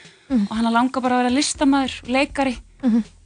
[0.49, 2.57] og hann langar bara að vera listamæður leikari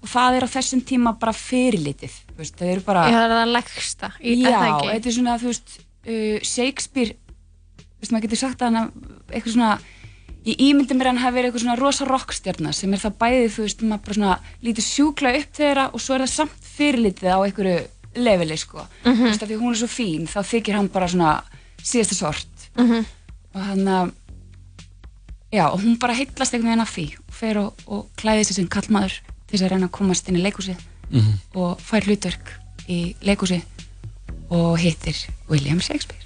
[0.01, 3.33] og það er á þessum tíma bara fyrirlitið, veist, það eru bara Já, það er
[3.37, 4.07] það leggsta.
[4.53, 4.59] Já,
[4.93, 5.75] þetta er svona, þú veist,
[6.07, 7.15] uh, Shakespeare,
[7.99, 8.91] veist, maður getur sagt að hann
[9.29, 9.71] eitthvað svona,
[10.43, 13.67] í ímyndum er hann hafi verið eitthvað svona rosa rockstjarnar sem er það bæðið, þú
[13.67, 17.37] veist, maður bara svona lítið sjúkla upp þeirra og svo er það samt fyrirlitið á
[17.45, 17.77] einhverju
[18.15, 18.85] leveli, sko.
[19.05, 19.15] Mhm.
[19.17, 21.43] Þú veist, af því hún er svo fín, þá þykir hann bara svona
[21.83, 22.69] síðasta sort.
[22.77, 23.05] Mhm.
[23.55, 24.11] Og hann að,
[25.53, 28.55] já, og hún bara heitlast einhvern veginn af því og fer og, og klæði sig
[28.55, 30.77] sem kallmaður til þess að reyna að komast inn í leikhúsið
[31.13, 31.33] Mhm.
[31.55, 32.53] og fær hlutverk
[32.89, 33.61] í leikhúsi
[34.49, 35.15] og hittir
[35.49, 36.21] William Shakespeare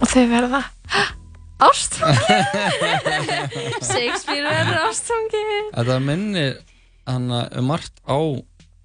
[0.00, 0.64] Og þau verða
[1.60, 2.44] ástfangin.
[3.92, 5.68] Shakespeare verður ástfangin.
[5.74, 6.56] Þetta minnir
[7.06, 8.18] hann um margt á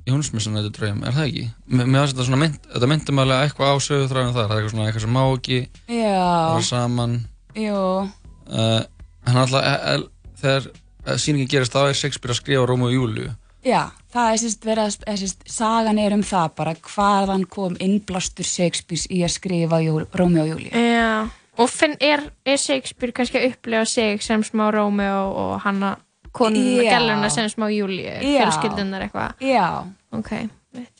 [0.09, 1.43] Jónsmissan þetta draugum, er það ekki?
[1.71, 4.59] Mér finnst þetta svona mynd, þetta myndi mig alveg eitthvað á sögutræðinu þar, það er
[4.59, 6.23] eitthvað svona eitthvað sem má ekki Já.
[6.25, 7.15] fara saman
[7.59, 8.81] Jú, uh,
[9.27, 12.95] hann alltaf, e, e, þegar e, sýningin gerist þá er Shakespeare að skrifa Rómu og
[12.95, 13.31] Júliu
[13.65, 13.81] já,
[14.13, 18.47] það er sérst verið að, er sérst, sagan er um það bara hvaðan kom innblástur
[18.47, 21.27] Shakespeare í að skrifa Jú, Rómi og Júlíu Já.
[21.59, 25.97] Og finn, er, er Shakespeare kannski að upplega sig sem smá Rómeo og hanna
[26.31, 26.93] konuna, Já.
[26.95, 28.45] gæluna sem smá Júlíu, Já.
[28.45, 29.43] fjölskyldunar eitthvað?
[29.43, 29.67] Já.
[30.11, 30.31] Ok.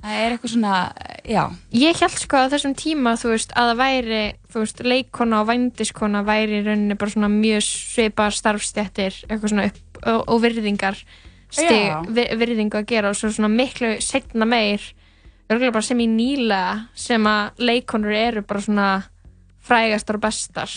[0.02, 0.76] það er eitthvað svona,
[1.78, 4.22] Ég held sko að þessum tíma, veist, að það væri,
[4.56, 10.00] veist, leikkona og vændiskona væri í rauninni bara svona mjög svipa starfstjættir, eitthvað svona upp
[10.06, 10.98] og, og virðingar
[11.50, 14.82] stig, virðingu að gera og svo svona miklu setna meir,
[15.82, 16.62] sem í nýla
[16.94, 18.90] sem að leikkonur eru bara svona
[19.66, 20.70] frægastar og bestar.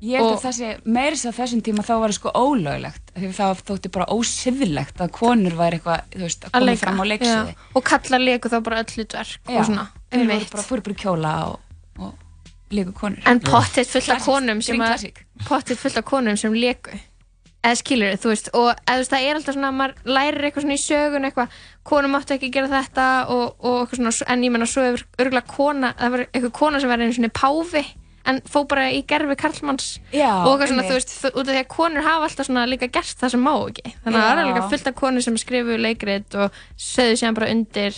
[0.00, 3.58] Ég held að þessi, þess að þessum tíma þá var það sko ólöglegt því það
[3.68, 7.52] þótti bara ósifðlegt að konur væri eitthvað, þú veist, að koma fram á leiksviði.
[7.52, 7.66] Já.
[7.76, 10.48] og kallar leiku þá bara öll hlutverk og svona, voru einmitt.
[10.54, 13.20] bara fóru bara kjóla og, og leiku konur.
[13.28, 15.06] En pottitt fullt af konum sem að
[15.44, 16.96] pottitt fullt af konum sem leku
[17.60, 20.76] eða skilur þú veist og eða, það er alltaf svona að maður lærir eitthvað svona
[20.78, 21.56] í sögun eitthvað,
[21.90, 25.04] konum áttu ekki að gera þetta og, og eitthvað svona, en ég menna svo hefur
[25.20, 27.84] örgulega kona, það var eitthvað kona sem var einu svona páfi
[28.26, 31.60] en fó bara í gerfi karlmanns Já, og eitthvað svona, þú veist, út af því
[31.62, 34.48] að konur hafa alltaf svona líka gert það sem má ekki þannig að það er
[34.50, 37.94] líka fullt af konur sem skrifu leikrit og sögðu síðan bara undir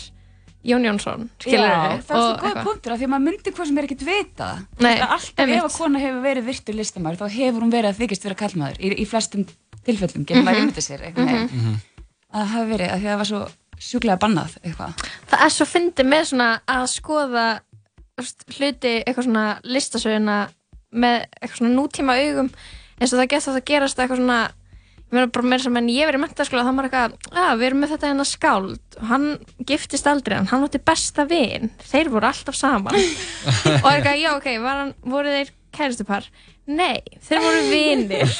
[0.62, 3.66] Jón Jónsson, skilur Já, það er svo góð punktur af því að maður myndi hvað
[3.66, 7.26] sem er ekkert vita Nei, að alltaf ef að kona hefur verið virtur listamæður þá
[7.34, 9.42] hefur hún verið að þykist vera kallmaður í, í flestum
[9.82, 10.68] tilfellum, getur maður Mhm.
[10.68, 11.50] ímyndið sér einhvern veginn.
[11.50, 11.74] Mhm.
[12.32, 13.42] að það hafi verið, af því að það var svo
[13.82, 14.94] sjúklega bannað eitthvað.
[15.32, 17.46] það er svo fyndið með svona að skoða
[18.20, 20.38] hluti, eitthvað svona listasöguna
[20.92, 22.50] með eitthvað svona nútíma augum
[23.00, 24.40] eins og það gett að gerast eitthvað svona
[25.12, 27.82] ég meina bara meira sem en ég verið mentaskóla þá var eitthvað, að við erum
[27.82, 28.78] með þetta hérna skáld.
[28.96, 29.26] Og hann
[29.68, 32.96] giftist aldrei en hann átti besta vin, þeir voru alltaf saman.
[32.96, 36.28] Og eitthvað, já ok hann, voru þeir kæristupar
[36.68, 38.32] nei, þeir voru vinir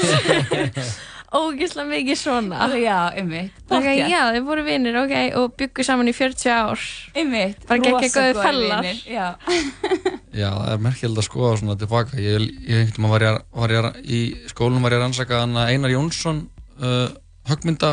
[1.33, 6.15] ógislega mikið svona já, einmitt okay, já, þeir voru vinir, ok, og byggu saman í
[6.17, 6.83] 40 ár
[7.17, 9.29] einmitt, bara gekk góðir fellar vinir, já.
[10.33, 12.17] Já, það er merkilegt að skoða svona tilbaka.
[12.17, 15.03] Ég, ég einhvern veginn var ég, að- var ég að- í skólunum var ég að
[15.05, 16.39] rannsaka hann Einar Jónsson
[16.81, 17.09] uh,
[17.51, 17.91] högmynda.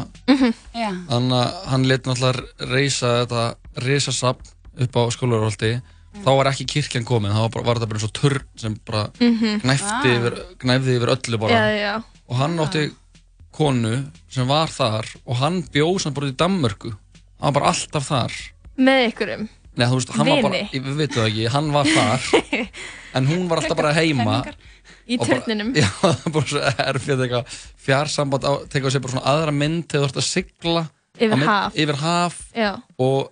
[0.72, 0.88] Já.
[1.10, 1.28] Hann,
[1.68, 3.44] hann lit náttúrulega reysa þetta
[3.84, 4.54] risasafn
[4.86, 5.74] upp á skólarholti.
[6.24, 8.80] Þá var ekki kirkjan komin, þá var, bara, var þetta bara eins og turn sem
[8.88, 9.60] bara Mhm.
[9.66, 10.16] gnæfti, Ah.
[10.16, 11.60] yfir, gnæfði yfir öllu bara.
[11.60, 11.94] Já, já.
[12.30, 12.86] Og hann átti
[13.60, 13.94] konu
[14.32, 16.94] sem var þar og hann bjóð samt bara í Danmörku.
[17.40, 18.36] Hann var bara alltaf þar.
[18.80, 19.48] með ykkurum
[19.80, 20.80] Nei, þú veist, hann var bara, Vini.
[20.84, 22.24] við veitum það ekki, hann var þar
[23.20, 24.40] en hún var alltaf bara heima
[25.08, 27.54] í og bara- turninum Já, það er bara svo erfið eitthvað
[27.86, 30.84] fjarsamband á, teka á sig bara svona aðra mynd þegar þú ert að sigla
[31.20, 31.78] Yfir á mynd- haf.
[31.86, 32.72] Yfir haf Já.
[33.00, 33.32] og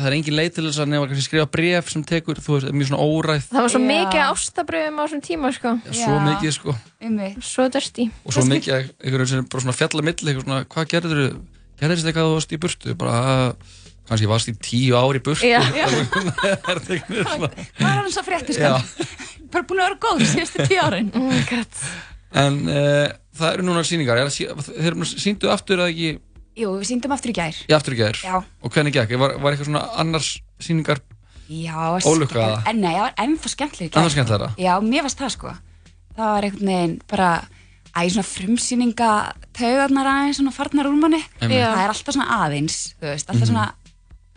[0.00, 2.70] það er engin leið til þess að nefna kannski skrifa bref sem tekur, þú veist,
[2.76, 3.44] mjög svona óræð.
[3.50, 3.88] Það var svo Já.
[3.90, 5.74] mikið ástabröfum á þessum tíma sko.
[6.00, 6.74] svo mikið sko.
[7.00, 7.42] Einmitt.
[7.44, 10.90] svo dörsti og svo mikið að einhverjum sem bara svona fjalla milli eitthvað svona, hvað
[10.94, 11.30] gerður þú
[11.80, 12.94] gerðist eitthvað að þú varst í burtu?
[13.00, 13.52] Bara, "Ah,
[14.10, 15.46] kannski varst í tíu ár í burtu.
[15.46, 15.60] Já.
[16.70, 18.76] Er þetta einhvern veginn svona- hvað er hann svo frétti Já.
[18.80, 19.04] sko
[19.50, 21.10] bara búin að vera góð síðustu tíu árin.
[21.14, 21.64] Oh
[22.30, 26.10] En uh, það eru núna sýningar, er, það sí- þeir eru sýndu aftur eða ekki
[26.56, 28.16] jú, við síndum aftur í gær í aftur í gær?
[28.24, 28.42] Já.
[28.62, 29.16] Og hvernig gekk?
[29.18, 31.00] Var, var eitthvað svona annars sýningar?
[31.50, 32.62] Já, Ólukka skemmt- eða?
[32.70, 34.50] En nei, það var ennþá skemmtilega Ennþá skemmtilegra?
[34.58, 35.54] Já, mér varst það sko
[36.16, 37.30] Það var einhvern veginn bara
[37.90, 39.10] Æ, svona frumsýninga
[39.52, 41.18] taugarnar aðeins svona farnar úr manni.
[41.42, 41.48] Já.
[41.74, 43.50] Það er alltaf svona aðeins Þú veist, alltaf Mhm.
[43.50, 43.64] svona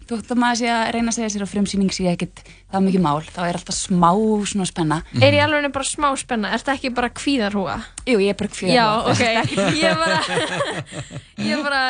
[0.03, 2.41] Þú ætti að maður sé að reyna að segja sér á frumsýning sé ekkit
[2.73, 4.09] það mikið mál, þá er alltaf smá
[4.51, 4.97] svona spenna.
[5.21, 6.51] Er ég alveg bara smá spenna?
[6.51, 7.77] Er þetta ekki bara kvíðarhúa?
[8.09, 8.75] Jú, ég er bara kvíðarhúa.
[8.75, 9.23] já, ok,
[9.83, 10.19] ég bara
[11.47, 11.83] ég bara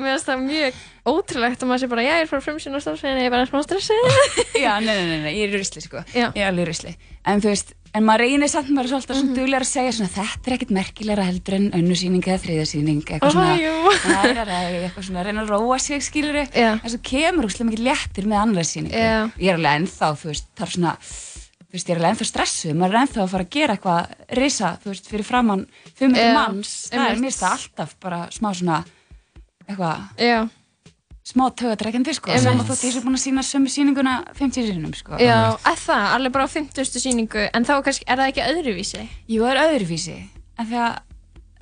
[0.00, 0.78] mér finnst það mjög
[1.10, 3.48] ótrúlegt og maður sé bara, já, ég er frá frumsýn og stafsveginn ég er bara
[3.48, 4.00] smá stressið
[4.64, 6.04] Já, nei, nei, nei, nei, ég er í rusli sko.
[6.14, 6.28] Já.
[6.36, 6.94] Ég er alveg í rusli.
[7.28, 9.38] En þú veist, en maður reynir samt maður er svolítið mm -hmm.
[9.38, 13.02] duglegar að segja svona Þetta er ekkit merkilegra heldur en önnu sýning eða þriðja sýning
[13.04, 13.56] Eitthvað svona
[15.00, 16.78] svona, reyna að róa sig skilur Já.
[16.82, 19.30] En svo kemur úrslega mikið léttir með annað sýningu Já.
[19.38, 20.96] Ég er alveg ennþá, veist, þarf svona
[21.70, 24.06] Þú veist, ég er alveg ennþá stressuð, maður er ennþá að fara að gera eitthvað
[24.34, 28.78] risa, þú veist, fyrir framann 500 Já, manns, það er mér alltaf bara smá svona,
[29.68, 30.48] eitthvað, já,
[31.24, 32.44] smá tögatrekkandi, sko, Einmitt.
[32.48, 35.18] saman þótt ég sé búin að sína sömu sýninguna 50 sinum, sko.
[35.20, 36.98] já, að það, alveg bara á 50.
[37.04, 39.04] sýningu en þá kannski, er það ekki öðruvísi?
[39.28, 40.16] Jú, það er öðruvísi,
[40.58, 40.98] en því að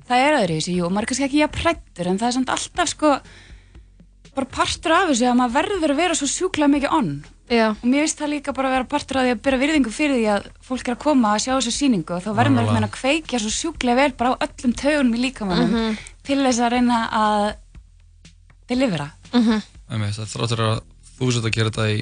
[0.09, 2.89] það er öðruvísi, jú, maður er kannski ekki jafn hrættur, en það er samt alltaf,
[2.95, 3.11] sko,
[4.35, 7.11] bara partur af þessu að maður verður að vera svo sjúklega mikið onn.
[7.49, 7.71] Já.
[7.73, 10.15] Og mér finnst það líka bara að vera partur af því að byrja virðingu fyrir
[10.19, 12.91] því að fólk er að koma að sjá þessu sýningu og þá verður maður að
[12.93, 15.97] kveikja svo sjúklega vel bara á öllum taugunum í líkamannum Mhm.
[16.23, 17.55] til þess að reyna að
[18.69, 19.07] delivera.
[19.33, 20.79] Einmitt, það þráttur að
[21.19, 21.99] þú sett að gera þetta í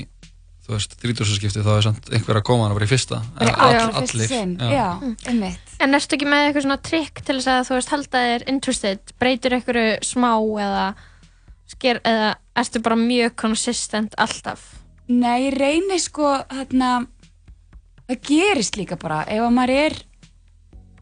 [0.67, 1.29] þú veist, 30.
[1.37, 4.27] skipti þá er samt einhver að koma hana bara í fyrsta Eða all- allra fyrsta
[4.27, 4.87] sinn, já,
[5.31, 5.75] einmitt.
[5.79, 9.13] En erstu ekki með eitthvað svona trikk til þess að þú veist halda þér interested,
[9.21, 10.33] breytir eitthvað smá
[10.65, 10.83] eða
[11.71, 14.65] sker, eða ertu bara mjög consistent alltaf?
[15.07, 16.91] Nei, ég reyni sko þarna
[18.07, 19.97] það gerist líka bara ef að maður er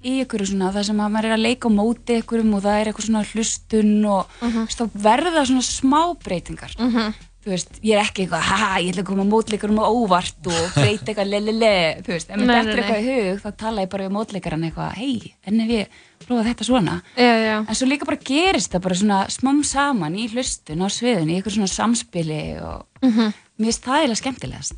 [0.06, 2.80] í ykkur svona það sem að maður er að leika á móti ykkurum og það
[2.82, 4.58] er eitthvað svona hlustun og Mhm.
[4.60, 7.14] mm þá verða svona smá breytingar Mhm.
[7.46, 10.62] þú veist, ég er ekki eitthvað, haha, ég ætla að koma mótleikarum á óvart og
[10.82, 14.08] breyta eitthvað lelele, þú veist, ef mér nei, eitthvað í hug, þá tala ég bara
[14.08, 15.88] við mótleikaran eitthvað, hei, en ef ég
[16.26, 17.58] prófa þetta svona, já, já.
[17.70, 21.38] en svo líka bara gerist það bara svona smám saman í hlustun á sviðun, í
[21.38, 23.34] eitthvað svona samspili og Mhm.
[23.60, 24.78] mér finnst það eiginlega skemmtilegast,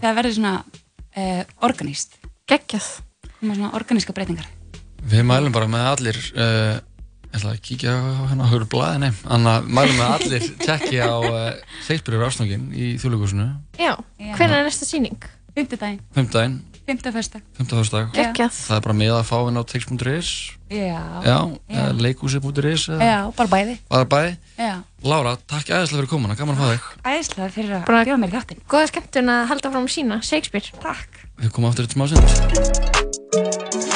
[0.00, 0.64] þegar verður svona
[1.18, 2.14] uh, organíst.
[3.40, 3.56] Geggjað.
[3.58, 4.48] Svona organíska breytingar.
[5.08, 6.78] Við mælum bara með allir uh,
[7.28, 10.48] ég ætla að kíkja á hérna á hverju blaði, nei Þannig að mælum með allir
[10.64, 13.46] tjekki á uh, Shakespeare ásnókin í þjóðleikursinu
[13.78, 15.28] Já, hvernig er næsta síning?
[15.54, 16.02] Fymtudaginn.
[16.14, 17.40] Fymtdæin, Fymta fyrsta.
[17.58, 18.52] fymtaförsdag Geggjað.
[18.56, 20.30] Það er bara með að fá inn á text.is
[20.68, 21.00] Já.
[21.24, 23.78] Já, eða leikhúsi.is eða- Já, bara bæði.
[23.88, 24.82] Bara bæði Já.
[25.04, 28.28] Laura, takk æðislega fyrir komuna, gaman að fá þig Æðislega fyrir að Bara- bjóða mér
[28.28, 28.60] í þáttinn.
[28.68, 30.64] Góða skemmtun að halda fram sína, Shakespeare.
[30.82, 31.08] Takk.
[31.38, 32.24] Við komum aftur eitt smá sund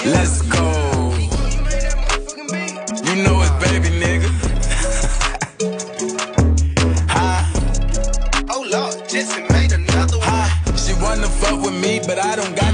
[0.05, 0.67] Let's go.
[3.07, 4.29] You know it, baby nigga.
[8.55, 10.77] Oh Lord, Jesse made another one.
[10.77, 12.72] She wanna fuck with me, but I don't got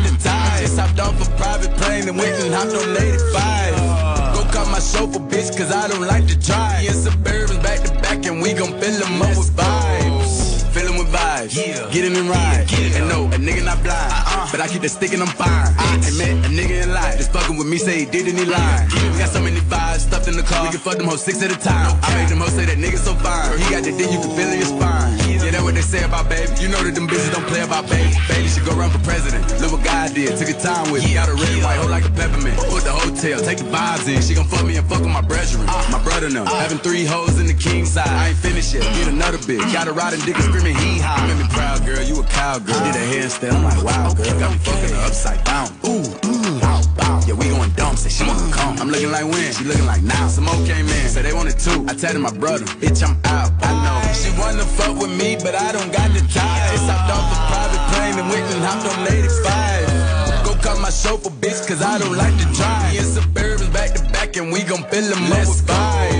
[2.09, 4.35] and went and hopped on 85.
[4.35, 6.81] Go call my chauffeur, bitch, cause I don't like to drive.
[6.81, 10.08] Me and Suburbans back to back, and we gon' fill them up with vibes.
[11.43, 11.93] With vibes.
[11.93, 12.67] Get in and ride.
[12.95, 14.51] And no, a nigga not blind.
[14.51, 15.75] But I keep the stick and I'm fine.
[15.79, 17.19] I met a nigga in life.
[17.19, 18.91] Just fucking with me, say he did and he lied.
[19.13, 20.65] We got so many vibes stuffed in the car.
[20.65, 21.99] We can fuck them hoes six at a time.
[22.03, 23.59] I made them hoes say that nigga so fine.
[23.59, 25.19] He got the dick, you can feel in your spine.
[25.29, 26.51] Yeah, that's what they say about baby.
[26.61, 28.13] You know that them bitches don't play about baby.
[28.29, 29.45] Baby should go run for president.
[29.61, 30.37] Look what God did.
[30.37, 31.15] Took her time with me.
[31.15, 32.57] Got a red white hoe like a peppermint.
[32.69, 34.21] Put the hotel, take the vibes in.
[34.21, 35.65] She gon' fuck me and fuck with my brethren.
[35.93, 36.45] My brother now.
[36.45, 38.09] Having three hoes in the king side.
[38.09, 38.83] I ain't finished yet.
[38.99, 39.63] Get another bitch.
[39.73, 41.28] Got a riding dick and screaming hee haw.
[41.29, 42.01] Made me proud, girl.
[42.01, 42.81] You a cowgirl.
[42.89, 43.53] Did a handstand.
[43.53, 44.33] I'm like, wow, girl.
[44.41, 45.69] Got me fucking her upside down.
[45.85, 47.21] Ooh, ooh, bow, bow.
[47.29, 47.97] Yeah, we going dumb.
[47.97, 48.79] Say she wanna come.
[48.81, 49.53] I'm looking like when?
[49.53, 50.29] She looking like now.
[50.29, 51.05] Some more came in.
[51.13, 51.85] Say they wanted two.
[51.87, 53.53] I tell my brother, bitch, I'm out.
[53.61, 54.01] I know.
[54.17, 56.73] She wanna fuck with me, but I don't got the time.
[56.73, 60.45] Just hopped off a private plane and went and hopped on 85.
[60.47, 62.93] Go call my chauffeur, bitch, cause I don't like to drive.
[62.93, 66.18] Me and Suburbans back to back, and we gon' fill them up with vibes.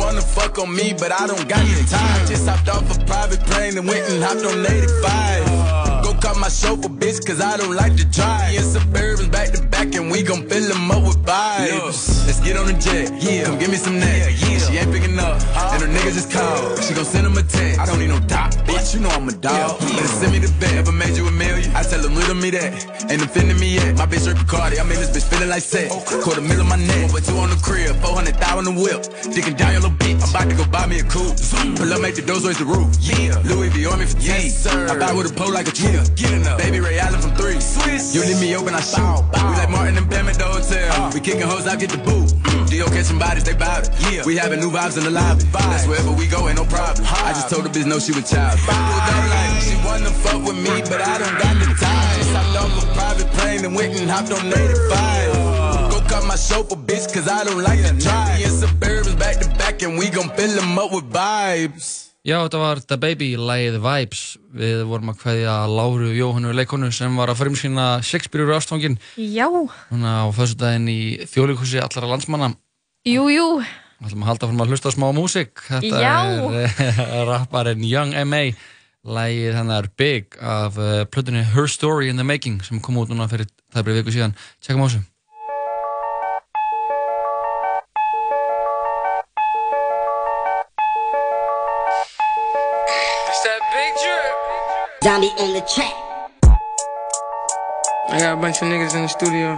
[0.00, 2.26] Wanna fuck on me, but I don't got the time.
[2.26, 6.04] Just hopped off a private plane and went and hopped on 85.
[6.04, 8.56] Go call my chauffeur, bitch, cause I don't like to drive.
[8.56, 12.26] And Suburbans back to back, and we gon' fill them up with vibes.
[12.26, 13.44] Let's get on the jet, yeah.
[13.44, 14.32] Come give me some neck.
[14.34, 15.40] She ain't picking up,
[15.72, 16.82] and her niggas just called.
[16.82, 17.80] She gon' send him a text.
[17.80, 18.94] I don't need no doc, bitch.
[18.94, 19.78] You know I'm a dog.
[19.80, 20.74] Better send me the bet.
[20.74, 21.70] Ever made you a million?
[21.74, 23.10] I tell them riddle me that.
[23.10, 23.96] Ain't offending me yet.
[23.96, 24.80] My bitch Rick Cardi.
[24.80, 25.94] I made this bitch feeling like sex.
[26.24, 27.10] Quarter mil on my neck.
[27.12, 27.96] But two on the crib.
[28.02, 29.06] 400,000 on the whip.
[29.34, 30.22] Digging down your little bitch.
[30.22, 31.38] I'm about to go buy me a coupe.
[31.78, 32.90] Pull up, make the doors raise the roof.
[33.00, 33.38] Yeah.
[33.46, 34.88] Louis V on me for yes, sir.
[34.88, 35.92] I buy with a pole like a tree.
[36.14, 36.58] Get enough.
[36.58, 37.60] Baby Ray Allen from three.
[37.60, 38.14] Swiss.
[38.14, 39.22] You leave me open, I shoot.
[39.34, 41.10] We like Martin and Pam at the hotel.
[41.12, 42.32] We kicking hoes out, get the boot.
[42.70, 42.86] D.O.
[42.86, 43.90] catching bodies, they bout it.
[44.12, 44.24] Yeah.
[44.24, 45.44] We having new vibes in the lobby.
[45.52, 47.04] That's wherever we go, ain't no problem.
[47.06, 48.58] I just told the bitch no, she was child.
[48.66, 52.16] Like, she wanna fuck with me, but I don't got the time.
[52.16, 55.90] Just hopped off a private plane and went and hopped on 85.
[55.90, 58.38] Go cut my chauffeur, bitch, cause I don't like to drive.
[58.38, 62.09] Me and Suburbans back to back, and we gon' fill them up with vibes.
[62.20, 64.22] Já, þetta var The Baby, lægið Vibes.
[64.52, 68.98] Við vorum að kveðja Láru Jóhannu leikonu sem var að frimskina Shakespeare úr ástfangin.
[69.16, 69.46] Já,
[69.88, 71.00] Núna á föstudaginn í
[71.32, 72.50] þjóðleikhúsi allara landsmanna.
[73.08, 73.46] Jú, jú.
[73.64, 75.64] Við ætlum að halda fyrir að hlusta smá músík.
[75.70, 76.12] Þetta Já.
[77.08, 78.50] er rapparinn Young M.A.
[79.00, 83.30] Lægið hennar Big af uh, plötunni Her Story in the Making sem kom út núna
[83.32, 84.36] fyrir það er viku síðan.
[84.60, 85.06] Tjekkum á þessu
[95.02, 95.94] Zombie on the track.
[98.10, 99.56] I got a bunch of niggas in the studio.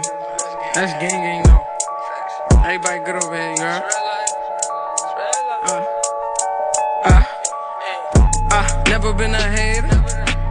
[0.73, 2.59] That's gang gang though.
[2.63, 3.83] Everybody good over here, heard?
[5.67, 5.85] Uh,
[7.03, 7.23] uh,
[8.51, 9.89] uh, never been a hater.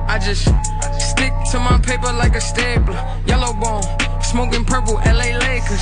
[0.08, 0.44] I just
[1.00, 3.00] stick to my paper like a stapler.
[3.26, 3.82] Yellow bone,
[4.20, 5.80] smoking purple, LA Lakers.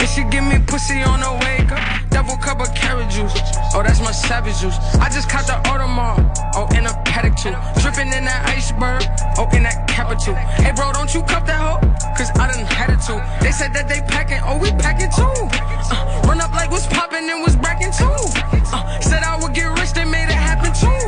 [0.00, 1.84] And she give me pussy on the wake up.
[2.08, 3.32] Double cup of carrot juice.
[3.74, 4.76] Oh, that's my savage juice.
[4.96, 6.24] I just caught the Audemars.
[6.56, 7.52] Oh, in a paddock too.
[7.80, 9.04] Dripping in that iceberg.
[9.36, 10.34] Oh, in that capital.
[10.34, 11.80] Hey, bro, don't you cup that hoe?
[12.16, 13.20] Cause I done had it too.
[13.44, 14.40] They said that they packing.
[14.44, 15.36] Oh, we packing too.
[15.92, 18.08] Uh, run up like what's popping and was bracking too.
[18.72, 21.00] Uh, said I would get rich, they made it happen too.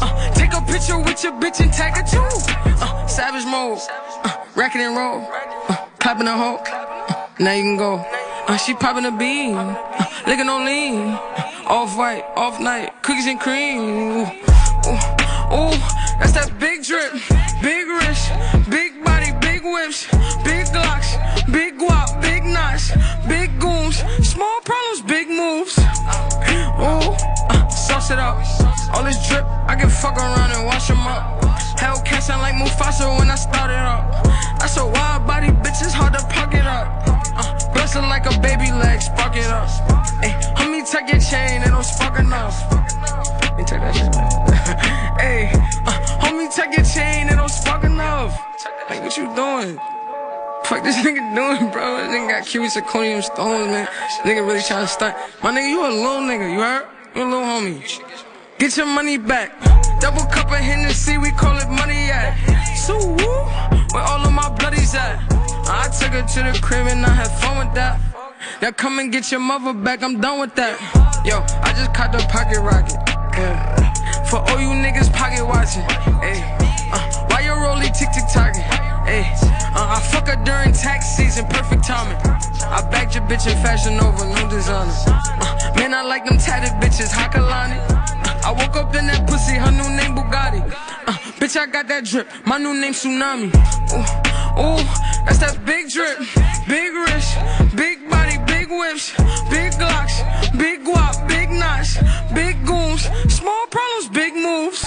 [0.00, 2.32] Uh, take a picture with your bitch and tag her too.
[2.80, 3.78] Uh, savage mode.
[4.24, 5.20] Uh, racket and roll.
[5.68, 6.56] Uh, clapping a hoe.
[6.64, 8.04] Uh, now you can go.
[8.48, 9.54] Uh, she popping a bean.
[9.54, 10.96] Uh, licking on lean.
[10.96, 12.90] Uh, off white, off night.
[13.02, 13.78] Cookies and cream.
[13.78, 14.24] Ooh,
[14.88, 14.96] ooh,
[15.52, 15.76] ooh,
[16.16, 17.12] that's that big drip.
[17.60, 18.32] Big wrist.
[18.70, 20.06] Big body, big whips.
[20.48, 21.12] Big glocks.
[21.52, 22.90] Big guap, big knots.
[23.28, 24.00] Big goons.
[24.24, 25.76] Small problems, big moves.
[26.80, 27.12] Ooh,
[27.52, 28.40] uh, sauce it up.
[28.94, 31.44] All this drip, I can fuck around and wash 'em up.
[31.76, 34.24] Hellcat sound like Mufasa when I started up.
[34.58, 37.17] That's a wild body, bitch, it's hard to pocket up.
[37.96, 39.66] Uh, like a baby leg, spark it up.
[40.22, 42.54] Hey, homie, take your chain, it don't spark enough.
[43.56, 45.18] Hey, take that shit back.
[45.18, 45.50] Hey,
[45.86, 48.38] uh, homie, take your chain, it don't spark enough.
[48.90, 49.78] Like, what you doing?
[50.64, 51.96] Fuck this nigga doing, bro?
[51.96, 53.88] This nigga got cubic zirconium stones, man.
[54.02, 55.16] This nigga really trying to stunt.
[55.42, 56.86] My nigga, you a little nigga, you heard?
[57.16, 57.80] You a little homie.
[58.58, 59.58] Get your money back.
[59.98, 62.36] Double cup of Hennessy, we call it money at.
[62.76, 65.24] So woo, where all of my bloodies at?
[65.70, 68.00] I took her to the crib and I had fun with that.
[68.62, 70.80] Now come and get your mother back, I'm done with that.
[71.24, 72.96] Yo, I just caught the pocket rocket.
[73.36, 74.24] Yeah.
[74.24, 75.82] For all you niggas pocket watching.
[76.24, 76.40] Hey,
[76.92, 78.64] uh, why your rollie tick tick tocking?
[79.78, 82.16] Uh, I fuck her during tax season, perfect timing.
[82.64, 84.92] I bagged your bitch in fashion over, no designer.
[85.06, 87.78] Uh, man, I like them tatted bitches, Hakalani.
[87.88, 90.60] Uh, I woke up in that pussy, her new name Bugatti.
[91.06, 93.48] Uh, bitch, I got that drip, my new name Tsunami.
[93.92, 94.04] Ooh,
[94.60, 96.18] ooh, that's that big drip,
[96.66, 97.36] big wrist,
[97.76, 99.12] big body, big whips,
[99.50, 100.16] big glocks,
[100.56, 101.98] big guap, big knots,
[102.32, 104.84] big goons, small problems, big moves.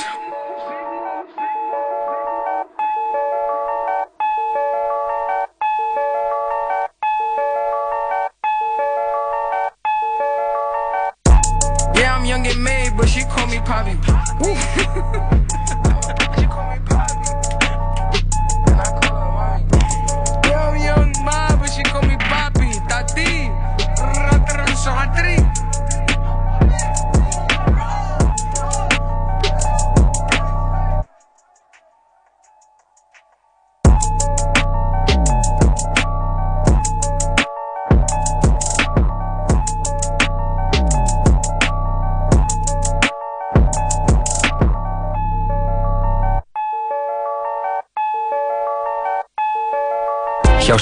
[11.95, 15.27] Yeah, I'm young and made, but she call me Poppy.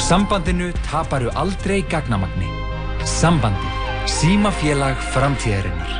[0.10, 2.48] sambandinu taparu aldrei gagnamagni.
[3.06, 3.68] Sambandi.
[4.10, 5.92] Símafélag framtíðarinnar.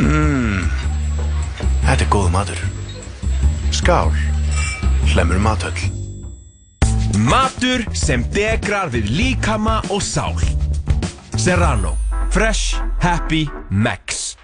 [0.00, 0.62] Mmm,
[1.84, 2.62] þetta er góð matur.
[3.76, 4.14] Skál,
[5.12, 5.84] hlemur matöll.
[7.28, 10.40] Matur sem degrar við líkama og sál.
[11.36, 11.98] Serrano.
[12.32, 14.38] Fresh, happy, max.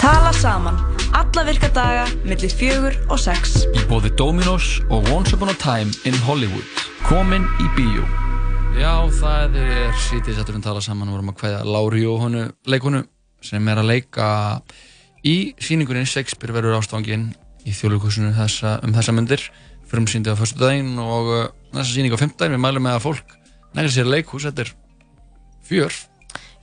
[0.00, 0.82] Tala saman.
[1.14, 3.62] Alla virka daga millir fjögur og sex.
[3.78, 6.91] Í bóði Dominos og Once Upon a Time in Hollywood.
[7.12, 8.06] Komin í bíó.
[8.72, 13.02] Já, það er sítið sætturinn tala saman og vorum að kveðja Lári Jóhannu leikonu
[13.44, 14.28] sem er að leika
[15.20, 17.26] í síningunni Shakespeare verður ástofanginn
[17.68, 19.44] í þjóðlíkusinu þessa, um þessa myndir
[19.90, 21.42] fyrir um síndi á fyrstu daginn og uh,
[21.74, 23.34] þessa síning á fimmtaginn við mælum með að fólk
[23.76, 24.70] nægir sér leikhús, þetta er
[25.68, 25.98] fjör.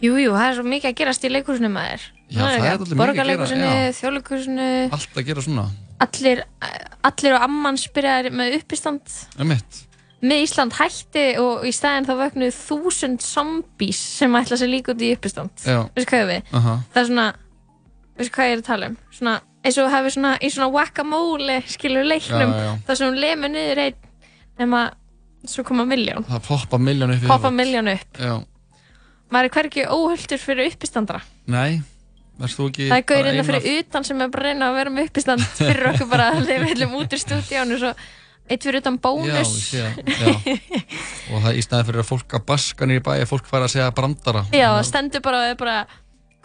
[0.01, 2.07] Jú, jú, það er svo mikið að gerast í leikhúsinu maður.
[2.25, 5.67] Já, það er dálítið mikið að gera, þjóðleikhúsinu, allt að gera svona.
[6.07, 6.41] Allir,
[7.11, 9.19] allir og amman spyrjaðir með uppistand.
[9.37, 9.85] um mitt
[10.19, 15.03] Með Ísland hætti og í staðinn þá vöknuðu þúsund zombies sem ætla sér líka út
[15.05, 15.53] í uppistand.
[15.63, 16.49] Veistu hvað við?
[16.59, 16.73] Aha.
[16.91, 17.27] Það er svona,
[18.19, 18.97] veistu hvað ég er að tala um?
[19.15, 22.73] Svona, eins og hafi svona, í svona whack-a-mole, skilur leiknum, Já, já.
[22.89, 23.99] þar sem hún lemur niður einn,
[24.59, 24.83] nema,
[25.47, 26.27] svo koma miljón.
[26.27, 28.19] það poppa miljón upp Poppa miljón upp.
[28.19, 28.35] Já,
[29.29, 31.21] Maður er hvergi óhulltur fyrir uppistandara.
[31.47, 31.79] nei,
[32.39, 35.41] Það er innan ein fyrir utan sem er bara að reyna að vera með uppistand
[35.59, 37.89] fyrir okkur bara að við viljum út í stúdíónu svo
[38.49, 40.29] eitt fyrir utan Já, bónus það, já.
[41.33, 43.69] og það í staðin fyrir að fólk að baska niður í bæ að fólk fara
[43.69, 44.43] að segja brandara.
[44.55, 45.77] Já, stendur bara og er bara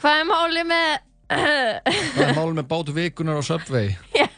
[0.03, 0.89] hvað er málið með
[1.35, 3.95] það er málið með bátu vikunar á Subway?
[4.21, 4.29] Já,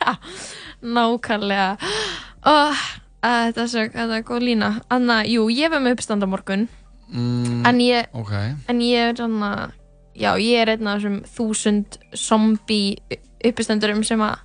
[0.86, 1.68] nákvæmlega.
[2.46, 2.86] Oh,
[3.22, 3.66] þetta,
[4.06, 4.72] er góð lína.
[4.92, 6.68] Anna, jú, ég var með uppistand á morgun.
[7.06, 8.32] Mm, en ég ok,
[8.66, 9.50] en ég er svona
[10.18, 12.96] já, ég er einn af þessum þúsund zombie
[13.46, 14.40] uppistandurum sem að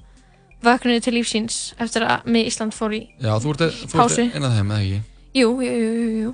[0.66, 4.26] vöknuði til lífsins eftir að með Ísland fór í já, þú ert, þú Pásu.
[4.28, 5.02] ert einn af þeim, eða ekki
[5.32, 6.32] Jú, jú, jú, jú.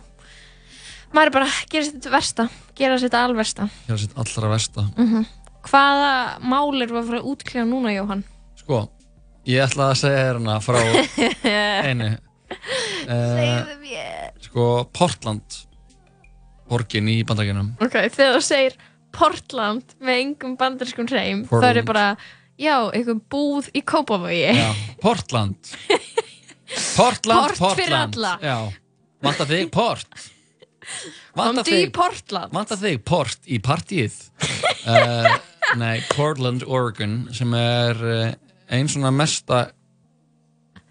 [1.13, 3.67] Maður er bara að gera sitt versta, gera sitt alversta.
[3.87, 5.25] hér er sitt allra versta Mm
[5.67, 6.11] Hvaða
[6.47, 8.21] mál er að fara að útkljá núna, Jóhann?
[8.55, 8.77] sko,
[9.45, 10.79] ég ætla að segja þér hana frá
[11.87, 12.07] einu
[13.07, 14.29] Segðu uh, mér.
[14.45, 15.57] sko, Portland
[16.69, 18.77] borgin í bandaríkjunum Ok, þegar þú segir
[19.17, 22.05] Portland með engum bandarskum hreim, þá er bara,
[22.61, 24.55] já, einhver búð í Kópavogi.
[25.03, 25.73] Portland
[26.97, 28.33] Portland, Port fyrir alla.
[28.43, 28.57] já,
[29.23, 30.27] vanta þig port
[31.35, 32.53] Vanta Komdu í Portland.
[32.55, 34.15] Vanta þig port í partíið
[34.87, 35.27] uh,
[35.81, 38.29] Nei, Portland, Oregon sem er uh,
[38.71, 39.67] ein svona mesta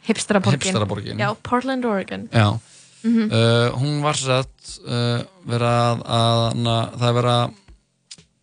[0.06, 0.60] Hipsteraborgin.
[0.60, 1.18] Hipsteraborgin.
[1.18, 2.28] Já, Portland, Oregon.
[2.30, 7.56] Já uh, Hún var sett uh, vera að, að na, það er vera að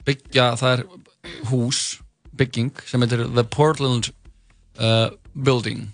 [0.04, 0.86] byggja það er
[1.52, 1.84] hús
[2.40, 4.10] bygging sem heitir The Portland
[4.80, 5.88] uh, Building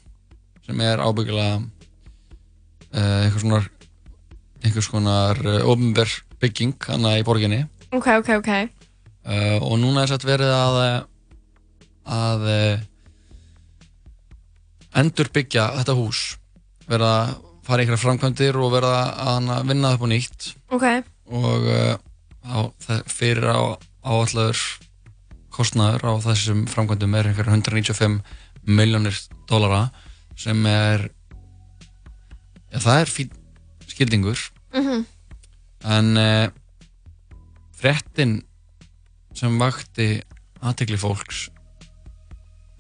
[0.66, 3.70] sem er ábyggilega uh, einhvers konar
[4.64, 8.52] einhvers konar uh, ofnver bygging hana í borginni Ok, ok, ok.
[9.26, 10.80] uh, og núna er sett verið að
[12.10, 12.86] að uh,
[15.00, 16.22] endur byggja þetta hús
[16.90, 17.34] verða að
[17.70, 19.02] fara einhverja framkvæmdir og verða
[19.36, 20.86] að vinna það upp á nýtt Ok.
[21.40, 21.96] og uh,
[22.50, 23.60] á, það, fyrir á
[24.10, 24.64] áallegur
[25.60, 28.22] kostnaður á þessum framkvæmdum er einhverja 195
[28.70, 29.18] miljónir
[29.50, 29.86] dólara
[30.40, 31.08] sem er
[32.72, 33.36] ja, það er fín
[33.90, 35.06] skildingur Mhm.
[35.90, 36.50] en uh,
[37.80, 38.36] fréttin
[39.34, 40.20] sem vakti
[40.62, 41.48] aðtekli fólks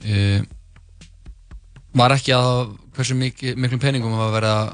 [0.06, 0.44] uh,
[1.98, 4.70] var ekki að hversu mikil, miklum peningum að vera að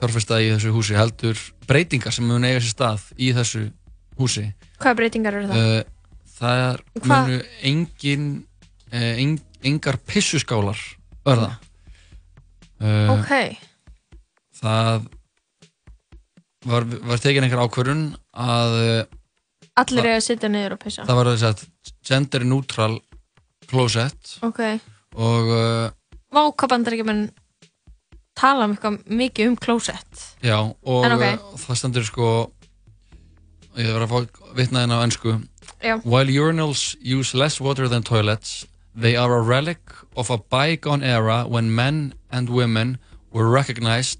[0.00, 1.38] fjárfesta í þessu húsi heldur
[1.68, 3.66] breytingar sem mun eiga sér stað í þessu
[4.18, 4.46] húsi
[4.80, 5.60] Hvaða breytingar eru það?
[5.60, 5.99] uh,
[6.40, 7.38] það er munu
[7.70, 8.26] engin
[8.92, 9.36] uh, en,
[9.68, 10.80] engar pissuskálar
[11.26, 11.50] verða
[12.80, 13.32] uh, Ok.
[14.60, 15.08] það
[16.68, 18.04] var, var tekin einhver ákvörun
[18.36, 19.16] að uh,
[19.80, 21.04] Allir eru að sitja niður og pissa.
[21.08, 22.94] það var þess að gender neutral
[23.70, 24.60] closet Ok.
[25.16, 25.86] og uh,
[26.30, 27.22] Vá, hvað bandaríkjumenn
[28.38, 30.20] tala um eitthvað mikið um closet.
[30.44, 31.24] já og En ok.
[31.26, 32.28] uh, það stendur sko
[33.78, 35.36] ég var að fá vitna hérna á ennsku
[35.82, 35.96] Já.
[36.04, 39.78] While urinals use less water than toilets they are a relic
[40.16, 42.98] of a bygone era when men and women
[43.32, 44.18] were recognized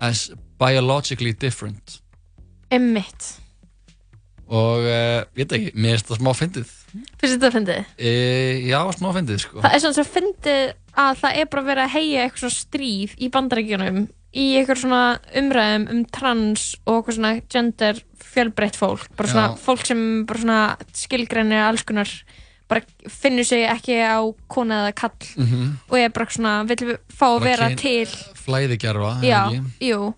[0.00, 2.00] as biologically different
[2.70, 3.36] Emmitt.
[4.48, 6.72] og uh, ég veit ekki, mér finnst það smá fyndið
[7.20, 7.88] Finnst þetta fyndið?
[7.98, 8.10] e,
[8.70, 10.62] já, smá fyndið sko Það er svona svo fyndið
[10.96, 13.98] að það er bara verið að heia eitthvað stríð í bandaríkjunum
[14.36, 15.02] í eitthvað svona
[15.40, 19.56] umræðum um trans og eitthvað svona gender fjölbreytt fólk, bara svona Já.
[19.64, 20.60] fólk sem bara svona
[20.92, 22.10] skilgreinir alls konar
[22.68, 24.18] bara finnur sig ekki á
[24.50, 25.78] kona eða kall Mhm.
[25.88, 29.88] og er bara svona, vill fá að vera til flæðigerfa er já, ekki?
[29.92, 30.14] jú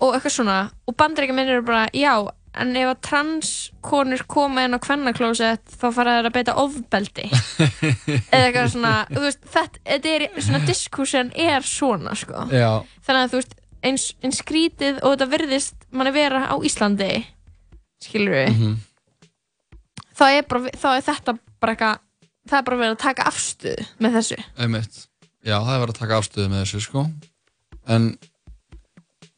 [0.00, 0.58] og eitthvað svona,
[0.88, 2.14] og bandaríkjuminn eru bara já,
[2.56, 7.28] en ef að transkonur koma inn á kvennaklósett þá fara þær að beita ofbeldi
[8.32, 12.80] eða eitthvað svona, veist þetta, þetta er, svona diskussion er svona sko, Já.
[13.06, 17.24] þannig að þú veist eins, eins skrítið og þetta virðist manni vera á Íslandi
[18.02, 18.76] skilur við, Mhm.
[20.16, 21.98] þá er bara þá er þetta bara eitthvað
[22.48, 25.06] það er bara verið að taka afstöð með þessu Einmitt.
[25.44, 27.06] Já, það er verið að taka afstöðu með þessu sko
[27.88, 28.18] en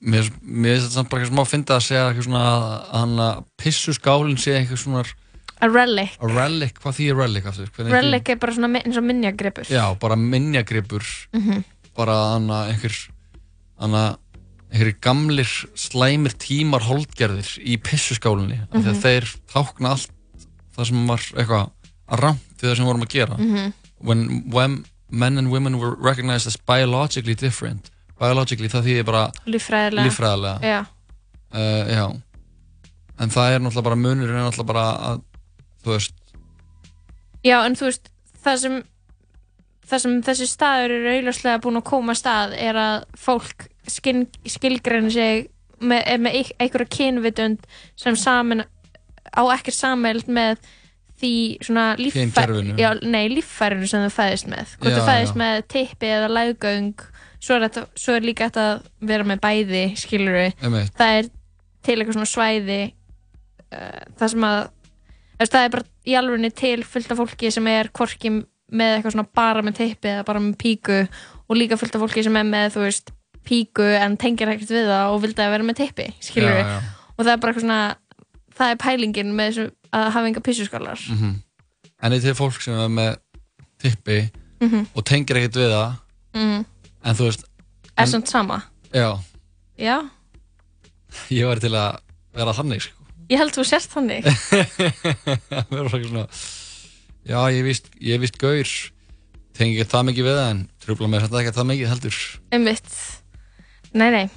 [0.03, 2.65] mér, finnst þetta samt bara eitthvað smá að finna að segja eitthvað svona að
[2.99, 5.05] hann að pissuskálinn sé eitthvað svona
[5.63, 7.69] a relic, a relic, hvað þýðir relic aftur?
[7.77, 11.65] Hvernig- relic er bara svona eins og minjagripur Já, bara minjagripur Mhm.
[11.95, 12.97] bara hann að einhver
[13.79, 14.17] hann að
[14.73, 19.01] einhverjir gamlir slæmir tímar holdgerðir í pissuskálinni mm -hmm.
[19.03, 20.11] Þeir tákna allt
[20.77, 21.71] það sem var eitthvað
[22.09, 23.73] að ramt við það sem vorum að gera Mhm.
[24.01, 30.07] when, when men and women were recognized as biologically different biologically það þýðir bara Líffræðilega.
[30.07, 30.87] líffræðilega Já.
[31.53, 32.21] Uh,
[33.19, 35.21] en það er náttúrulega bara munur er náttúrulega bara að
[35.85, 36.15] þú veist
[37.43, 38.09] Já, en þú veist,
[38.45, 38.83] það sem,
[39.91, 44.27] það sem þessi staður eru auðvarslega búin að koma að stað er að fólk skil,
[44.47, 45.49] skilgreina sig
[45.83, 47.67] með, er með einhverja kynvitund
[47.99, 48.65] sem samin
[49.33, 50.63] á ekkert sameild með
[51.23, 54.73] því svona líffærinu sem þau fæðist með.
[54.81, 55.41] Hvort þau fæðist já.
[55.43, 57.05] með tippi eða læðgöng
[57.43, 60.67] svo er, þetta, svo er líka þetta að vera með bæði skilur við,
[60.99, 61.31] það er
[61.83, 64.61] til eitthvað svona svæði uh, það sem að
[65.43, 68.31] það er bara í alvegni til fullt af fólki sem er hvorki
[68.73, 72.25] með eitthvað svona bara með tippi eða bara með píku og líka fullt af fólki
[72.25, 73.13] sem er með þú veist
[73.49, 77.25] píku en tengir ekkert við það og vildi að vera með tippi skilur við og
[77.25, 77.81] það er bara eitthvað svona
[78.59, 81.33] það er pælingin með þessu að hafa enga pissuskálar mm
[82.03, 83.13] en þetta er fólk sem er með
[83.83, 84.17] tippi
[84.63, 84.87] Mhm.
[84.95, 85.93] og tengir ekkert við það
[86.39, 86.65] mm.
[87.03, 87.45] en þú veist
[87.99, 88.61] er samt sama?
[88.95, 89.19] Já,
[89.79, 89.97] já,
[91.39, 91.97] ég var til að
[92.35, 93.07] vera þannig sko.
[93.31, 94.27] ég held þú sérst þannig.
[95.73, 96.27] Vera svona
[97.27, 98.71] já, ég víst, ég víst gaur
[99.59, 102.21] tengi ekki það mikið við það en trúbla með þetta ekki það mikið heldur.
[102.55, 102.95] Einmitt
[103.95, 104.29] nei, nei,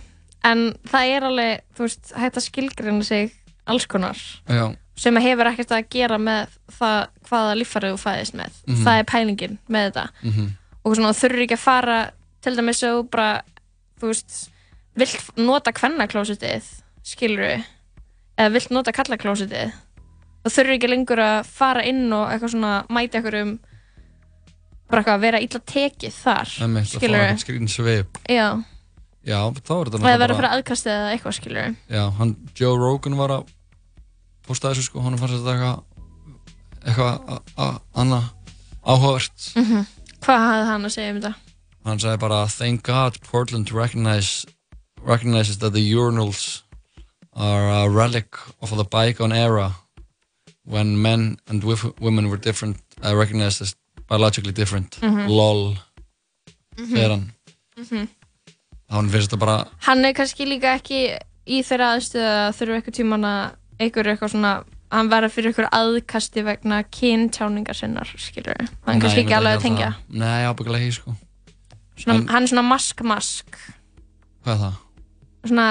[0.44, 3.32] en það er alveg þú veist, hægt að skilgreina sig
[3.66, 4.66] alls konar já,
[4.96, 7.00] sem hefur ekkert að gera með það
[7.30, 8.60] hvaða líffærið þú fæðist með.
[8.68, 8.84] Mhm.
[8.86, 10.06] það er pælingin með þetta.
[10.24, 10.50] Mhm.
[10.86, 12.00] og svona, þú þurfur ekki að fara
[12.42, 13.42] til dæmis þú bara
[14.00, 14.36] þú veist,
[14.96, 16.68] vilt nota kvennaklósitið
[17.04, 17.64] skilur við
[18.38, 19.72] eða vilt nota kallaklósitið
[20.46, 23.56] þú þurfur ekki lengur að fara inn og eitthvað svona mæta eitthvað um
[24.86, 28.20] bara eitthvað að vera illa tekið þar Einmitt, að fá eitthvað skrýn svip.
[28.30, 28.48] Já,
[29.26, 32.36] já, þá er þetta og það verður náttúrulega fyrir aðkastið eða eitthvað skilur já, hann,
[32.60, 33.54] Joe Rogan var að
[34.46, 35.84] posta þessu sko, hann fannst þetta
[36.86, 37.26] eitthvað
[37.96, 38.32] annað
[38.86, 39.86] áhugavert Mhm.
[40.26, 41.36] Hvað hafði hann að segja um þetta?
[41.86, 44.46] hann sagði bara thank God Portland recognize,
[45.06, 46.62] recognizes that the urinals
[47.36, 49.76] are a relic of the bygone era
[50.66, 51.64] when men and
[52.00, 53.76] women were different uh, recognized as
[54.10, 55.28] biologically different Mhm.
[55.30, 55.78] lol
[56.78, 56.94] Mhm.
[56.94, 57.32] þegar hann
[57.78, 58.08] Mhm.
[58.94, 59.58] Hann finnst þetta bara
[59.88, 61.00] Hann er kannski líka ekki
[61.46, 63.44] í þeirra aðstöðu að þurfa eitthvað tíman að
[63.80, 64.54] eitthvað eitthvað svona
[64.96, 68.56] hann verða fyrir eitthvað aðkasti vegna kyntjáningar sinnar, skilur
[68.86, 69.90] hann er kannski Nei, ég ekki alveg að tengja.
[70.10, 71.16] nei, ábyggilega ekki sko.
[71.96, 73.58] Svona, En- hann er svona mask-mask.
[74.46, 74.76] Hvað er það?
[75.46, 75.66] svona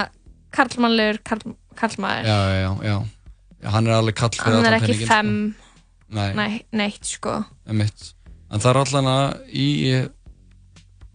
[0.55, 2.25] karlmannlegur karl, karlmaður.
[2.29, 3.71] Já, já, já, já.
[3.75, 5.55] hann er alveg kall hann er ekki peninginn, fem.
[5.55, 6.15] Sko.
[6.15, 7.35] nei, nei, neitt sko.
[7.67, 8.13] Einmitt.
[8.51, 9.69] en það er allan í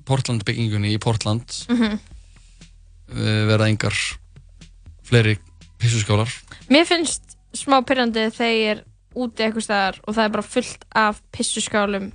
[0.09, 1.45] eh, Portland byggingunni í Portland.
[1.69, 1.99] Mhm.
[3.09, 3.95] uh, verða engar
[5.03, 5.39] fleiri
[5.81, 6.29] pissuskálar
[6.69, 8.83] Mér finnst smá pyrrandi þegar
[9.17, 12.11] úti eitthvað staðar og það er bara fullt af pissuskálum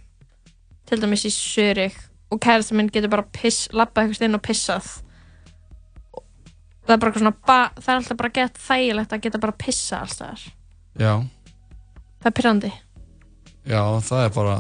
[0.87, 1.97] til dæmis í Zurich
[2.31, 4.87] og kærasta minn getur bara piss, lappað eitthvað inn og pissað.
[6.85, 10.15] Það er bara svona það er alltaf bara gett þægilegt að geta bara pissa alls
[10.19, 10.43] staðar.
[10.95, 11.13] Já,
[12.23, 12.73] það er pyrrandi
[13.65, 14.57] já, það er bara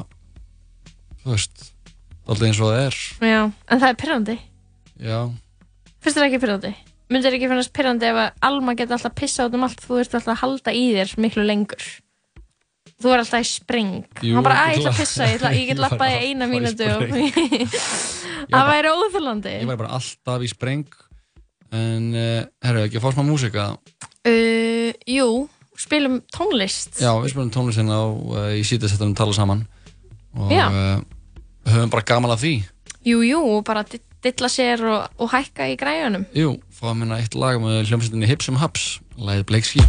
[1.23, 1.65] þú veist
[2.25, 2.99] alltaf eins og það er.
[3.29, 4.37] Já, en það er pyrrandi
[5.05, 5.21] já,
[6.01, 6.75] finnst þér ekki pyrrandi?
[7.13, 10.01] myndir þér ekki finnast pyrrandi ef að Alma geti alltaf pissað út um allt þú
[10.01, 11.87] ert alltaf að halda í þér miklu lengur.
[13.03, 13.95] Þú er alltaf í spring.
[14.25, 16.15] Jú, hann bara, að ég ætla að pissa, ég, ætla, ég get Ég var lappað
[16.15, 17.75] í alltaf eina og spreng.
[18.55, 20.97] það væri óþurlandi ég væri bara alltaf í spreng
[21.75, 25.29] en, uh, herru, ekki að fá smá músika uh, Jú,
[25.81, 27.01] spilum tónlist.
[27.03, 29.67] Já, við spilum tónlistin á uh, í síðasettunum tala saman.
[30.39, 30.69] Og Já.
[31.69, 32.55] Höfum bara gaman að því.
[33.05, 36.25] Jú, jú, og bara di- dilla sér og, og hækka í græjunum.
[36.37, 39.85] Jú, fáum hérna eitt lag með hljómsveitinni Hipsum Haps lagið Bleikski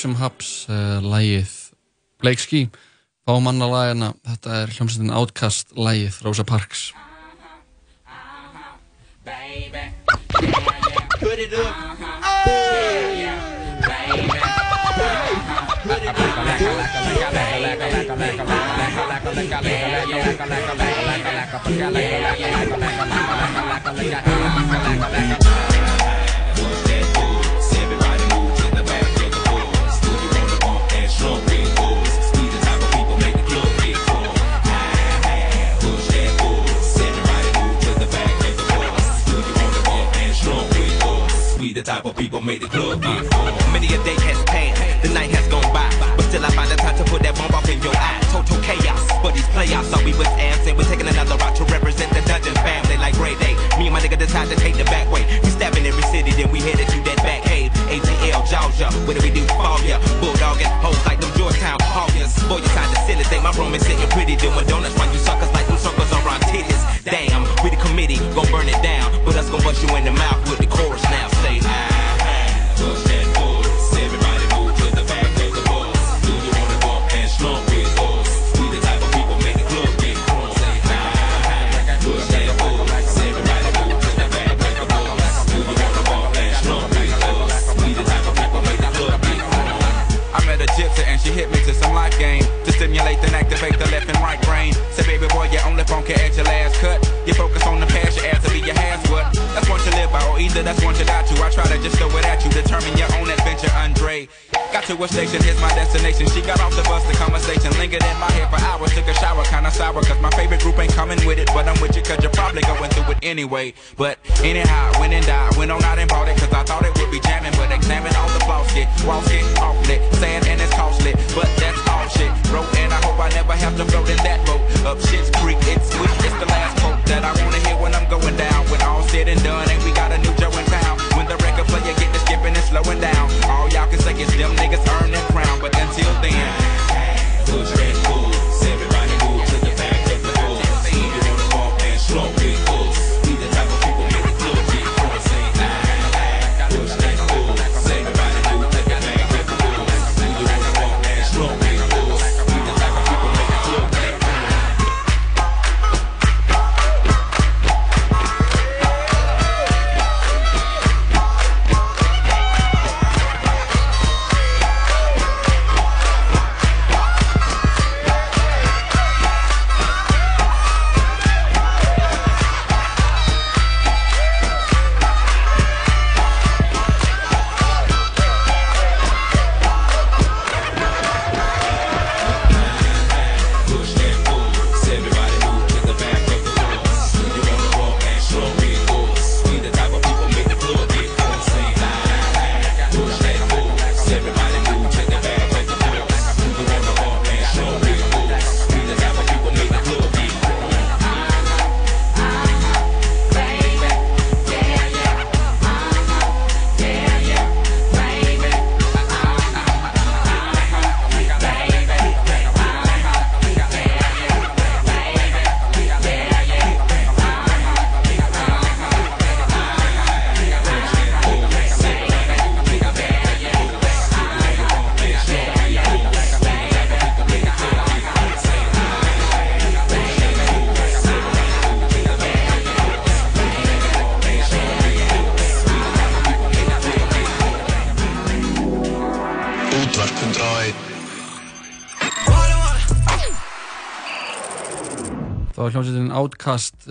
[0.00, 1.50] Hugsum Haps, uh, lægið
[2.24, 2.60] Bleikski,
[3.28, 6.94] fámannalægina þetta er hljómsveitin Outcast lægið Rosa Parks
[11.20, 11.90] Put it up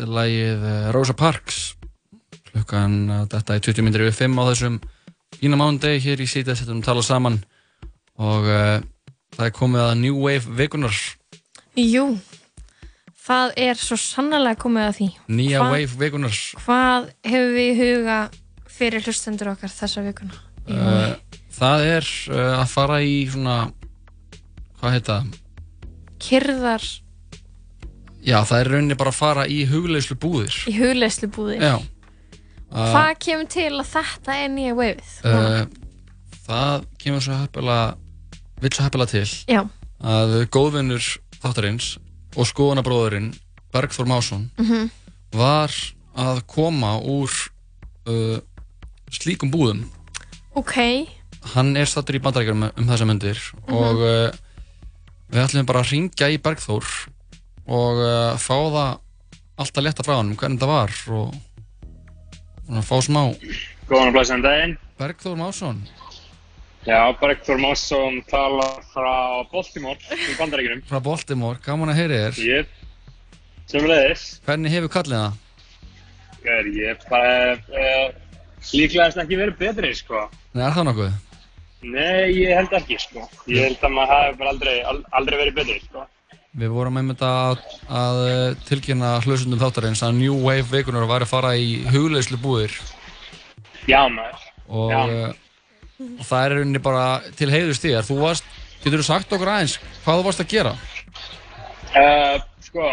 [0.07, 1.59] lægið eh, Rosa Parks.
[2.49, 4.79] Klukkan þetta er 20 minnir yfir 5 á þessum
[5.37, 7.39] fína mándegi hér í sítið setjum tala saman.
[8.19, 8.81] Og uh,
[9.37, 10.97] það er komið að New Wave vikunar
[11.79, 12.17] Jú
[13.29, 15.09] það er svo sannlega komið að því.
[15.37, 18.19] Nýja Hva, Wave vikunar Hvað hefur við í huga
[18.79, 20.39] fyrir hlustendur okkar þessa vikuna?
[20.69, 21.13] Uh,
[21.53, 23.57] það er uh, að fara í svona
[24.79, 25.19] hvað heita?
[26.19, 26.85] Kyrðar
[28.25, 30.55] Já, það er rauninni bara að fara í hugleyslu búðir.
[30.67, 31.63] Í hugleyslu búðir?
[31.63, 31.77] Já.
[32.69, 35.13] Hvað uh, kemur til að þetta er nýja veifið?
[35.23, 37.77] Uh, eh, það kemur svo hefðbela,
[38.61, 39.61] vill svo hefðbela til Já.
[39.99, 41.07] að góðvinnur
[41.39, 41.95] þáttarins
[42.35, 43.31] og skoðanabróðurinn
[43.73, 44.89] Bergþór Másson uh -huh.
[45.31, 45.71] var
[46.17, 47.29] að koma úr
[48.07, 48.41] eh,
[49.11, 49.85] slíkum búðum.
[50.53, 51.07] Ok.
[51.53, 53.59] Hann er stattur í bandarækjum um þessa myndir -huh.
[53.67, 53.77] Mhm.
[53.77, 54.31] og eh,
[55.31, 56.85] við ætlum bara að ringja í Bergþór
[57.69, 58.97] og uh, fá það
[59.59, 61.33] alltaf létta frá hann hvernig það var og,
[62.73, 63.21] og fá smá
[63.89, 64.75] Góðan og blæsandi daginn.
[64.99, 65.79] Bergþór Másson
[66.87, 69.13] Já, Bergþór Másson tala frá
[69.51, 70.83] Baltimore í bandaríkjunum.
[70.89, 72.75] frá Baltimore, gaman að heyri þér Ég,
[73.69, 75.45] sömulegis, hvernig hefur kallið það?
[76.49, 78.13] er ég bara uh,
[78.73, 80.21] líklegast ekki verið betri, sko.
[80.55, 81.17] Nei, er það nokkuð?
[81.83, 83.25] Nei, ég held ekki, sko.
[83.51, 86.05] Ég held að maður hafi aldrei, al- aldrei verið betri, sko.
[86.57, 87.59] Við vorum einmitt að,
[87.93, 92.73] að uh, tilkynna hlustundum þáttarins að New Wave vikunar væri að fara í hugleislu búðir
[93.85, 94.47] Já, maður.
[94.65, 95.03] og, Já.
[95.03, 97.05] uh, og það er rauninni bara
[97.37, 98.01] til heiðust þér.
[98.07, 98.49] Þú varst,
[98.81, 100.73] getur þú sagt okkur aðeins hvað þú varst að gera?
[101.93, 102.35] Uh,
[102.65, 102.89] sko,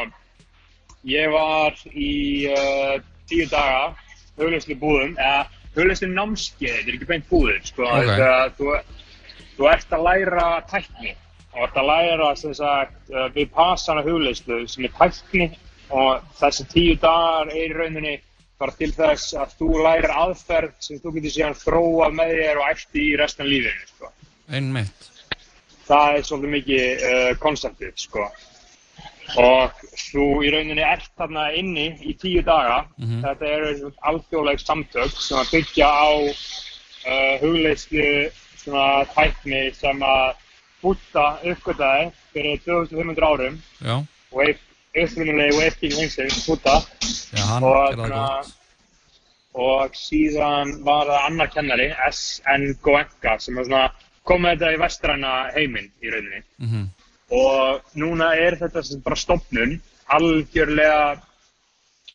[1.08, 2.12] ég var í
[2.52, 2.96] uh,
[3.30, 3.94] tíu daga
[4.36, 5.46] hugleyslu búðum, eða
[5.76, 7.88] hugleyslu námskeið, þetta er ekki beint búður, sko.
[7.88, 8.10] Ok.
[8.10, 11.16] Þetta, þú, þú ert að læra tækni
[11.56, 15.50] og að læra sem sagt, uh, við passana hugleyslu sem er tækni
[15.90, 18.16] og þessi tíu dagar er í rauninni
[18.60, 22.70] bara til þess að þú lærir aðferð sem þú getur síðan þróa með þér og
[22.70, 24.12] eftir í restan lífinu, sko.
[24.48, 25.10] Einmitt.
[25.86, 28.28] Það er svolítið mikið uh, konceptið, sko.
[29.42, 32.84] Og þú í rauninni ert þarna inni í tíu daga.
[32.96, 33.20] Mhm.
[33.26, 38.10] Þetta eru alþjóðleg samtök sem að byggja á uh, hugleyslu
[38.62, 40.42] svona tækni sem að
[40.82, 43.96] Buddha uppgötaði fyrir 2500 árum Já.
[44.32, 44.40] og
[45.58, 46.80] wavking heimsins, Buddha.
[47.36, 48.52] Já, hann og, svona- gott.
[49.54, 52.74] og síðan var það annar kennari, S.N.
[52.82, 53.90] Goenka, sem var svona
[54.24, 56.42] kom með þetta í vestræna heiminn í rauninni.
[56.58, 56.86] Mhm.
[57.30, 61.16] Og núna er þetta sem bara stopnun, algjörlega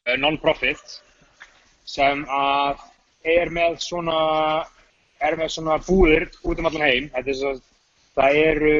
[0.08, 1.02] uh, non-profit,
[1.86, 2.78] sem að
[3.26, 4.66] er með svona,
[5.22, 7.10] er með svona búðir út um allan heim.
[7.10, 7.52] Þetta er svo,
[8.18, 8.76] það eru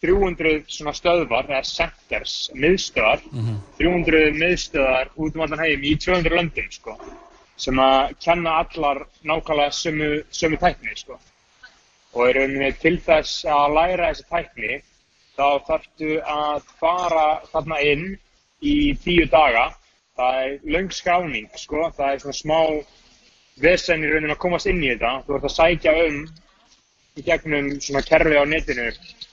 [0.00, 3.56] 300 svona stöðvar, eða centers, miðstöðar, Mhm.
[3.78, 6.96] 300 miðstöðar út um allan heim í 200 löndum, sko,
[7.56, 11.18] sem að kenna allar nákvæmlega sömu, sömu tækni, sko.
[12.14, 14.82] Og rauninni til þess að læra þessi tækni,
[15.36, 18.18] þá þarftu að fara þarna inn
[18.62, 19.74] í tíu daga.
[20.16, 22.84] Það er löng skráning, sko, það er svona smá
[23.60, 25.24] vesen í rauninni að komast inn í þetta.
[25.26, 26.26] Þú ert að sækja um
[27.18, 28.88] í gegnum svona kerfi á netinu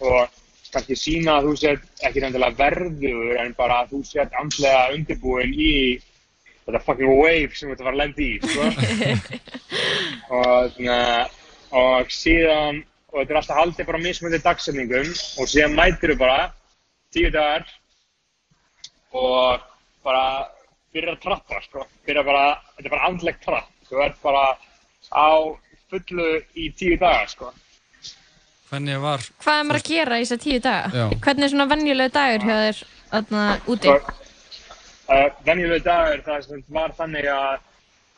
[0.07, 0.35] og
[0.73, 5.53] kannski sína að þú sett ekki reynilega verður en bara að þú sett andlega undirbúin
[5.53, 5.73] í
[6.67, 8.65] þetta fucking wave sem þetta var að lenda í, sko.
[10.37, 10.99] og, svona,
[11.81, 12.81] og síðan,
[13.13, 16.49] og þetta er alltaf haldið bara mismöndi dagsetningum og síðan mætir þú bara
[17.15, 17.63] tíu dagar
[19.15, 19.63] og
[20.03, 20.25] bara
[20.91, 21.85] byrjar að trappa, sko.
[22.07, 22.43] Byrjar bara,
[22.75, 23.71] þetta er bara andlegt trapp.
[23.87, 24.43] Þú ert bara
[25.15, 25.29] á
[25.87, 26.27] fullu
[26.59, 27.53] í tíu dagar, sko.
[28.67, 30.89] Hvernig var Hvað er maður að gera í þessar tíu daga?
[30.91, 31.05] Já.
[31.23, 32.81] Hvernig er svona venjulegu dagur hjá þér
[33.11, 33.93] þarna úti?
[35.07, 37.61] Uh, venjulegu dagur það sem var þannig að,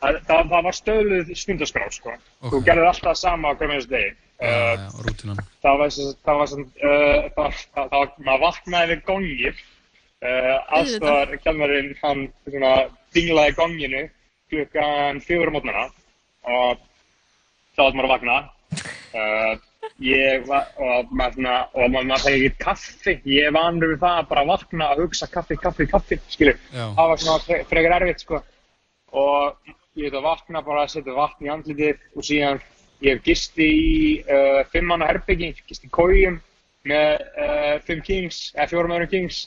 [0.07, 2.15] að það, það var stöðluð stundaskrá sko.
[2.49, 4.09] Þú gerðir alltaf sama á hverjum þessu degi.
[4.39, 5.39] Uh, já, rútinan?
[5.61, 9.63] það var sem sagt- það var sem, uh, það, það, var, maður vaknaði við gongir.
[10.19, 12.71] Uh, aðstofar kjálmarinn hann svona
[13.15, 14.01] dinglaði gonginu
[14.49, 15.83] klukkan fjögur á mótnana
[16.49, 16.81] og
[17.77, 18.37] þá var maður að vakna.
[19.99, 24.19] Ég var, og maður svona, og maður, fæði ekki kaffi, ég er vanur við það
[24.21, 26.59] að bara vakna að hugsa kaffi, kaffi, kaffi, skilur.
[26.71, 26.85] Já.
[26.95, 28.39] Það var svona fre frekar erfitt, sko.
[29.11, 32.61] Og ég veit að vakna bara að setja vatn í andlitið og síðan
[33.03, 36.39] ég hef gisti í uh, fimm manna herbyggi, gisti í kójum
[36.87, 39.41] með uh, fimm kings, eða fjórum öðrum kings.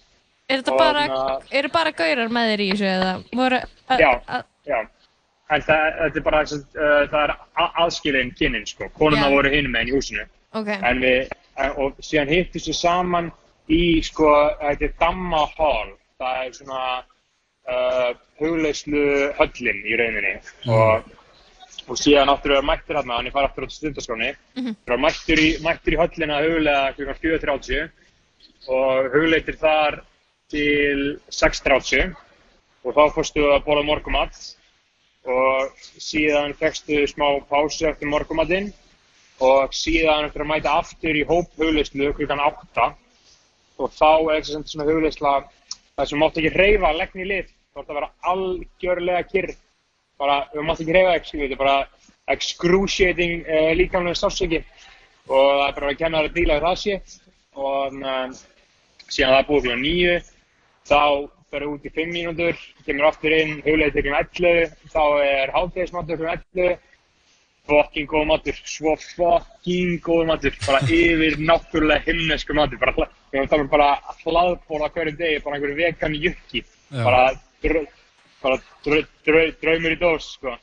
[0.53, 3.63] Er þetta Og bara, na- eru bara gaurar með þér í þessu eða voru...
[4.03, 4.13] Já,
[4.69, 4.79] já.
[5.53, 7.35] En það, þetta er bara, uh, það er
[7.65, 8.93] a- aðskilin kynnin, sko.
[9.01, 9.33] Konuna Já.
[9.33, 10.29] voru hinum meginn í húsinu.
[10.59, 10.69] Ok.
[10.69, 13.31] En við, en- og síðan hittist við saman
[13.73, 14.29] í, sko,
[14.61, 15.95] þetta er Damma Hall.
[16.23, 16.83] Það er svona
[17.73, 19.05] uh, hugleyslu
[19.39, 20.35] höllin í rauninni.
[20.71, 21.09] Og,
[21.89, 24.31] og síðan áttur við að mættir hérna, hann er farið aftur á stundaskráni.
[24.61, 24.77] Mhm.
[24.85, 27.11] Þú var mættur í, mættur í höllina huglega kl.
[27.23, 27.91] 4.30
[28.73, 30.03] og hugleitir þar
[30.53, 32.13] til 6.30
[32.85, 34.37] og þá fórstu að borða morgumat
[35.33, 38.73] og síðan fegstu smá pásu eftir morgumatinn
[39.43, 42.93] og síðan eftir að mæta aftur í hóp hugleyslu klukkan 8
[43.83, 45.33] og þá er þess að svona hugleysla
[45.97, 47.51] það sem mátt ekki hreyfa leggni lið.
[47.73, 49.53] Þá ætti að vera algjörlega kyrr.
[50.21, 51.77] Bara, þú mátt ekki hreyfa ekki, þetta er bara
[52.33, 54.63] excruciating uh, líkamlega sársöki
[55.27, 56.99] og það er bara að kenna þér að díla við það sé.
[57.59, 58.37] Og um,
[59.09, 60.19] síðan það er búið klukkan 9
[60.93, 61.03] þá
[61.53, 66.47] ferðu út í 5 mínútur, kemur aftur inn, til klukkan 11, þá er hátægismatur klukkan
[66.55, 66.79] 11
[67.69, 73.07] fucking góð matur, svo fucking góð matur, bara yfir náttúrulega himnesku matur, bara,
[73.39, 73.91] um bara
[74.25, 77.05] hlaðbóla hverju degi, bara einhverju vegan jukki, Já.
[77.05, 77.23] bara,
[77.63, 77.87] dr,
[78.43, 80.57] bara dr, dr, draumur í dós, sko.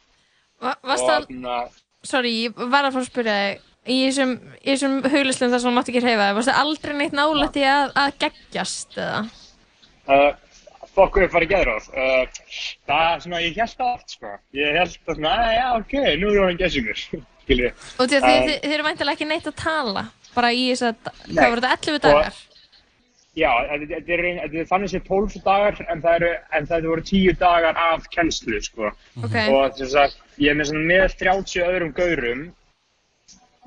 [0.60, 1.70] Va varst Og það, þarna-
[2.04, 5.70] sorry, ég var að fara að spyrja þig í þessum, í þessum huglislum þar sem
[5.70, 9.22] þú mátt ekki hreyfa þig, varst það aldrei neitt nálægt í að, að geggjast eða?
[10.10, 10.32] Uh,
[11.00, 11.90] fokk upp var í geðróf.
[11.96, 14.36] Uh, það er svona, ég held það oft, sko.
[14.60, 17.02] Ég held að já, ok, nú er hann gessingur,
[17.44, 17.74] skilur.
[17.98, 20.06] Og því að þið, þið, eru væntilega ekki neitt að tala
[20.36, 22.40] bara í þess að, hvað voru þetta, 11 dagar?
[23.38, 27.80] Já, þetta er, þannig sér 12 dagar, en það eru, en það voru 10 dagar
[27.80, 28.92] af kennslu, sko.
[29.22, 29.38] Ok.
[29.54, 32.44] Og þess að ég er með svona með 30 öðrum gaurum,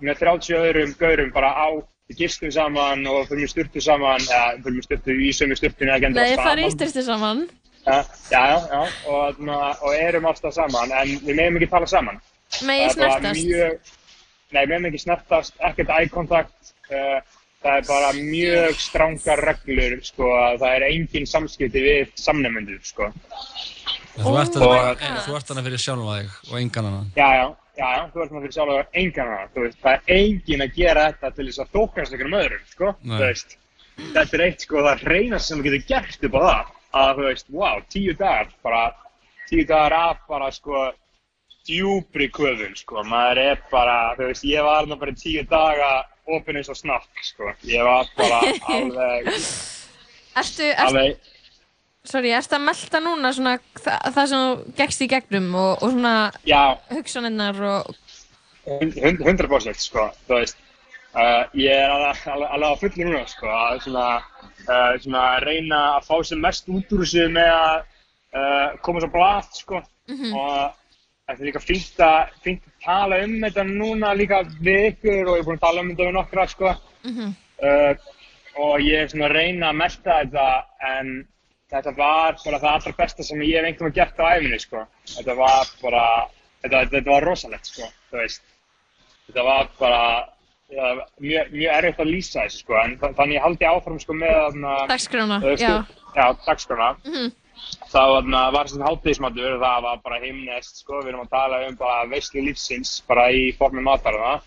[0.03, 1.69] með 30 öðrum gaurum bara á,
[2.12, 5.93] við gistum saman og fyrir með styrtu saman, eða fyrir með styrtu í sömu styrtunni
[5.94, 7.44] að Nei, það er ístristi saman.
[7.82, 7.97] Já,
[8.30, 9.40] já, já, og,
[9.82, 12.20] og erum alltaf saman, en við meðum ekki tala saman.
[12.52, 13.47] Það er bara snertast.
[13.48, 13.94] Mjög,
[14.52, 19.98] nei, við meðum ekki snertast, ekkert eye contact, uh, það er bara mjög strángar reglur,
[20.06, 23.10] sko, að það er engin samskipti við samnefnendur, sko.
[24.12, 27.12] Þú ert ert þannig fyrir sjálfa þig og engan annan.
[27.16, 27.47] Já, já,
[27.83, 30.65] já, já, þú ert maður fyrir sjálf að engan hana, þú veist, það er engin
[30.65, 33.13] að gera þetta til þess að þókast einhverjum öðrum, sko, Nei.
[33.13, 33.57] þú veist,
[34.03, 36.73] þetta er eitt, sko, það reynast sem þú getur gert upp á það,
[37.03, 38.83] að, þú veist, wow, tíu dagar, bara,
[39.51, 40.87] tíu dagar af, bara, sko,
[41.69, 45.91] djúbri köfun, sko, maður er bara, þú veist, ég var þarna bara í tíu daga,
[46.33, 48.41] opinn eins og snakk, sko, ég var bara
[48.79, 49.31] alveg,
[50.87, 51.32] alveg,
[52.09, 55.93] sorry, ertu að melta núna svona þa það sem þú gekkst í gegnum og, og
[55.95, 56.15] svona
[56.49, 57.95] já, hugsanirnar og,
[58.66, 60.59] hund- 100% sko, þú veist
[61.15, 64.07] uh, ég er alveg, á fullu núna sko, að svona,
[64.66, 67.81] uh, svona reyna að fá sem mest út úr þessu með að
[68.35, 70.33] uh, koma svo blað sko Mhm.
[70.35, 70.73] og
[71.31, 75.37] þetta er líka fínt að, fínt að tala um þetta núna líka við ykkur og
[75.37, 76.73] ég er búinn að tala um þetta við nokkra sko
[77.07, 77.29] Mhm.
[77.62, 77.95] uh,
[78.59, 80.47] og ég er svona að reyna að melta þetta
[80.91, 81.12] en
[81.73, 84.85] þetta var bara það allra besta sem ég hef einhvern veginn gert á æfinni sko.
[85.16, 86.05] Þetta var bara,
[86.62, 88.43] þetta, þetta var rosalegt sko, þú veist.
[89.28, 90.01] Þetta var bara
[90.73, 90.90] ja,
[91.20, 94.59] mjög, mjög erfitt að lýsa þessu sko, en þa- þannig ég haldi áfram sko með.
[94.93, 95.73] Dagskrána, já.
[96.16, 96.90] Já, dagskrána.
[97.05, 97.32] Mhm.
[97.93, 101.77] Þá þarna, var þessi hátíðismatur, það var bara himnest sko, við erum að tala um
[101.77, 104.40] bara veislu lífsins, bara í formi matarana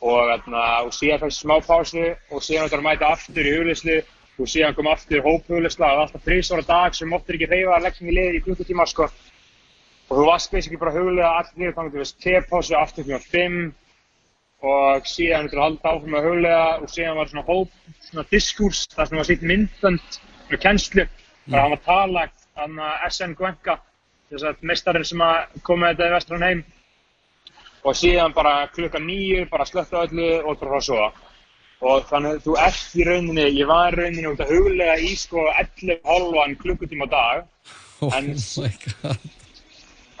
[0.00, 3.96] og, og síðan fæst smá pásu og síðan þetta að mæta aftur í hugleyslu
[4.38, 8.06] og síðan kom aftur hóphugleysla og alltaf þrísvara dag sem ofta ekki reyfa að leggja
[8.06, 11.96] í liði í klukkutíma sko og þú varst basically bara huglega allir niður þannig að
[11.96, 13.18] þú veist tepásu aftur kl.
[13.34, 13.58] 5
[14.68, 17.74] og síðan að halda áfram að huglega og síðan var svona hóp,
[18.08, 21.04] svona diskurs þar sem var sýtt myndbönd með kennslu
[21.50, 22.24] þar hann var tala
[22.58, 23.78] hann SN Gwenka
[24.30, 26.64] þess að meistarinn sem að kom með þetta í vestrann heim
[27.86, 31.06] og síðan bara klukka nýju, bara slökta öllu og bara frá svo.
[31.78, 35.12] Og þannig að þú ert í rauninni, ég var í rauninni út að huglega í
[35.18, 37.44] sko 11 halvan klukkutíma á dag,
[38.00, 39.16] Oh en, god.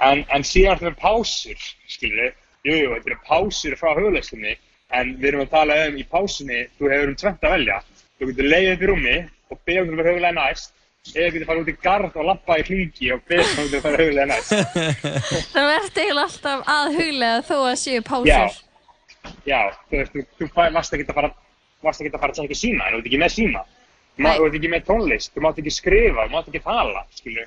[0.02, 1.58] en, en síðan er pásur,
[1.90, 2.32] skilur við,
[2.66, 4.54] jú, þetta eru pásur frá huglegslinni,
[4.94, 7.76] en við erum að tala um í pásunni, þú hefur um tvent að velja.
[8.18, 9.16] Þú getur leiðið upp í rúmi
[9.54, 10.72] og beðið um þú verður huglega næst,
[11.14, 13.84] eða getur farið út í garð og lappa í hlingi og beðið um þú verður
[13.86, 14.54] farið huglega næst.
[15.52, 18.62] Þannig að ert eiginlega alltaf að huglega þó að séu Já, pásur.
[19.46, 19.60] já,
[19.90, 21.30] þú veist, þú, þú fæ- varst ekki að fara,
[21.84, 23.64] varst ekki að fara að tjekka síma, en þú ert ekki með síma.
[24.18, 27.46] Þú ert ekki með tónlist, þú mátt ekki skrifa, þú mátt ekki tala, skilju.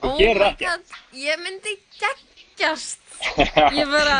[0.00, 0.68] Þú gerir ekki.
[0.68, 3.02] Oh god, ég myndi geggjast.
[3.76, 4.16] Ég bara...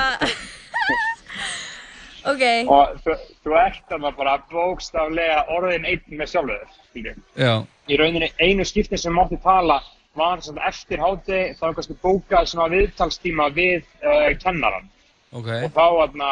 [2.29, 3.15] ok, Og þú,
[3.47, 7.17] þú ert þarna bara bókstaflega orðin einn með sjálfur, skilju.
[7.41, 7.55] Já.
[7.89, 9.81] Í rauninni einu skipti sem mátti tala
[10.19, 14.91] var svona eftir háti, þá kannski bókað svona viðtalstíma við uh, kennaran.
[15.31, 15.47] Ok.
[15.47, 16.31] og þá, þarna,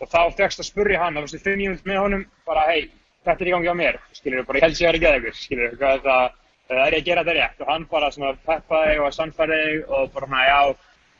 [0.00, 2.86] og þá fegst að spurja hann, þá varstu fimm mínútur með honum, bara hei,
[3.26, 5.40] þetta er í gangi á mér, skilur bara ég held sér að er ekki ykkur,
[5.44, 6.38] skilur hvað er það,
[6.70, 7.60] það er ég að gera þetta rétt?
[7.64, 10.60] Og hann bara svona peppaði og sannfæði og bara svona já,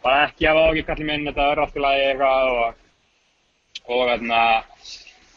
[0.04, 2.80] bara ekki hafa ágjur kallið minn, þetta er allt í lagi eitthvað og,
[3.90, 4.40] og þarna,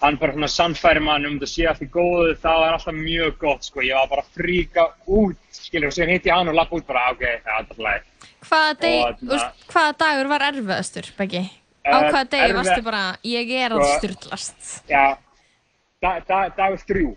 [0.03, 3.35] hann bara svona sannfæri mann um þetta sé allt í góðu, það var alltaf mjög
[3.43, 4.87] gott, sko, ég var bara að fríka
[5.19, 7.83] út, skilur, og síðan hitti ég hann og lappa út bara, ok, það er alltaf
[9.03, 11.43] þarna- úst, hvaða dagur var erfiðastur, Beggi?
[11.83, 14.83] Á Eh, hvaða degi varstu bara, ég er að Sko- styrlast?
[14.89, 15.17] Já,
[16.01, 17.09] da, da, dagur þrjú.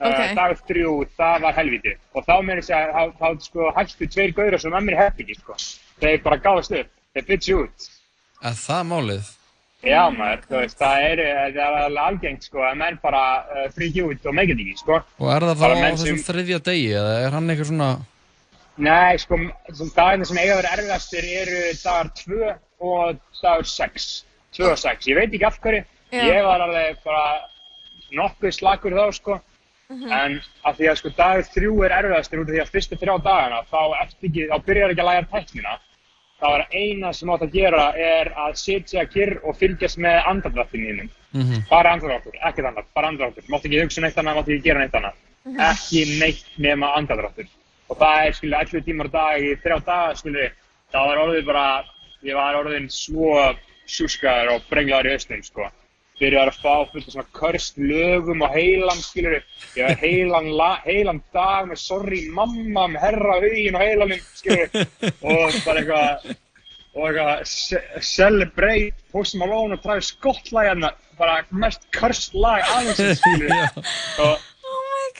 [0.00, 0.18] Ok.
[0.18, 1.94] Uh, dagur þrjú, það var helviti.
[2.14, 5.56] Og þá meira þess að þá, sko hættu tveir gaurar sem að mér herbyggi, sko.
[6.00, 7.88] Þeir bara gáðast upp, þeir bytsi út.
[8.44, 9.28] Er það málið?
[9.80, 11.20] Já, maður, þú veist, það er,
[11.56, 14.98] það er alveg algengt, sko, að menn bara uh, fríki út og meikið ekki, sko.
[15.20, 17.90] Og er það þá á þessum sem- þriðja degi eða er hann eitthvað svona...
[18.80, 19.36] Nei, sko,
[19.96, 24.08] dagarnir sem eiga að vera erfiðastir eru dagar 2 og dagur 6,
[24.56, 26.22] 2 og 6, ég veit ekki af hverju, Já.
[26.24, 27.40] ég var alveg bara
[28.16, 29.40] nokkuð slakur þá sko,
[29.90, 30.12] Mhm.
[30.12, 33.22] en af því að sko dagur 3 er erfiðastur út af því að fyrstu þrjá
[33.22, 35.78] dagana þá, ekki, þá byrjar ekki að læra tæknina,
[36.40, 40.86] þá er eina sem átt að gera er að sitja kyrr og fylgjast með andardrættin
[40.86, 41.68] þínum, Mhm.
[41.68, 44.92] bara andardráttur, ekkert annað, bara andardráttur, mátt ekki hugsa neitt annað, mátt ekki gera neitt
[44.94, 45.14] annað,
[45.46, 45.58] Mhm.
[45.60, 47.46] ekki neitt nema andardráttur.
[47.90, 50.50] Og það er skilur 11 tímar dag í þrjá daga skilur
[50.92, 51.84] það var orðið bara
[52.26, 53.36] ég var orðin svo
[53.90, 55.68] sjúskaður og brenglaður í austum sko.
[56.20, 59.38] Byrjaði að fá fullt af svona körst lögum og heilan skilur
[59.78, 64.68] ég var heilan, la, heilan dag með sorry mamma með herra hugin og heilanum skilur
[65.22, 66.34] og bara eitthvað
[66.90, 70.92] og eitthvað ce- celebrate Post Malone og Travis Scott lag hérna.
[71.20, 73.56] Bara mest körst lag aðeins skilur
[74.26, 74.46] og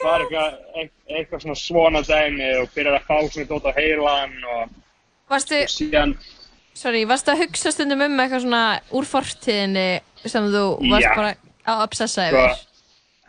[0.03, 4.37] bara eitthvað, eit- eitthvað svona svona dæmi og byrjaði að fá svona dót á heilan
[4.53, 4.77] og
[5.31, 6.13] Varstu, síðan
[6.81, 8.63] sorry, varstu að hugsa stundum um eitthvað svona
[8.97, 9.87] úr fortíðinni
[10.25, 11.13] sem þú varst Já.
[11.17, 11.33] bara
[11.71, 12.63] að obsessa sko, yfir?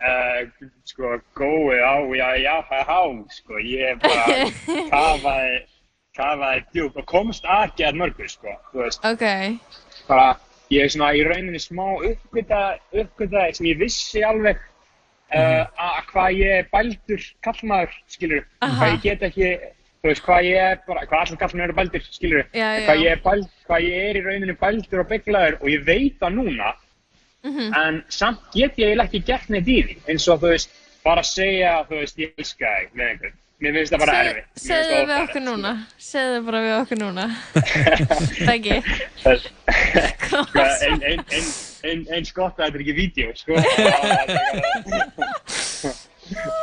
[0.08, 3.02] uh, sko góið á, já, já, já, já,
[3.36, 4.38] sko, ég bara
[4.94, 5.60] kafaði,
[6.16, 9.24] kafaði djúpt og komst að gera mörgur, sko, þú veist, Ok,
[10.08, 10.32] bara,
[10.72, 12.62] ég er svona í rauninni smá uppgöta,
[13.04, 14.60] uppgöta sem ég vissi alveg
[15.36, 18.74] uh, að hvað ég er bældur kallmaður, skilur, Aha.
[18.80, 19.52] hvað ég get ekki,
[20.02, 22.68] þú veist, hvað ég er bara, hvað allir kallmenn eru bældur, skilur, já.
[22.88, 26.16] hvað ég er bæld, hvað ég er í rauninni bældur og bygglaður og ég veit
[26.18, 26.70] það núna,
[27.44, 27.74] Mhm.
[27.74, 30.70] en samt get ég ekki gert neitt í því, eins og þú veist,
[31.04, 34.90] bara segja, þú veist, ég elska þig með einhvern, mér finnst það bara finnst segðu
[34.90, 35.72] það við okkur núna.
[35.98, 37.24] Segðu bara við okkur núna.
[38.42, 38.76] Það ekki
[42.10, 43.52] eins gott að þetta er ekki vídeo, sko.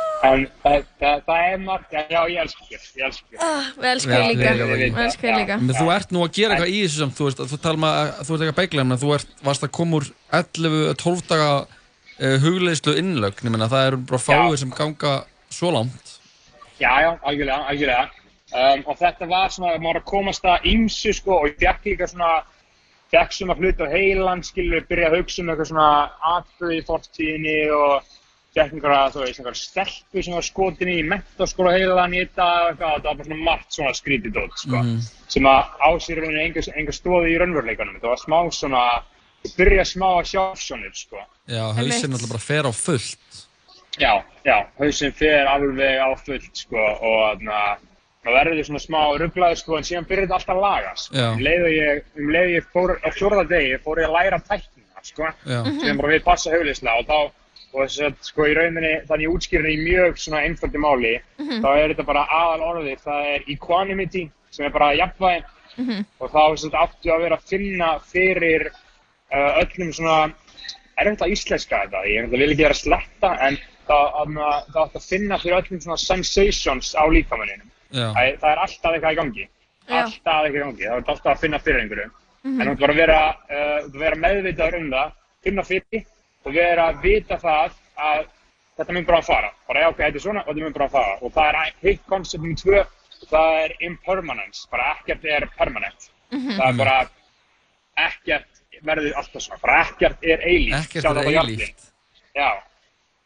[0.26, 3.42] en það, það, það er margt, já, ég elska þér, ég elska þér.
[3.46, 4.52] Ah, Við elskum þig líka.
[4.60, 5.58] Við elskum þig líka.
[5.62, 7.80] Men þú ert nú að gera eitthvað í þessu sem þú veist, að þú tala
[7.80, 10.08] um að þú ert eitthvað beiglega, en þú ert, varst að koma úr
[10.40, 15.16] 11-12 daga uh, hugleðslu innlögn, ég meina það eru bara fáir sem ganga
[15.50, 16.14] svo langt.
[16.80, 18.06] Já, já, algjörlega, algjörlega.
[18.50, 22.08] Um, og þetta var svona, maður að komast að ymsu, sko, og ég fekk líka
[22.10, 22.30] svona,
[23.14, 25.90] fekk svona hluti á heilan, skilur, byrja að hugsa um eitthvað svona
[26.32, 28.16] atbyrði í fortíðinni og
[28.54, 32.70] fekk einhverja, þú veist, einhverja stelpu sem var skotin í mentaskóla heilan í þetta og
[32.72, 35.00] eitthvað, þetta var bara svona margt svona skrítið dót, sko, Mhm.
[35.28, 37.94] sem að ásýr rauninni einhver, einhver stóði í raunveruleikanum.
[38.00, 38.82] Þetta var smá svona,
[39.44, 41.18] ég byrja smá að sjá sjónir, sko.
[41.48, 43.46] Já, hausinn alltaf bara fer á fullt.
[43.98, 47.78] Já, já, hausinn fer alveg á fullt sko og þannig að
[48.24, 51.12] það verður svona smá rugglaður sko en síðan byrjar þetta alltaf að lagast.
[51.12, 51.32] Já.
[51.32, 54.16] Um leið og ég, um leið og ég fór á fjórða degi fór ég að
[54.18, 55.24] læra tæknina sko.
[55.80, 57.32] Sem bara við passa hugleyslega og þá
[57.72, 61.60] og þess að sko í rauninni þannig ég útskýrði í mjög svona einföldi máli Mhm.
[61.62, 65.44] þá er þetta bara aðal orðið það er equanimity sem er bara jafnvægi
[65.78, 66.04] Mhm.
[66.20, 68.66] og þá þess að áttu að vera að finna fyrir
[69.32, 70.32] uh, öllum svona
[70.98, 73.56] erfitt að íslenska þetta, ég vil ekki vera að sletta en
[73.86, 77.70] það átt að finna fyrir öllum svona sensations á líkamanninum.
[77.90, 78.12] Já.
[78.14, 79.46] Það, það er alltaf eitthvað í gangi,
[79.88, 80.02] Já.
[80.02, 82.10] alltaf eitthvað í gangi, það er alltaf að finna fyrir einhverju.
[82.44, 82.60] Mhm.
[82.60, 83.20] En þú ert bara að vera,
[83.50, 85.12] uh, vera meðvitaður um það,
[85.44, 86.04] finna fyrir
[86.44, 88.22] og vera að vita það að
[88.80, 89.50] þetta mun bara að fara.
[89.68, 91.18] Bara já, ok, þetta er svona og þetta mun bara að fara.
[91.20, 92.82] Og það er hitt koncept um tvö,
[93.30, 96.10] það er impermanence, bara ekkert er permanent.
[96.32, 96.56] Mhm.
[96.56, 96.96] Það er bara
[98.06, 100.84] ekkert verður alltaf svona, bara ekkert er eilíft.
[100.86, 101.88] Ekkert er á eilíft.
[102.36, 102.50] Já,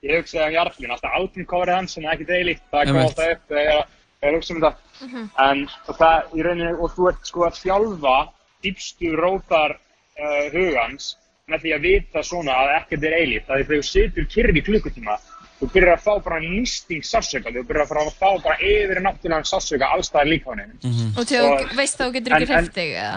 [0.03, 3.45] ég hugsaði um Jarlinn, alltaf albumcoverið hans sem er ekkert eilíft, það kom alltaf upp
[3.53, 3.93] þegar ég
[4.25, 4.77] þegar ég hugsa um þetta.
[5.05, 5.31] Mhm.
[5.45, 8.17] En og það í rauninni, og þú ert sko að þjálfa
[8.65, 11.17] dýpstu rótar uh, hugans
[11.53, 14.57] með því að vita svona að ekkert er eilíft, að því þegar þú situr kyrr
[14.57, 15.17] í klukkutíma,
[15.59, 19.01] þú byrjar að fá bara nýsting sársöka, þú byrjar að fara að fá bara yfir
[19.05, 20.93] náttúrulega sársöka allstaðar líkamaninu.
[21.21, 23.11] Og til þú veist þá getur ekki eða?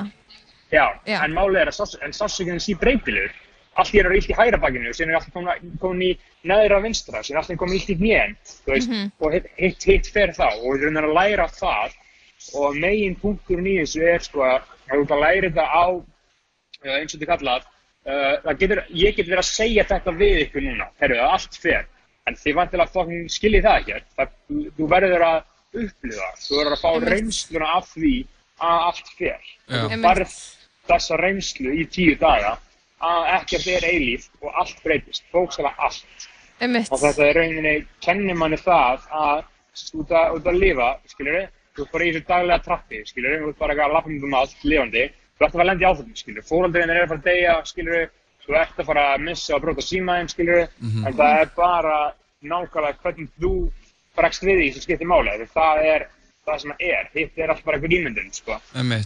[0.67, 1.19] Já, Já.
[1.23, 3.31] en málið er að sárs- en sársökinn sé breytilegur.
[3.77, 6.17] Allt er illt í hægra bakinu, síðan er allt komin, komin í
[6.49, 8.35] neðra vinstra, síðan er allt komin illt í hnén,
[8.65, 9.11] þú veist, Mhm.
[9.21, 11.91] og hitt, hitt, hitt fer þá og við erum að læra það
[12.55, 15.85] og megin punkturinn í þessu er sko að þú ert að læra þetta á
[16.97, 17.63] eins og þetta kallað
[18.07, 21.85] uh, getur, ég get verið að segja þetta við ykkur núna, herru, er allt fer.
[22.27, 25.37] En þið vantilega fucking skiljið það ekki það, þú- þú verður að
[25.77, 28.13] upplifa þú verður að fá reynsluna af því
[28.67, 29.51] að allt fer.
[29.67, 30.37] Þú farð
[30.87, 32.55] þessa reynslu í tíu daga
[33.07, 36.27] að ekkert er eilíft og allt breytist, bókstala allt.
[36.59, 36.87] Einmitt.
[36.89, 39.43] og þetta er rauninni, kennir manni það að
[40.01, 43.43] út að, út að lifa, skilur við, þú bara í þessu daglega trappi, skilur við,
[43.43, 45.03] þú ert bara að lappa um allt lifandi,
[45.37, 47.55] þú ert að fara að lenda í áföllum, skilur fóröldurinn er að fara að deyja,
[47.65, 48.09] skilur
[48.47, 51.07] þú ert að fara að missa og bróta símaðinn, skilur við, Mhm.
[51.07, 53.71] en það er bara nákvæmlega hvernig þú
[54.17, 56.07] bregst við því sem skiptir máli, því það er,
[56.47, 58.59] það sem það er, hitt er allt bara einhver ímyndun, sko.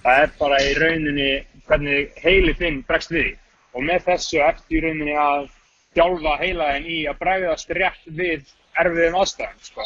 [0.03, 3.37] Það er bara í rauninni hvernig heili þinn bregst við því.
[3.73, 5.49] Og með þessu ertu í rauninni að
[5.95, 8.45] þjálfa heilaðin í að bregðast rétt við
[8.79, 9.81] erfiðum aðstæðum, sko.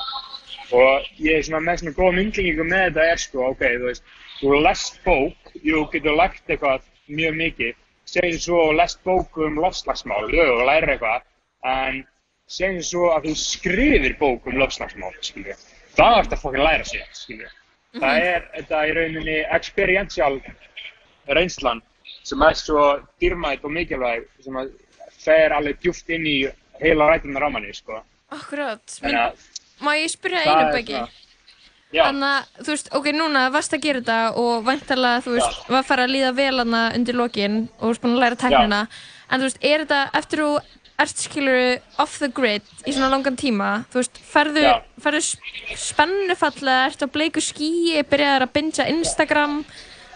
[0.74, 4.04] Og ég er svona með svona góð myndlingingu með þetta er, sko, ok, þú veist,
[4.40, 7.76] þú lest bók, jú, getur lært eitthvað mjög mikið,
[8.10, 11.28] segjum svo lest bók um loftslagsmál, jú, og lærir eitthvað,
[11.70, 12.02] en
[12.50, 15.58] segjum svo að þú skrifir bók um loftslagsmál, skilju.
[15.96, 17.52] Það ert að fokkin læra sér, skilju.
[17.96, 20.40] Það er þetta í rauninni experiential
[21.38, 21.80] reynslan
[22.26, 22.82] sem er svo
[23.22, 24.74] dýrmætt og mikilvæg sem að
[25.22, 26.38] fer alveg djúpt inn í
[26.82, 28.02] heila rætunar á manni, sko.
[28.36, 28.84] Akkurat.
[29.00, 29.46] Þannig að
[29.84, 31.00] Má ég spyrja það einu bæki?
[31.96, 32.04] Já.
[32.10, 35.80] Þannig að, þú veist, ok, núna varst að gera þetta og væntalega, þú veist, var
[35.82, 38.80] að fara að líða vel hana undir lokin og veist búin að læra tæknina.
[39.30, 40.50] En þú veist, er þetta, eftir þú
[41.06, 41.70] ert skiluru
[42.00, 44.74] off the grid í svona langan tíma, þú veist, ferðu, Já.
[45.04, 49.58] ferðu sp- spennufalla, ertu á bleiku skíi, byrjaður að bingja Instagram,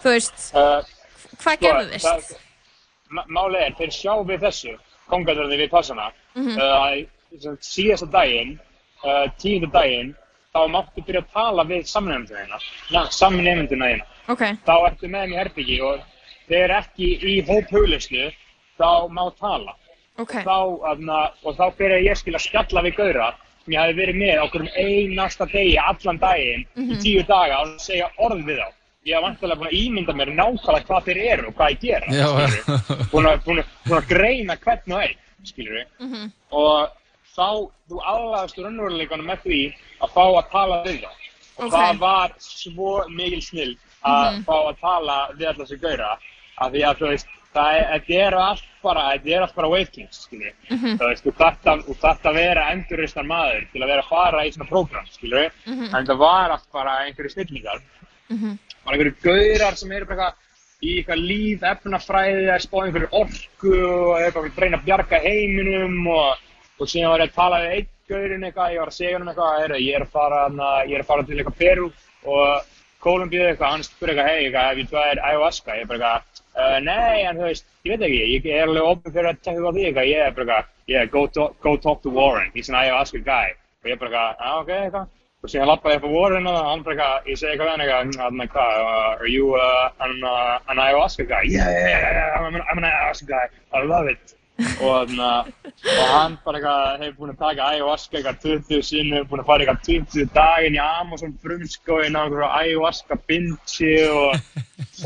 [0.03, 0.81] þú veist, Uh,
[1.44, 1.73] hvað sko,
[2.07, 2.38] það-
[3.10, 4.77] ma- Málið er, þeir sjá við þessu,
[5.10, 7.07] kongaðurði við passana, uh, að
[7.40, 8.60] sem sagt síðasta daginn,
[9.03, 10.15] uh, tíundu daginn,
[10.53, 12.61] þá máttu byrja að tala við samnefndina þína,
[12.95, 14.07] na, samnefndina þína.
[14.34, 14.41] Ok.
[14.65, 15.99] Þá ertu með þeim í herbyggi og
[16.49, 18.31] þeir eru ekki í hóphuglislu,
[18.80, 19.76] þá má tala.
[20.19, 20.34] Ok.
[20.35, 20.57] Og þá,
[20.91, 23.30] aðna, og þá byrja ég skil að skjalla við gauðra
[23.63, 26.99] sem ég hafi verið með okkur um einasta degi, allan daginn, í Mhm.
[27.03, 28.67] tíu daga og segja orð við þá.
[29.05, 32.05] Ég hef vantilega búin að ímynda mér nákvæmlega hvað þeir eru og hvað ég gera.
[33.11, 35.15] Búin, að, búin, að, búin að greina hvern og einn,
[35.45, 35.85] skilur við.
[35.99, 36.31] Mhm.
[36.51, 36.89] Og
[37.39, 37.49] þá,
[37.89, 39.59] þú aðlagast raunveruleikanum með því
[40.03, 41.09] að fá að tala við þá.
[41.59, 41.73] Og Ok.
[41.73, 43.75] það var svo mikil snill
[44.05, 44.45] að Mhm.
[44.45, 46.17] fá að tala við allar þessu gauðra.
[46.59, 47.85] Af því að, þú veist, það er,
[48.29, 50.55] eru allt bara, þetta eru allt bara wavelengths, skilur við.
[50.69, 50.97] Mhm.
[50.99, 54.69] Þú veist, þú þarft að, vera endurreistar maður til að vera að fara í svona
[54.69, 55.51] prógram, skilur við.
[55.67, 55.95] Mhm.
[55.95, 57.81] En það var allt bara einhverju snillingar
[58.29, 58.59] Mhm.
[58.85, 60.33] bara einhverju gaurar sem eru bara eitthvað
[60.81, 66.07] í eitthvað líf, efnafræði, að spá einhverju orku og eitthvað að reyna að bjarga heiminum
[66.07, 66.37] og,
[66.80, 69.31] og síðan var ég að tala við einn gaurinn eitthvað, ég var að segja hann
[69.31, 70.41] eitthvað, ég er að fara,
[70.88, 71.89] ég er að fara til eitthvað Peru
[72.26, 75.76] og Kolumbíu eitthvað, hann spurði eitthvað, hei, hef ég tvæðir ayahuasca?
[75.77, 78.89] Ég er bara eitthvað, uh, nei, en þú veist, ég veit ekki, ég er alveg
[78.89, 81.76] opið fyrir að tekka á því eitthvað, ég er bara eitthvað, yeah, go, to, go
[81.85, 83.56] talk to Warren, he's an ayahuasca guy.
[83.80, 85.15] Og ég er bara eitthvað, ah, ok, eitthvað.
[85.39, 87.85] Og síðan lappaði ég upp á Warren og hann bara eitthvað, ég segi eitthvað hann
[87.85, 91.45] eitthvað, hann eitthvað, uh, are you uh, an, uh, an ayahuasca guy?
[91.47, 94.35] Yeah, yeah, yeah, I'm an, I'm an ayahuasca guy, I love it.
[94.60, 95.30] Og, þarna,
[95.80, 99.65] og hann bara eitthvað hefur búinn að taka ayahuasca eitthvað 20 sinni, búinn að fara
[99.65, 104.40] eitthvað 20 daginn í Amazon frumskóin á einhverju ayahuasca bingi og,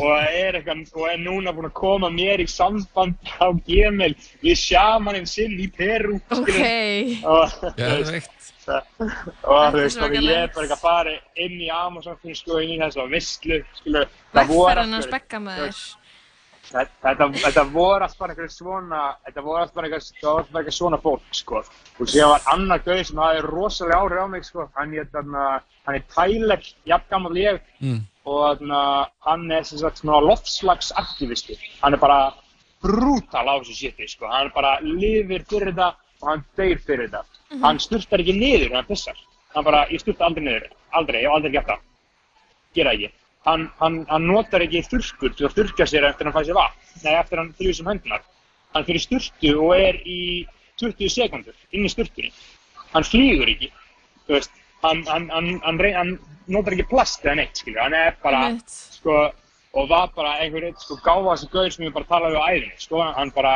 [0.02, 4.14] og er eitthvað, og er núna búinn að koma mér í samband á Gmail
[4.44, 6.54] við sjamaninn sinn í Peru Ok.
[7.24, 7.60] og
[8.64, 13.20] og þú veist, og ég er bara að fara inn í Amazon frumskóin í þessu
[13.28, 15.82] skilur, það voru að spekka með þér.
[16.74, 21.60] Þetta, þetta, voru allt bara eitthvað svona, þetta voru allt bara eitthvað, svona fólk, sko.
[22.02, 24.66] Og síðan var annar gauð sem hafði rosalega áhrif á mig, sko.
[24.80, 25.44] Hann er, þarna,
[25.86, 28.00] hann er Tyler, jafn gammal ég, Mm.
[28.26, 28.82] og þarna,
[29.28, 31.60] hann er sem sagt svona loftslagsaktivisti.
[31.84, 32.34] Hann er bara
[32.82, 34.26] brútal á þessu shiti, sko.
[34.28, 35.94] Hann er bara lifir fyrir þetta
[36.24, 37.24] og hann deyr fyrir þetta.
[37.52, 37.62] Mhm.
[37.62, 39.16] Hann sturtar ekki niður hann pissar.
[39.54, 41.80] Hann bara, ég sturta aldrei niður, aldrei, ég hef aldrei gert það.
[42.74, 43.12] Gera ekki.
[43.44, 46.84] Hann, hann, hann notar ekki þurrkur til að þurrka sér eftir hann fæ sér vatn,
[47.04, 48.22] nei eftir hann þrjus um hendunar.
[48.74, 50.20] Hann fyrir sturtu og er í
[50.80, 52.32] 20 sekundur inn í sturtunni.
[52.94, 53.70] Hann flýgur ekki,
[54.28, 54.56] þú veist,
[54.86, 56.14] hann, hann,
[56.48, 58.74] notar ekki plast eða neitt, skilju, hann er bara, Einmitt.
[58.98, 59.20] sko,
[59.74, 62.82] og var bara einhver eitt, sko, gáfa þessi gauð sem ég bara talaði á æðinni,
[62.84, 63.54] sko, hann bara,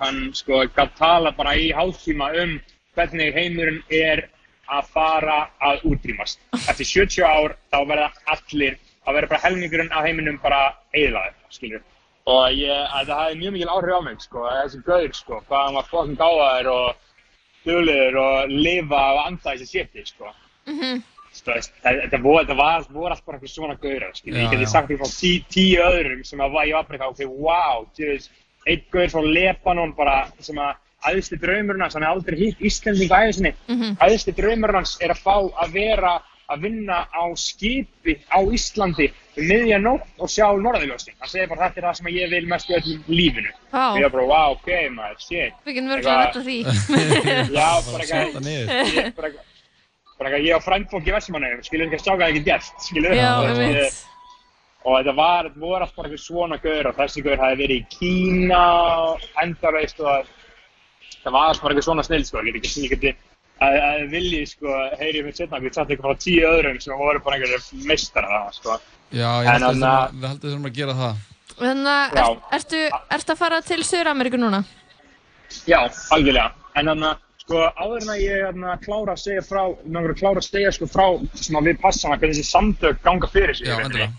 [0.00, 2.56] hann, sko, gaf tala bara í hálftíma um
[2.96, 4.26] hvernig heimurinn er
[4.68, 6.38] að fara að útrýmast.
[6.68, 10.60] Eftir 70 ár þá verða allir, þá verður bara helmingurinn af heiminum bara
[10.94, 11.82] eðlaður, skilur.
[12.26, 15.64] Og ég, að það hafði mjög mikil áhrif á mig, sko, þessi gauður, sko, hvað
[15.66, 16.96] hann var fokkin gáðaður og
[17.66, 20.32] duglegur og lifa og anda þessi sétti, sko.
[20.66, 21.02] Mhm.
[21.46, 24.38] Veist, það- Þetta voru, þetta var, voru allt bara eitthvað svona gauðra, skilur.
[24.40, 24.68] Ég geti já.
[24.72, 27.86] sagt því frá tí, tíu öðrum sem að var, ég var bara eitthvað, ok, wow,
[28.66, 30.74] einn gauður frá Lebanon bara, sem að
[31.04, 33.96] æðsti draumurinn hans, hann er aldrei hitt Íslending á æðisinni, Mhm.
[34.00, 39.44] æðsti draumurinn hans er að fá að vera að vinna á skipi á Íslandi um
[39.50, 41.14] miðja nótt og sjá norðurljósin.
[41.18, 43.50] Hann segir bara þetta er það sem ég vil mest í öllum lífinu.
[43.72, 45.52] Og ég var bara, wow, ok, maður, shit.
[45.66, 46.58] Við getum örgulega að vetta því.
[47.50, 49.34] Já, bara eitthvað,
[50.16, 53.14] bara eitthvað, ég á frændfólk í Vestmannum, skilur ekki að sjá hvað ekki gert, skilur
[53.18, 53.92] Já, Og,
[54.86, 57.80] Og þetta var, þetta voru allt bara eitthvað svona gaur og þessi gaur hafi verið
[57.80, 58.60] í Kína,
[59.42, 60.28] endalaust og
[61.26, 63.12] það var bara eitthvað svona snill, sko, ég get ekki, ég geti
[63.66, 66.98] að að þið viljið sko heyri mér setna, við satt eitthvað frá tíu öðrum sem
[67.00, 68.78] voru bara einhverjum meistara það sko.
[69.16, 71.22] Já, ég En held að að- við heldum þurfum að gera það.
[71.56, 72.80] Þannig að, er, ertu,
[73.16, 74.60] ertu að fara til Suður-Ameríku núna?
[75.66, 75.78] Já,
[76.12, 76.50] algjörlega.
[76.76, 80.20] En þannig að, sko, áður en að ég hérna, klára að segja frá, náttúrulega að
[80.20, 81.06] klára að segja sko frá,
[81.46, 83.66] svona við passana, hvernig þessi samtök ganga fyrir sig.
[83.70, 84.02] Já, í rauninni.
[84.04, 84.12] endilega.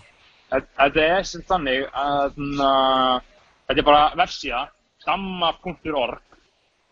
[0.50, 3.20] Þetta- er sem þannig að, na,
[3.68, 4.68] þetta er bara vefsíða,
[5.06, 6.18] damma.org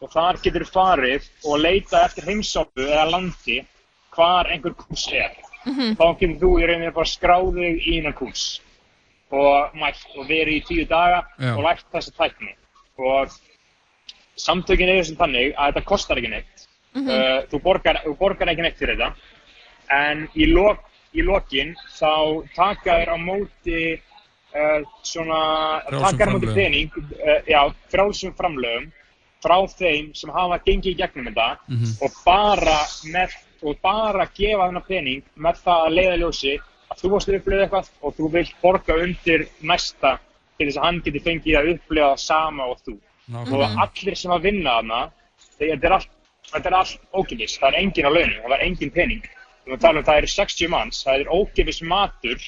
[0.03, 3.61] og þar getur þú farið og leita eftir heimsápu eða landi
[4.17, 5.33] hvar einhver kurs er.
[5.65, 5.97] Mhm.
[5.97, 8.61] Þá getur þú í rauninni bara skráðið í einan kurs
[9.31, 11.57] og og verið í tíu daga Já.
[11.57, 12.55] og lært þessa tækni.
[12.99, 13.29] Og
[14.37, 16.69] samtökin eru sem þannig að þetta kostar ekki neitt.
[16.95, 17.09] Mhm.
[17.09, 19.15] uh, þú, borgar, þú borgar ekki neitt fyrir þetta.
[19.91, 20.79] En í, lok,
[21.15, 24.01] í lokin þá taka þér á móti
[24.55, 27.61] uh, svona, taka þér á móti pening, uh, já,
[27.93, 28.93] frálsum framlögum
[29.45, 31.91] frá þeim sem hafa gengið í gegnum þetta Mhm.
[32.03, 32.79] og bara
[33.13, 33.31] með,
[33.63, 36.55] og bara gefa þennan pening með það að leiða ljósi
[36.91, 40.19] að þú að upplifa eitthvað og þú vilt borga undir næsta
[40.59, 42.99] til þess að hann geti fengið að upplifa sama og þú.
[43.29, 43.73] Nákvæmlega.
[43.75, 45.11] Og allir sem að vinna þarna,
[45.59, 46.09] þetta er allt,
[46.55, 49.23] allt ókipis, það er engin á launum, það er engin pening.
[49.67, 52.39] Um það eru 60 manns, það er ókipis matur,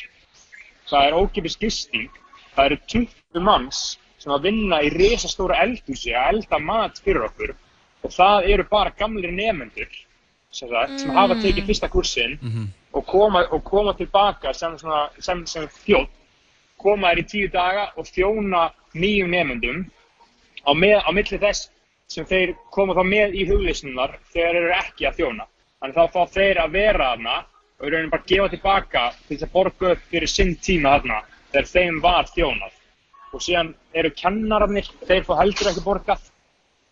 [0.88, 2.08] það er ókipis gisting,
[2.56, 7.54] það eru 20 manns sem að vinna í risastóra eldhúsi að elda mat fyrir okkur
[8.04, 9.88] og það eru bara gamlir nefendur
[10.50, 12.38] sem, sagt, sem hafa tekið fyrsta kursinn
[12.92, 16.14] og koma, og koma tilbaka sem, svona, sem, sem þjótt
[16.78, 19.84] koma þær í tíu daga og þjóna nýjum nefendum
[20.64, 21.70] á, með, á milli þess
[22.08, 25.46] sem þeir koma þá með í huglisnunar þegar þeir eru ekki að þjóna.
[25.78, 27.34] Þannig þá fá þeir að vera þarna
[27.78, 31.18] og í rauninni bara gefa tilbaka til þess að borga upp fyrir sinn tíma þarna
[31.52, 32.77] þegar þeim var þjónað.
[33.32, 36.28] Og síðan eru kennararnir, þeir fá heldur ekki borgað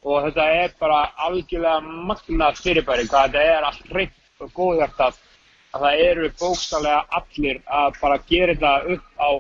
[0.06, 5.16] og þetta er bara algjörlega magnað fyrirbæri hvað þetta er allt hreitt og góðhjartað
[5.74, 9.30] að það eru bókstaflega allir að bara gera þetta upp á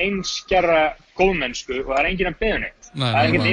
[0.00, 0.82] einskerra
[1.18, 2.90] góðmennsku og það er enginn að beða neitt.
[2.92, 3.46] Nei, það er nei, enginn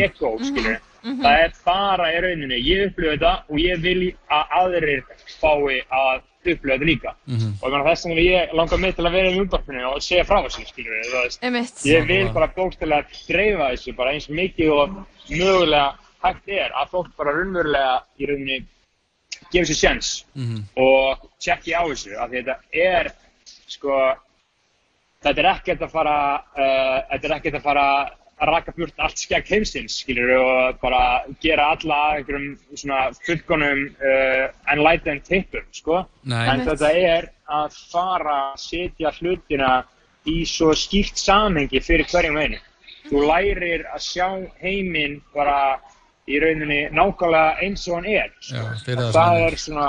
[0.68, 0.76] nei.
[1.02, 1.14] Skilur.
[1.16, 1.24] Mhm.
[1.24, 5.04] Það er bara í rauninni, ég upplifa þetta og ég vil að aðrir
[5.42, 7.14] fái að upplifa þetta líka.
[7.28, 7.54] Mhm.
[7.62, 10.24] Og ég meina þess vegna ég langar mig til að vera í umbarpinu og segja
[10.24, 11.86] frá þessu, skilur við, þú veist.
[11.86, 14.90] Ég vil bara bókstaflega dreifa þessu bara eins mikið og
[15.30, 18.66] mögulega hægt er að fólk bara raunverulega í rauninni
[19.52, 20.64] gefa sér sjens Mhm.
[20.78, 23.12] og tjekki á þessu af því þetta er
[23.68, 24.14] sko
[25.24, 26.16] þetta er ekkert að fara
[26.58, 31.24] uh, þetta er ekkert að fara að raka burt allt skegg heimsins skilur og bara
[31.42, 36.04] gera alla einhverjum svona fullkonum uh, enlightened tippum sko.
[36.24, 36.44] Nei.
[36.54, 39.72] en þetta er að fara að setja hlutina
[40.28, 42.60] í svo skýrt samhengi fyrir hverjum einu
[43.08, 44.28] þú lærir að sjá
[44.62, 45.80] heiminn bara
[46.28, 49.56] í rauninni nákvæmlega eins og hann er Já, fyrir það er.
[49.64, 49.88] svona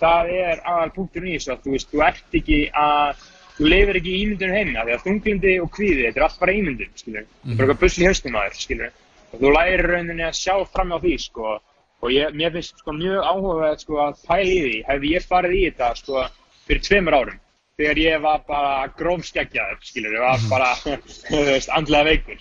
[0.00, 3.24] það er aðal punkturinn í þessu að þú veist, þú ert ekki að
[3.56, 6.56] þú lifir ekki í ímyndunum heimina því að þunglindi og kvíði, þetta er allt bara
[6.56, 8.90] ímyndun þetta er bara eitthvað busli í haustum að þér
[9.32, 11.56] og þú lærir rauninni að sjá fram á því sko,
[12.04, 15.56] og ég, mér finnst sko mjög áhugað sko að pæla í því, hefði ég farið
[15.56, 16.24] í þetta sko
[16.66, 17.40] fyrir tveimur árum
[17.76, 20.70] þegar ég var bara grófskeggjaður skilur, ég var bara
[21.28, 22.38] þú veist, andlega veikur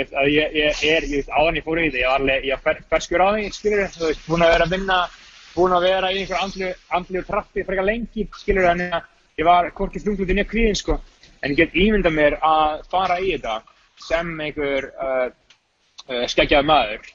[0.00, 3.24] veist, að ég, ég er, áðan ég fór í því, ég var alveg, fer, ferskur
[3.24, 4.98] á því, búin að vera að vinna,
[5.54, 9.08] búin að vera í einhver andlu, andlu trappi frekar lengi, skilur, þannig að
[9.40, 10.98] ég var hvorki þunglutin nýja kvíðin, sko.
[11.40, 13.56] En ég get ímyndað mér að fara í þetta
[14.04, 15.26] sem einhver uh,
[16.08, 17.10] uh, skeggjaður maður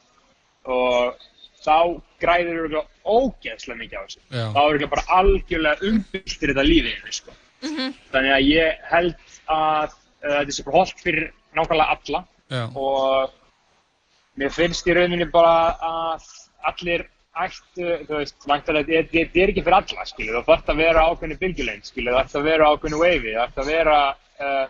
[0.76, 1.26] og
[1.66, 1.78] þá
[2.22, 4.22] græður þú ógeðslega mikið á þessu.
[4.30, 4.46] Já.
[4.56, 7.38] Þá er bara algjörlega umbyltir þetta lífið, sko.
[7.66, 9.16] Þannig að ég held
[9.54, 12.64] að uh, þetta sé bara holdt fyrir nákvæmlega alla Já.
[12.78, 13.34] og
[14.40, 16.26] mér finnst í rauninni bara að
[16.70, 17.06] allir
[17.36, 20.78] ættu, þú veist, væntanlega, þetta þetta- þetta er ekki fyrir alla, skilju, þú þarft að
[20.82, 23.98] vera ákveðinu bylgjulengd, skilju, þú þarft að vera ákveðinu wavy, þú þarft að vera,
[24.40, 24.68] uh,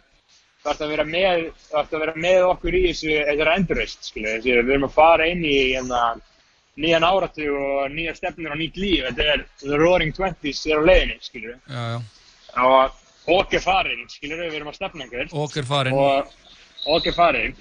[0.61, 4.03] þú þarft að vera með, þú þarft að vera með okkur í þessu, þessari endurreist,
[4.09, 6.01] skilju, þessi, við erum að fara inn í hérna,
[6.75, 10.83] nýjan áratu og nýja stefnur og nýtt líf, þetta er, the roaring twenties er á
[10.89, 11.53] leiðinni, skilju,
[12.57, 12.91] og
[13.53, 15.93] okkur farin, skilju, við erum að stefna einhver, Ok er farin.
[15.93, 16.27] og
[16.97, 17.53] ok er farin,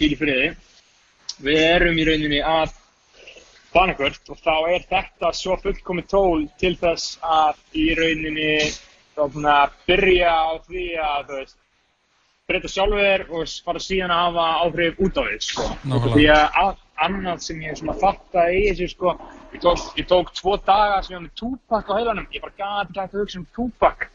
[3.74, 10.30] rauninni að þá er þetta svo fullkomið tól til þess að í rauninni svona, byrja
[10.30, 11.58] á því að veist,
[12.48, 15.68] breyta sjálfur og fara síðan að hafa áhrif út á því sko.
[16.14, 19.14] Því að að- annað sem ég fattaði í þessu sko,
[19.54, 22.28] ég tók, ég tók tvo daga sem ég var með Tupac á heilanum.
[22.30, 24.06] Ég bara ekki hægt að hugsa um Tupac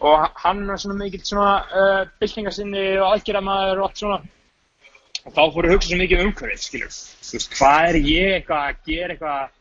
[0.00, 4.18] og hann er svona mikill svona uh, byltingarsinni og aðgerðamaður og allt svona
[5.26, 7.96] og þá fór ég að hugsa svo mikið um umhverfið, skilur þú veist, hvað er
[8.06, 9.54] ég eitthvað að gera eitthvað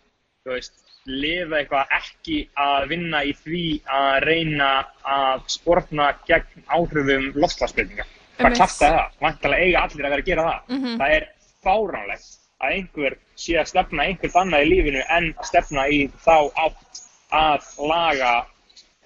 [0.45, 0.75] þú veist,
[1.05, 3.63] lifa eitthvað ekki að vinna í því
[3.97, 4.69] að reyna
[5.15, 8.05] að sportna gegn áhrifum loftslagsbreytinga.
[8.35, 8.59] Hvað Einmitt.
[8.59, 9.19] klafta það?
[9.21, 10.73] Vantalega eiga allir að vera að gera það.
[10.75, 10.97] Mhm.
[11.01, 11.27] Það er
[11.65, 12.31] fáránlegt
[12.61, 16.35] að einhver sé að stefna einhvert annað í lífinu en að stefna í þá
[16.65, 17.01] átt
[17.31, 18.33] að laga,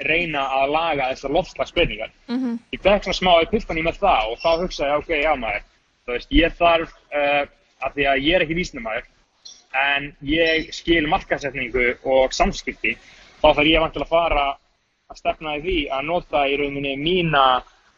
[0.08, 2.12] reyna að laga þessar loftslagsbreytingar.
[2.30, 2.60] Mhm.
[2.74, 5.64] Ég fekk svona smá epiphany með það og þá hugsaði ég, ok, já maður,
[6.10, 7.46] þú veist, ég þarf, uh,
[7.86, 9.08] af því að ég er ekki vísnumæður,
[9.80, 12.96] en ég skil markasetningu og samskipti,
[13.42, 14.46] þá þarf ég vantilega að fara
[15.10, 17.46] að stefna í því að nota í rauninni mína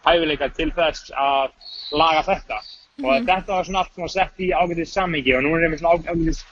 [0.05, 1.51] hæfileika til þess að
[1.97, 2.59] laga þetta.
[3.01, 3.25] Og Mhm.
[3.27, 6.11] þetta var svona allt svona sett í ágætið samhengi og nú er einmitt svona á-
[6.11, 6.43] ágætið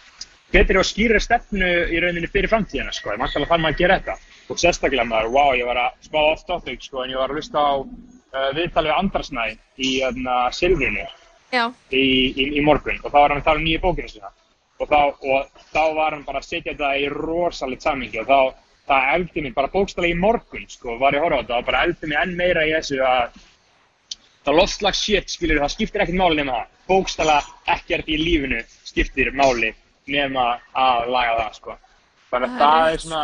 [0.52, 3.12] betri og skýrri stefnu í rauninni fyrir framtíðina, sko.
[3.12, 4.16] Ég vantilega þarf maður að gera þetta.
[4.50, 7.36] Og sérstaklega maður, wow, ég var að spá off topic, sko, en ég var að
[7.38, 11.08] hlusta á uh, viðtalið við Andrasnæ í uh, Silfrinu Já.
[11.92, 12.04] Í,
[12.36, 13.00] í, í morgun.
[13.04, 14.32] Og þá var hann að tala um nýju bókina sína.
[14.80, 15.00] Og þá,
[15.34, 18.22] og þá var hann bara að setja þetta í rosalegt samhengi.
[18.24, 18.40] Og þá
[18.90, 21.58] það eldi mig bara bókstælega í morgun sko, var ég að horfa á þetta.
[21.62, 23.36] Og bara eldi mig enn meira í þessu að
[24.48, 26.72] það loftslags shit skilur það skiptir ekkert máli nema það.
[26.90, 29.74] Bókstælega ekkert í lífinu skiptir máli
[30.10, 31.76] nema að laga það sko.
[32.32, 33.22] Þannig að Það er svona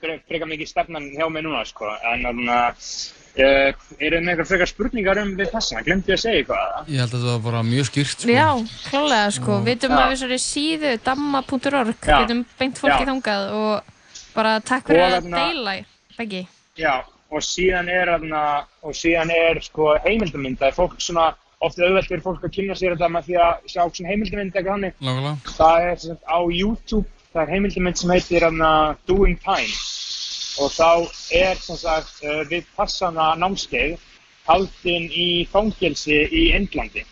[0.00, 2.88] fre- frekar mikið stefnan hjá mig núna sko en þannig að
[3.38, 7.00] uh, eru með einhver frekar spurningar um við þessa, glemdi ég að segja eitthvað Ég
[7.02, 8.30] held að þetta var bara mjög skýrt sko.
[8.30, 8.48] Já,
[8.90, 13.08] klálega sko, við veitum að við svo síðu damma.org, við veitum beint fólki Já.
[13.10, 13.94] þangað og
[14.34, 15.76] bara takk fyrir að þarna- deila,
[16.14, 16.44] Beggi.
[16.78, 16.94] Já,
[17.30, 18.42] og síðan er, þarna,
[18.86, 21.32] og síðan er sko, heimildamynd, það er fólk svona,
[21.64, 24.74] oft auðvelt fyrir fólk að kynna sér þetta með því að sjá svona heimildamynd eitthvað
[24.76, 24.94] hannig.
[25.00, 25.54] Nákvæmlega.
[25.58, 28.70] Það er sem sagt á YouTube, það er heimildamynd sem heitir þarna,
[29.10, 29.72] Doing Time
[30.62, 30.88] og þá
[31.34, 33.96] er sem sagt uh, við passana námskeið
[34.48, 37.04] haldinn í fangelsi í Indlandi.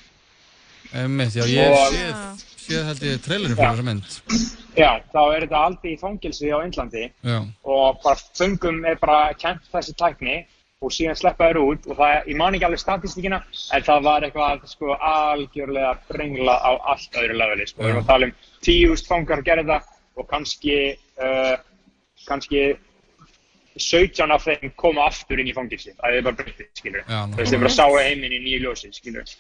[0.92, 4.18] Einmitt, já, ég Og- séð, séð held ég trailerinn fyrir þessa mynd.
[4.76, 7.38] Já, þá er þetta aldrei í fangelsi á Indlandi Já.
[7.64, 10.36] og bara föngum er bara kent þessi tækni
[10.82, 13.38] og síðan sleppa þér út og það, ég man ekki alveg statistíkina
[13.72, 18.08] en það var eitthvað sko algjörlega brengla á allt öðru leveli sko, við erum að
[18.12, 18.32] tala um
[18.66, 20.78] tíust fangar að gera þetta og kannski
[21.22, 21.54] uh,
[22.26, 22.64] kannski
[23.80, 27.04] 17 af þeim koma aftur inn í fangilsi, það er bara breytið, skilur.
[27.38, 29.34] Veist, þeir bara sáu heiminn í nýju ljósi, skilur.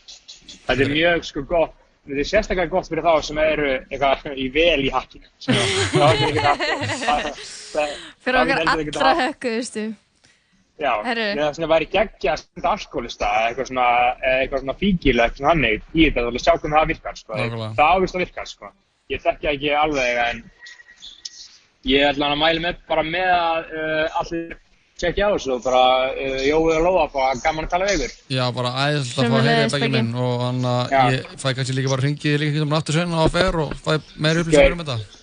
[0.66, 1.74] Þetta er mjög sko gott.
[2.02, 6.88] Þetta er sérstaklega gott fyrir þá sem eru eitthvað í vel í hakkinu það er
[6.98, 7.92] það
[8.24, 9.84] Fyrir okkar allra hökkuðustu.
[10.82, 13.86] Já, það væri geggja að alkoholista eða eitthvað svona,
[14.18, 16.90] eða eitthvað svona fíkil eða eitthvað svona hannig í þetta, þá vil sjá hvernig það
[16.90, 17.38] virkar, sko.
[17.78, 18.72] Það ávist að virka, sko.
[19.12, 20.42] Ég þekki ekki alveg, en
[21.88, 24.58] ég ætla hann að mæla með bara með að uh, allir
[25.02, 28.18] tjekkja á þessu og bara uh, jóið og loða, bara gaman að tala við ykkur.
[28.36, 29.90] Já, bara æðilt að fá að heyra í Beggi.
[29.96, 33.18] minn og hann að ég fæ kannski líka bara hringið líka ekki um aftur sen
[33.18, 35.18] á fer og fæ meira upplýsingar um þetta.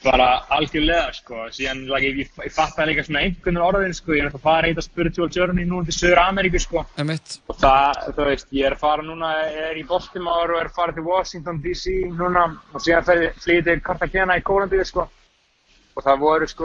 [0.00, 1.42] Bara algjörlega, sko.
[1.52, 4.14] Síðan, like, ég, ég, ég fatt það líka svona einhvern orðin, sko.
[4.16, 6.86] Ég er að fara í þetta spiritual journey núna til Söður Ameríku, sko.
[7.02, 7.34] Emitt.
[7.52, 9.34] Og það, þú veist, ég er að fara núna,
[9.66, 13.76] er í Baltimore og er að fara til Washington DC núna og síðan ég til
[13.84, 15.04] Cartagena í Kólandíu, sko.
[15.98, 16.64] Og það voru, sko,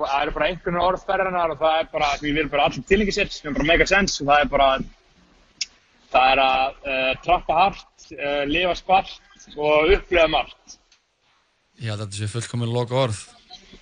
[0.00, 2.84] það eru bara einhvern orð ferðarnar og það er bara, því við erum bara allir
[2.88, 4.68] tilengi sér, sem er bara mega sense og það er bara,
[6.14, 9.14] það er að uh, trappa hart, uh, lifa spart
[9.56, 10.76] og upplifa margt.
[11.84, 13.22] Að þetta sé fullkominn loka orð.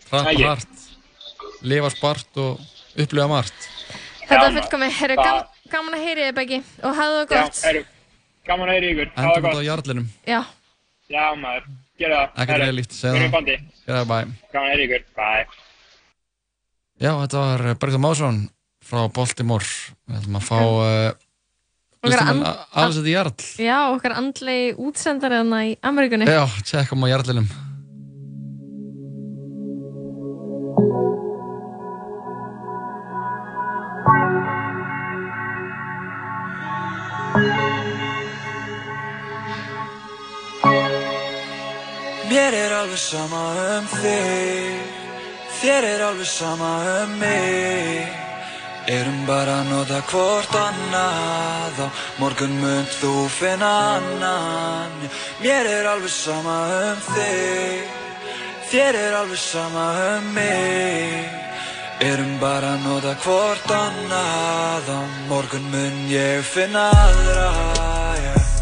[0.09, 0.85] Trappa hart,
[1.65, 2.61] lifa spart og
[3.01, 3.69] upplifa margt.
[4.23, 4.59] Þetta er maður.
[4.61, 7.63] fullkomið, herru, Það- gam, gaman að heyri þið, Beggi, og hafðu það Já, gott.
[7.67, 7.83] heru,
[8.49, 9.11] gaman að heyra ykkur.
[9.17, 9.65] Hafa það út á gott.
[9.71, 10.07] jarlinum.
[10.29, 10.41] Já.
[11.13, 11.65] Já, maður.
[12.01, 12.31] Gerðu það.
[12.33, 13.35] Ekkert Herru, reyðlíft, við segðu erum í það.
[13.37, 13.57] bandi.
[13.87, 14.17] Gerða bæ.
[14.53, 15.05] Gaman að heyra ykkur.
[15.19, 15.45] Bye.
[17.03, 18.39] Já, þetta var Bergþór Másson
[18.83, 19.69] frá Baltimore.
[20.09, 20.57] Við ætlum að fá
[22.03, 23.35] Okkar listamann and- Aliseti Jarl.
[23.63, 26.27] Já, okkar andlegi útsendari þarna í Ameríkunni.
[26.27, 27.47] Já, tjekkum á Jarlinum.
[42.33, 43.41] Mér er alveg sama
[43.77, 44.93] um þig.
[45.61, 46.71] Þér er alveg sama
[47.03, 48.07] um mig.
[48.89, 51.83] Erum bara að nota hvort annað.
[51.85, 51.89] Á
[52.23, 54.97] morgun mun þú finna annan.
[55.45, 57.85] Mér er alveg sama um þig.
[58.73, 61.29] Þér er alveg sama um mig.
[62.01, 64.89] Erum bara að nota hvort annað.
[64.89, 67.53] Á morgun mun ég finna aðra.
[68.25, 68.53] Yeah.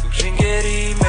[0.00, 1.01] Þú ringir í mig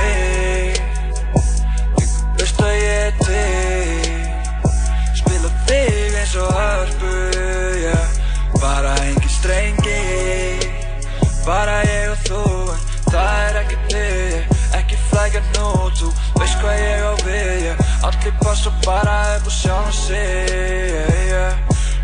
[18.14, 21.34] Allir passa bara upp á sjálf sig.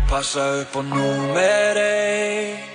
[0.08, 2.70] Passa upp á númer eitt.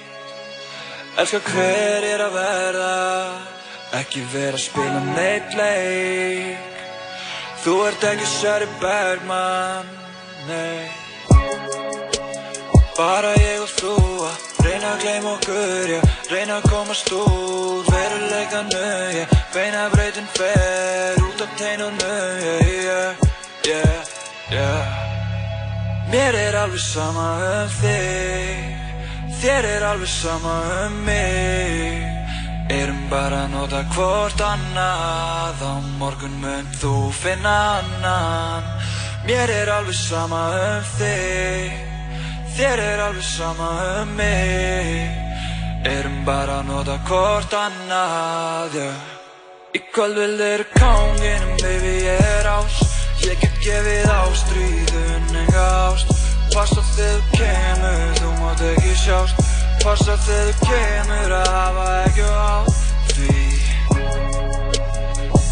[1.17, 2.95] Elskar hver er að verða
[3.95, 6.75] Ekki vera að spila neitt leik.
[7.63, 9.87] Þú ert ekki Sherry Bergman
[10.47, 10.91] Nei.
[12.97, 13.95] Bara ég og þú
[14.27, 16.01] að reyna að gleyma okkur, já
[16.31, 18.83] Reyna að komast úr veruleikanu,
[19.17, 19.25] já
[19.55, 22.13] Beina breytin fer út af teinunu,
[22.43, 23.24] já, já, já,
[24.51, 25.05] já
[26.11, 28.59] Mér er alveg sama um þig.
[29.41, 30.53] Þér er alveg sama
[30.85, 32.05] um mig.
[32.69, 35.63] Erum bara að nota hvort annað.
[35.65, 38.69] Á morgun mun þú finna annan.
[39.25, 41.73] Mér er alveg sama um þig.
[42.55, 43.69] Þér er alveg sama
[44.01, 45.09] um mig.
[45.89, 49.13] Erum bara að nota hvort annað yeah.
[49.75, 56.15] Í kvöld vil þeir kánginum, baby, ég er ás Ég get gefið ástríðun, enga ást
[56.55, 59.41] Passa þegar þú kemur, þú mátt ekki sjást.
[59.81, 62.63] Passa þegar þú kemur að hafa ekki á
[63.09, 63.33] því.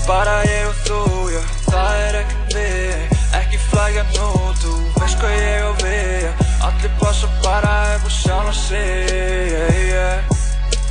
[0.08, 1.02] Bara ég og þú,
[1.34, 3.20] já, það er ekkert við.
[3.42, 4.30] Ekki flækja nú,
[4.62, 6.48] þú veist hvað ég á við.
[6.70, 10.34] Allir passa bara upp á sjálf yeah, yeah.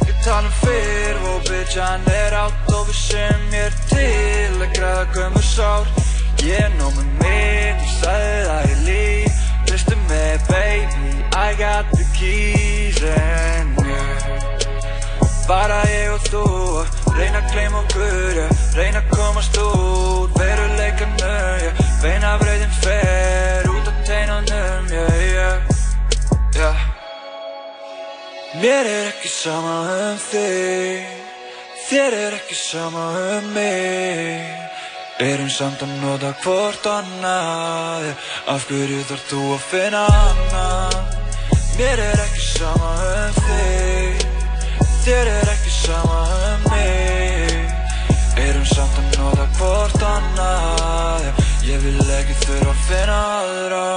[0.05, 4.61] Ég tala um fyrr og bitch, hann er átt og við sem ég er til
[4.61, 6.02] að græða gömur sár
[6.43, 12.07] Ég nóg með mig, þú sagði það ég líf Hlustu með baby, I got the
[12.17, 14.41] keys and yeah
[15.47, 16.43] Bara ég og þú,
[17.15, 18.51] reyna að gleyma okkur, yeah.
[18.75, 21.31] reyna að komast út Veruleikanu,
[21.63, 21.85] yeah.
[22.03, 25.79] beina breytin fer út af teinunum, yeah, yeah,
[26.59, 26.83] yeah
[28.59, 29.79] Mér er ekki sama
[30.09, 31.07] um þig,
[31.87, 33.07] þér er ekki sama
[33.39, 34.72] um mig
[35.23, 38.09] Erum samt að nota hvort annað.
[38.51, 40.97] Af hverju þarf þú að finna annan
[41.77, 44.25] Mér er ekki sama um þig
[45.05, 46.19] Þér er ekki sama
[46.49, 51.31] um mig Erum samt að nota hvort annað.
[51.71, 53.89] Ég vil ekki þurfa að finna aðra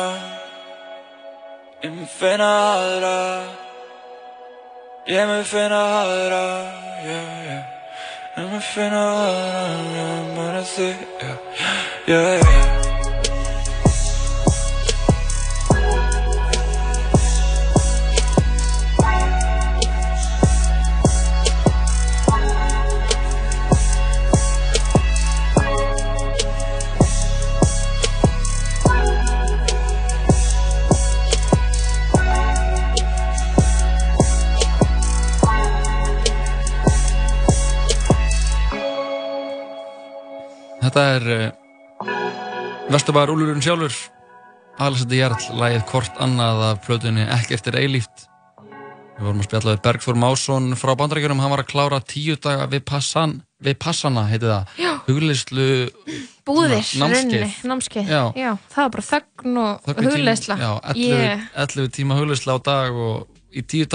[1.81, 3.15] Ég mun finna aðra
[5.09, 6.43] Ég mun finna aðra
[7.01, 7.74] yeah, yeah.
[8.35, 9.61] Ég mun finna aðra
[9.95, 11.37] Ég mun að þig yeah,
[12.09, 12.84] yeah, yeah.
[40.85, 41.45] Þetta er uh,
[42.93, 43.95] Vesturbæðar Úlurinn sjálfur
[44.85, 48.27] Alexander Jarl, lagið Hvort annað af plötunni Ekki eftir eilíft
[49.15, 52.65] Við vorum að spjalla við Bergþór Másson frá bandaríkjunum, hann var að klára tíu daga
[52.67, 54.73] við, passan, við passana, heiti það.
[55.05, 55.67] Hugleyslu
[56.43, 57.53] Búðir, námskeið.
[57.71, 58.19] námskeið Já.
[58.35, 62.99] Já, það var bara þögn og hugleysla Já, 11, Ég- 11 tíma hugleysla á dag
[63.07, 63.87] og í tíu,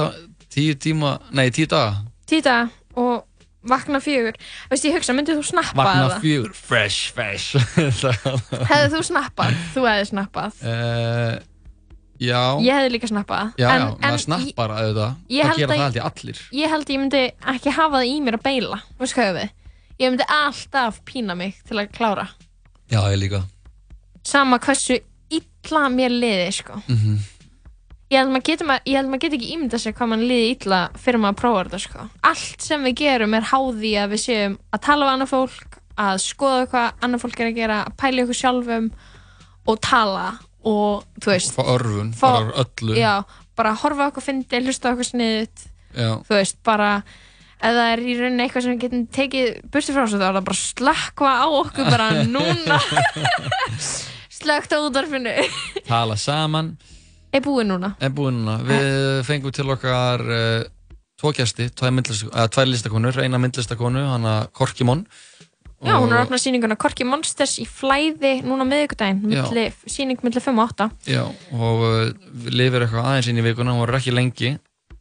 [0.49, 3.27] tíu tíma, nei tíu daga Tíu daga og
[3.69, 4.37] vakna fjögur.
[4.71, 6.19] Veist ég hugsa, myndið þú snappa Vakna eða?
[6.25, 7.57] fjögur, fresh, fresh.
[8.71, 9.57] Hefði þú snappað?
[9.75, 10.61] Þú hefði snappað.
[10.65, 11.39] Uh,
[12.21, 12.41] Já.
[12.61, 13.53] Ég hefði líka snappað.
[13.57, 15.15] Já, en, já, maður snappar auðvitað.
[15.33, 16.41] ég Það gera að- það ég allir.
[16.53, 17.23] Ég held ég myndi
[17.55, 19.55] ekki hafa það í mér að beila Veist hvað ég við?
[20.01, 22.27] Ég myndi alltaf pína mig til að klára.
[22.93, 23.41] Já, ég líka.
[24.25, 24.99] Sama hversu
[25.33, 26.77] illa mér liði sko.
[26.89, 27.19] mm
[28.11, 31.41] Ég held getur maður, getur ekki ímyndað sér hvað mann liði illa fyrir maður að
[31.41, 32.07] prófa þetta sko.
[32.27, 36.19] Allt sem við gerum er háði að við séum að tala við annað fólk, að
[36.25, 38.89] skoða hvað annað fólk er að gera, að pæla í okkur sjálfum
[39.71, 40.25] og tala
[40.67, 43.13] og þú veist Fá örfun, fá- bara öllu Já,
[43.57, 45.65] bara horfa okkur fyndi, hlusta okkur sniðut
[45.95, 46.11] Já.
[46.27, 46.91] þú veist, bara
[47.61, 50.37] ef það er í rauninni eitthvað sem við getum tekið burti frá þessu þá er
[50.41, 52.81] það bara slakka á okkur bara núna
[54.41, 55.35] slögt á útvarfinu
[55.87, 56.75] Tala saman
[57.33, 57.95] er búið núna?
[58.03, 58.59] Er búið núna.
[58.67, 60.63] Við fengum til okkar uh,
[61.21, 65.05] Tvo gæsti, tvær, uh, tvær listakonur Eina myndlistakonu, hana Korkimon
[65.81, 69.47] Já, hún er að opna sýninguna Korki Monsters í flæði núna á miðvikudaginn, Já.
[69.47, 71.23] milli, sýning milli 5 og 8 Já,
[71.57, 72.03] og uh,
[72.43, 74.51] við lifir eitthvað aðeins inn í vikuna Hún var ekki lengi.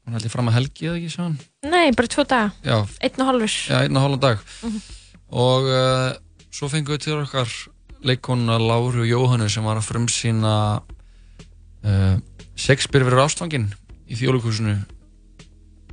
[0.07, 1.35] Hún held ég fram að helgi eða ekki, sjá hann
[1.67, 3.57] Nei, bara tvo daga, Já, einn og hálfur.
[3.67, 4.45] Já, einn og hálfan dag.
[4.63, 4.79] Mhm.
[5.29, 6.13] og uh,
[6.55, 7.51] svo fengum við til okkar
[8.07, 10.53] leikonuna Láru Jóhannu sem var að frumsýna
[11.85, 12.15] uh,
[12.59, 13.69] Shakespeare verður ástfangin
[14.09, 14.75] í þjóðleikúsinu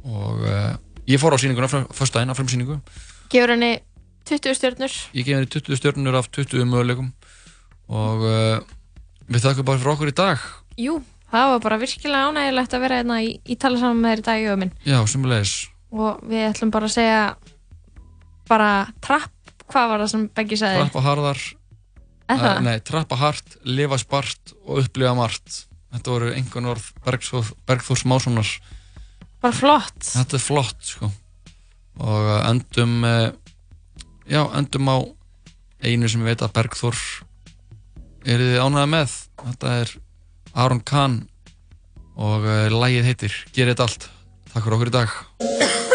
[0.07, 0.73] og uh,
[1.11, 2.79] ég fór á sýninguna fyrstæðin á frumsýningu.
[3.33, 3.73] Gefur henni
[4.27, 4.95] 20 stjörnur.
[5.15, 7.13] Ég gef henni 20 stjörnur af 20 möguleikum.
[7.87, 8.59] Og uh,
[9.31, 10.47] við þakkum bara fyrir okkur í dag.
[10.81, 10.99] Jú,
[11.33, 14.27] það var bara virkilega ánægilegt að vera hérna í, í tala saman með þér í
[14.27, 15.55] dag í öminn Já, sumulegis
[15.97, 17.21] og við ætlum bara að segja
[18.51, 19.33] bara trapp,
[19.71, 20.83] hvað var það sem Beggi sagði?
[20.83, 21.41] Trappa harðar.
[22.27, 22.51] Er það?
[22.51, 25.63] eh, Nei, trappa hart, lifa spart og upplifa margt
[25.97, 28.51] Þetta voru einhvern orð Bergþór, Bergþórs Mássonar.
[29.41, 29.97] Bara flott.
[30.05, 31.09] Þetta er flott sko.
[32.05, 32.99] Og uh, endum
[34.29, 34.97] já, endum á
[35.81, 37.01] einu sem ég veit að Bergþór
[38.27, 39.17] eru þið ánægða með.
[39.47, 39.97] Þetta er
[40.67, 41.19] Aron Kahn
[42.17, 44.09] og uh, lægið heitir Gerið allt,
[44.53, 45.86] takk fyrir okkur í dag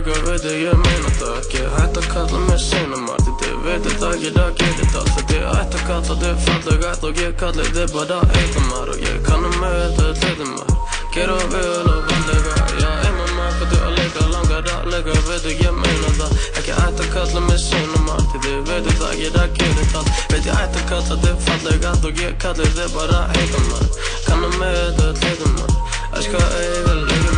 [0.00, 1.60] að leika, veitu ég meina það ekki.
[1.76, 5.82] Hætt að kalla mig sinamart, þið veitu það ekki, það gerir allt er hætt að
[5.88, 10.06] kalla þið falleg ætt og ég kalli þið bara eitamar Og ég kannum með þetta
[10.20, 10.70] hlutumar,
[11.14, 12.54] gera vel og vandlega.
[12.80, 16.36] Já, MMA kanntu að leika, langar að leika, veitu ég meina það.
[16.60, 20.60] Ekki hætt að kalla mig sinamart, þið veitu það ekki, það gerir allt Veit ég
[20.60, 23.90] hætt að kalla þið falleg ætt og ég kalli þið bara eitamar
[24.28, 25.76] Kannum með þetta hlutumar,
[26.14, 27.29] elska eiga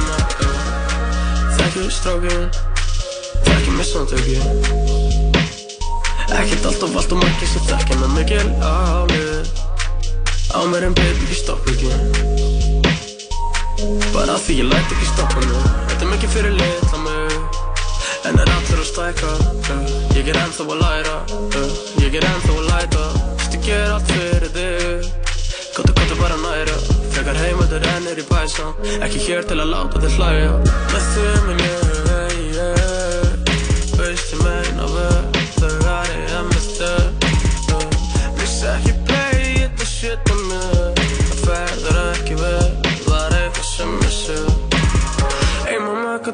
[1.72, 2.50] leikumar Þekkju strákin
[3.44, 4.42] Þekkju mig samtökin
[6.32, 9.50] Ekkert allt og allt og margir sem þekkja með mikil álið
[10.52, 11.88] Á mér en baby ekki stoppa ekki.
[14.12, 15.62] Bara því ég læt ekki stoppa mig.
[15.88, 17.60] Þetta er mikið fyrir litla mig.
[18.28, 21.16] En er allir að stæka uh, Ég er ennþá að læra.
[21.56, 21.70] Uh,
[22.04, 23.06] Ég er ennþá að læta.
[23.38, 25.08] Vist ég ger allt fyrir þig.
[25.72, 28.72] Kottu, kottu bara næra Frekar heimöldur en er í bæsan
[29.06, 30.58] Ekki hér til að láta þig hlæja.
[30.90, 31.92] Með þau með mér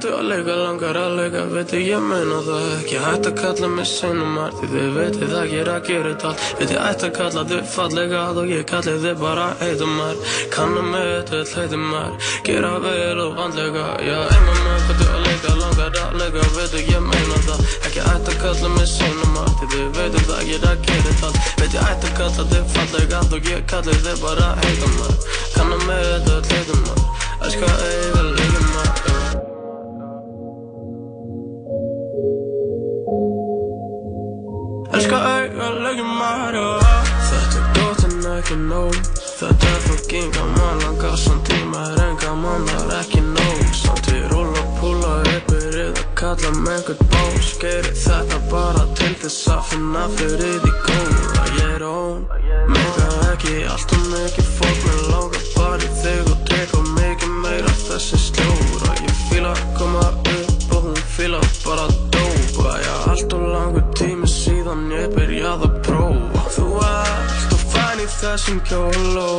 [0.09, 2.99] kanntu að leika, langar að leika, veitu ég meina það ekki.
[3.03, 6.45] Hætt að kalla mig sinumar, því þið veitu það gera að gera þetta allt.
[6.59, 10.17] Veit ég ætti að kalla þið fallega og ég kalli þið bara heitumar
[10.55, 12.13] Kannum með þetta heitumar,
[12.47, 17.05] gera vel og vandlega Já, ey mamma, kanntu að leika, langar að leika, veitu ég
[17.09, 17.67] meina það.
[17.89, 21.53] Ekki ætti að kalla mig sinumar, því þið veitu það gera að gera þetta allt.
[21.61, 25.21] Veit ég ætti að kalla þið fallega og ég kalli þið bara heitumar
[25.59, 27.07] Kannum með þetta heitumar,
[27.43, 28.28] elska eiga
[35.89, 36.83] leggjum maður
[37.29, 38.97] Þetta er gott en ekki nóg.
[39.39, 43.63] Þetta er fucking gaman Langar samt tíma er en gaman Það er ekki nóg.
[43.79, 45.15] Samt við rúla, púla
[45.49, 50.75] Byrjuð að kalla með einhvern bós Gerir þetta bara til þess að finna fyrir því
[50.89, 52.27] góða Ég er ón
[52.75, 54.85] Mega ekki allt og mikið fólk.
[54.85, 60.07] Mér langar bara í þig og teka mikið meira þessi sljóra Ég fíla að koma
[60.13, 62.18] upp og hún fíla bara dópa
[62.85, 66.45] Já, allt og langur tími síðan ég byrjaði að prófa.
[66.57, 69.31] Þú ert og fæn í þessum kjóló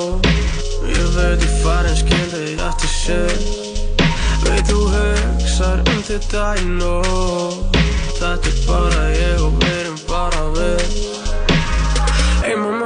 [0.89, 3.35] Ég veit ég farin skil þig eftir sér.
[4.45, 7.79] Veit þú hugsar um þetta í nóg
[8.19, 11.28] Þetta er bara ég og við erum bara við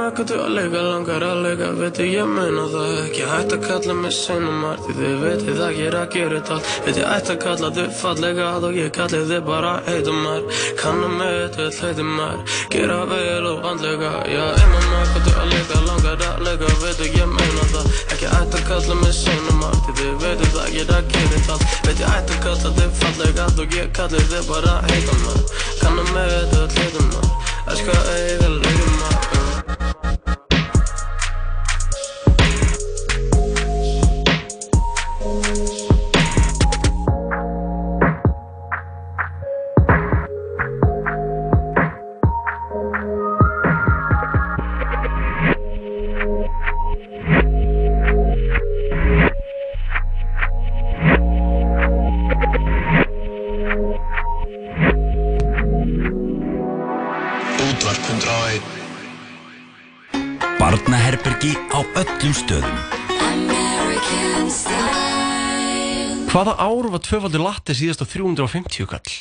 [0.04, 3.22] Kanntu að leika, langar að leika, veitu ég meina það ekki.
[3.24, 6.68] Hætt að kalla mig sinumar, því þið veitu það gera að gera þetta allt.
[6.84, 11.38] Veit ég ætti að kalla þið fallega og ég kalli þið bara heitumar Kannum með
[11.56, 12.36] þetta heitumar,
[12.74, 14.44] gera vel og vandlega Já,
[14.74, 18.30] mamma, kanntu að leika, langar að leika, veitu ég meina það Ekki.
[18.34, 21.76] Ætti að kalla mig sinumar, því þið veitu það gera að gera þetta allt.
[21.88, 25.44] Veit ég ætti að kalla þið fallega og ég kalli þið bara heitumar
[25.80, 27.30] Kannum með þetta heitumar,
[27.72, 28.83] elska eiga
[66.44, 69.12] Hvaða ár var tvöfaldur latte síðast á 350 kall?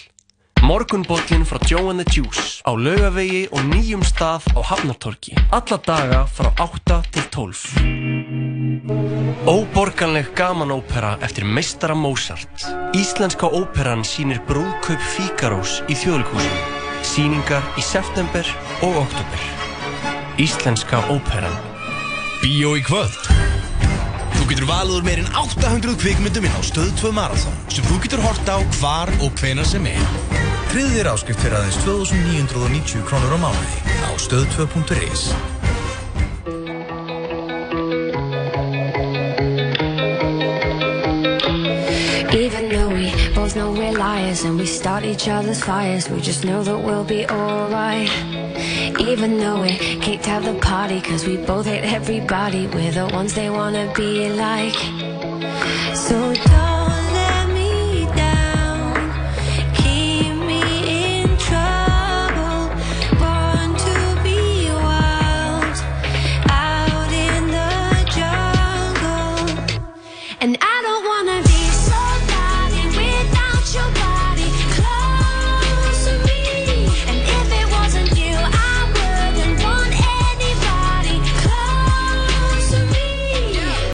[0.60, 5.32] Morgunbollin frá Joe and the Juice á laugavegi og nýjum stað á Hafnartorki.
[5.56, 7.80] Alla daga frá 8 til 12.
[9.48, 12.68] Óborganleg gamanópera eftir meistara Mozart.
[12.92, 16.60] Íslenska óperan sýnir brúðkaup Fíkarós í þjóðleikúsinu.
[17.08, 18.44] Sýningar í september
[18.84, 19.40] og oktober.
[20.36, 21.56] Íslenska óperan
[22.44, 23.16] Bíó í kvöld
[24.44, 28.24] Þú getur valið úr meirinn 800 kvikmyndum inn á Stöð 2 Marathon sem þú getur
[28.26, 30.02] hort á hvar og hvenar sem er.
[30.74, 35.30] Tryggðu þér áskrift fyrir aðeins 2990 krónur á mánuði á stöð2.is.
[43.54, 47.04] both know we're liars and we start each other's fires, we just know that we'll
[47.04, 48.10] be alright.
[49.00, 53.36] Even though we kicked out the party, cause we both hate everybody, we're the ones
[53.36, 54.74] they wanna be like.
[55.96, 56.53] So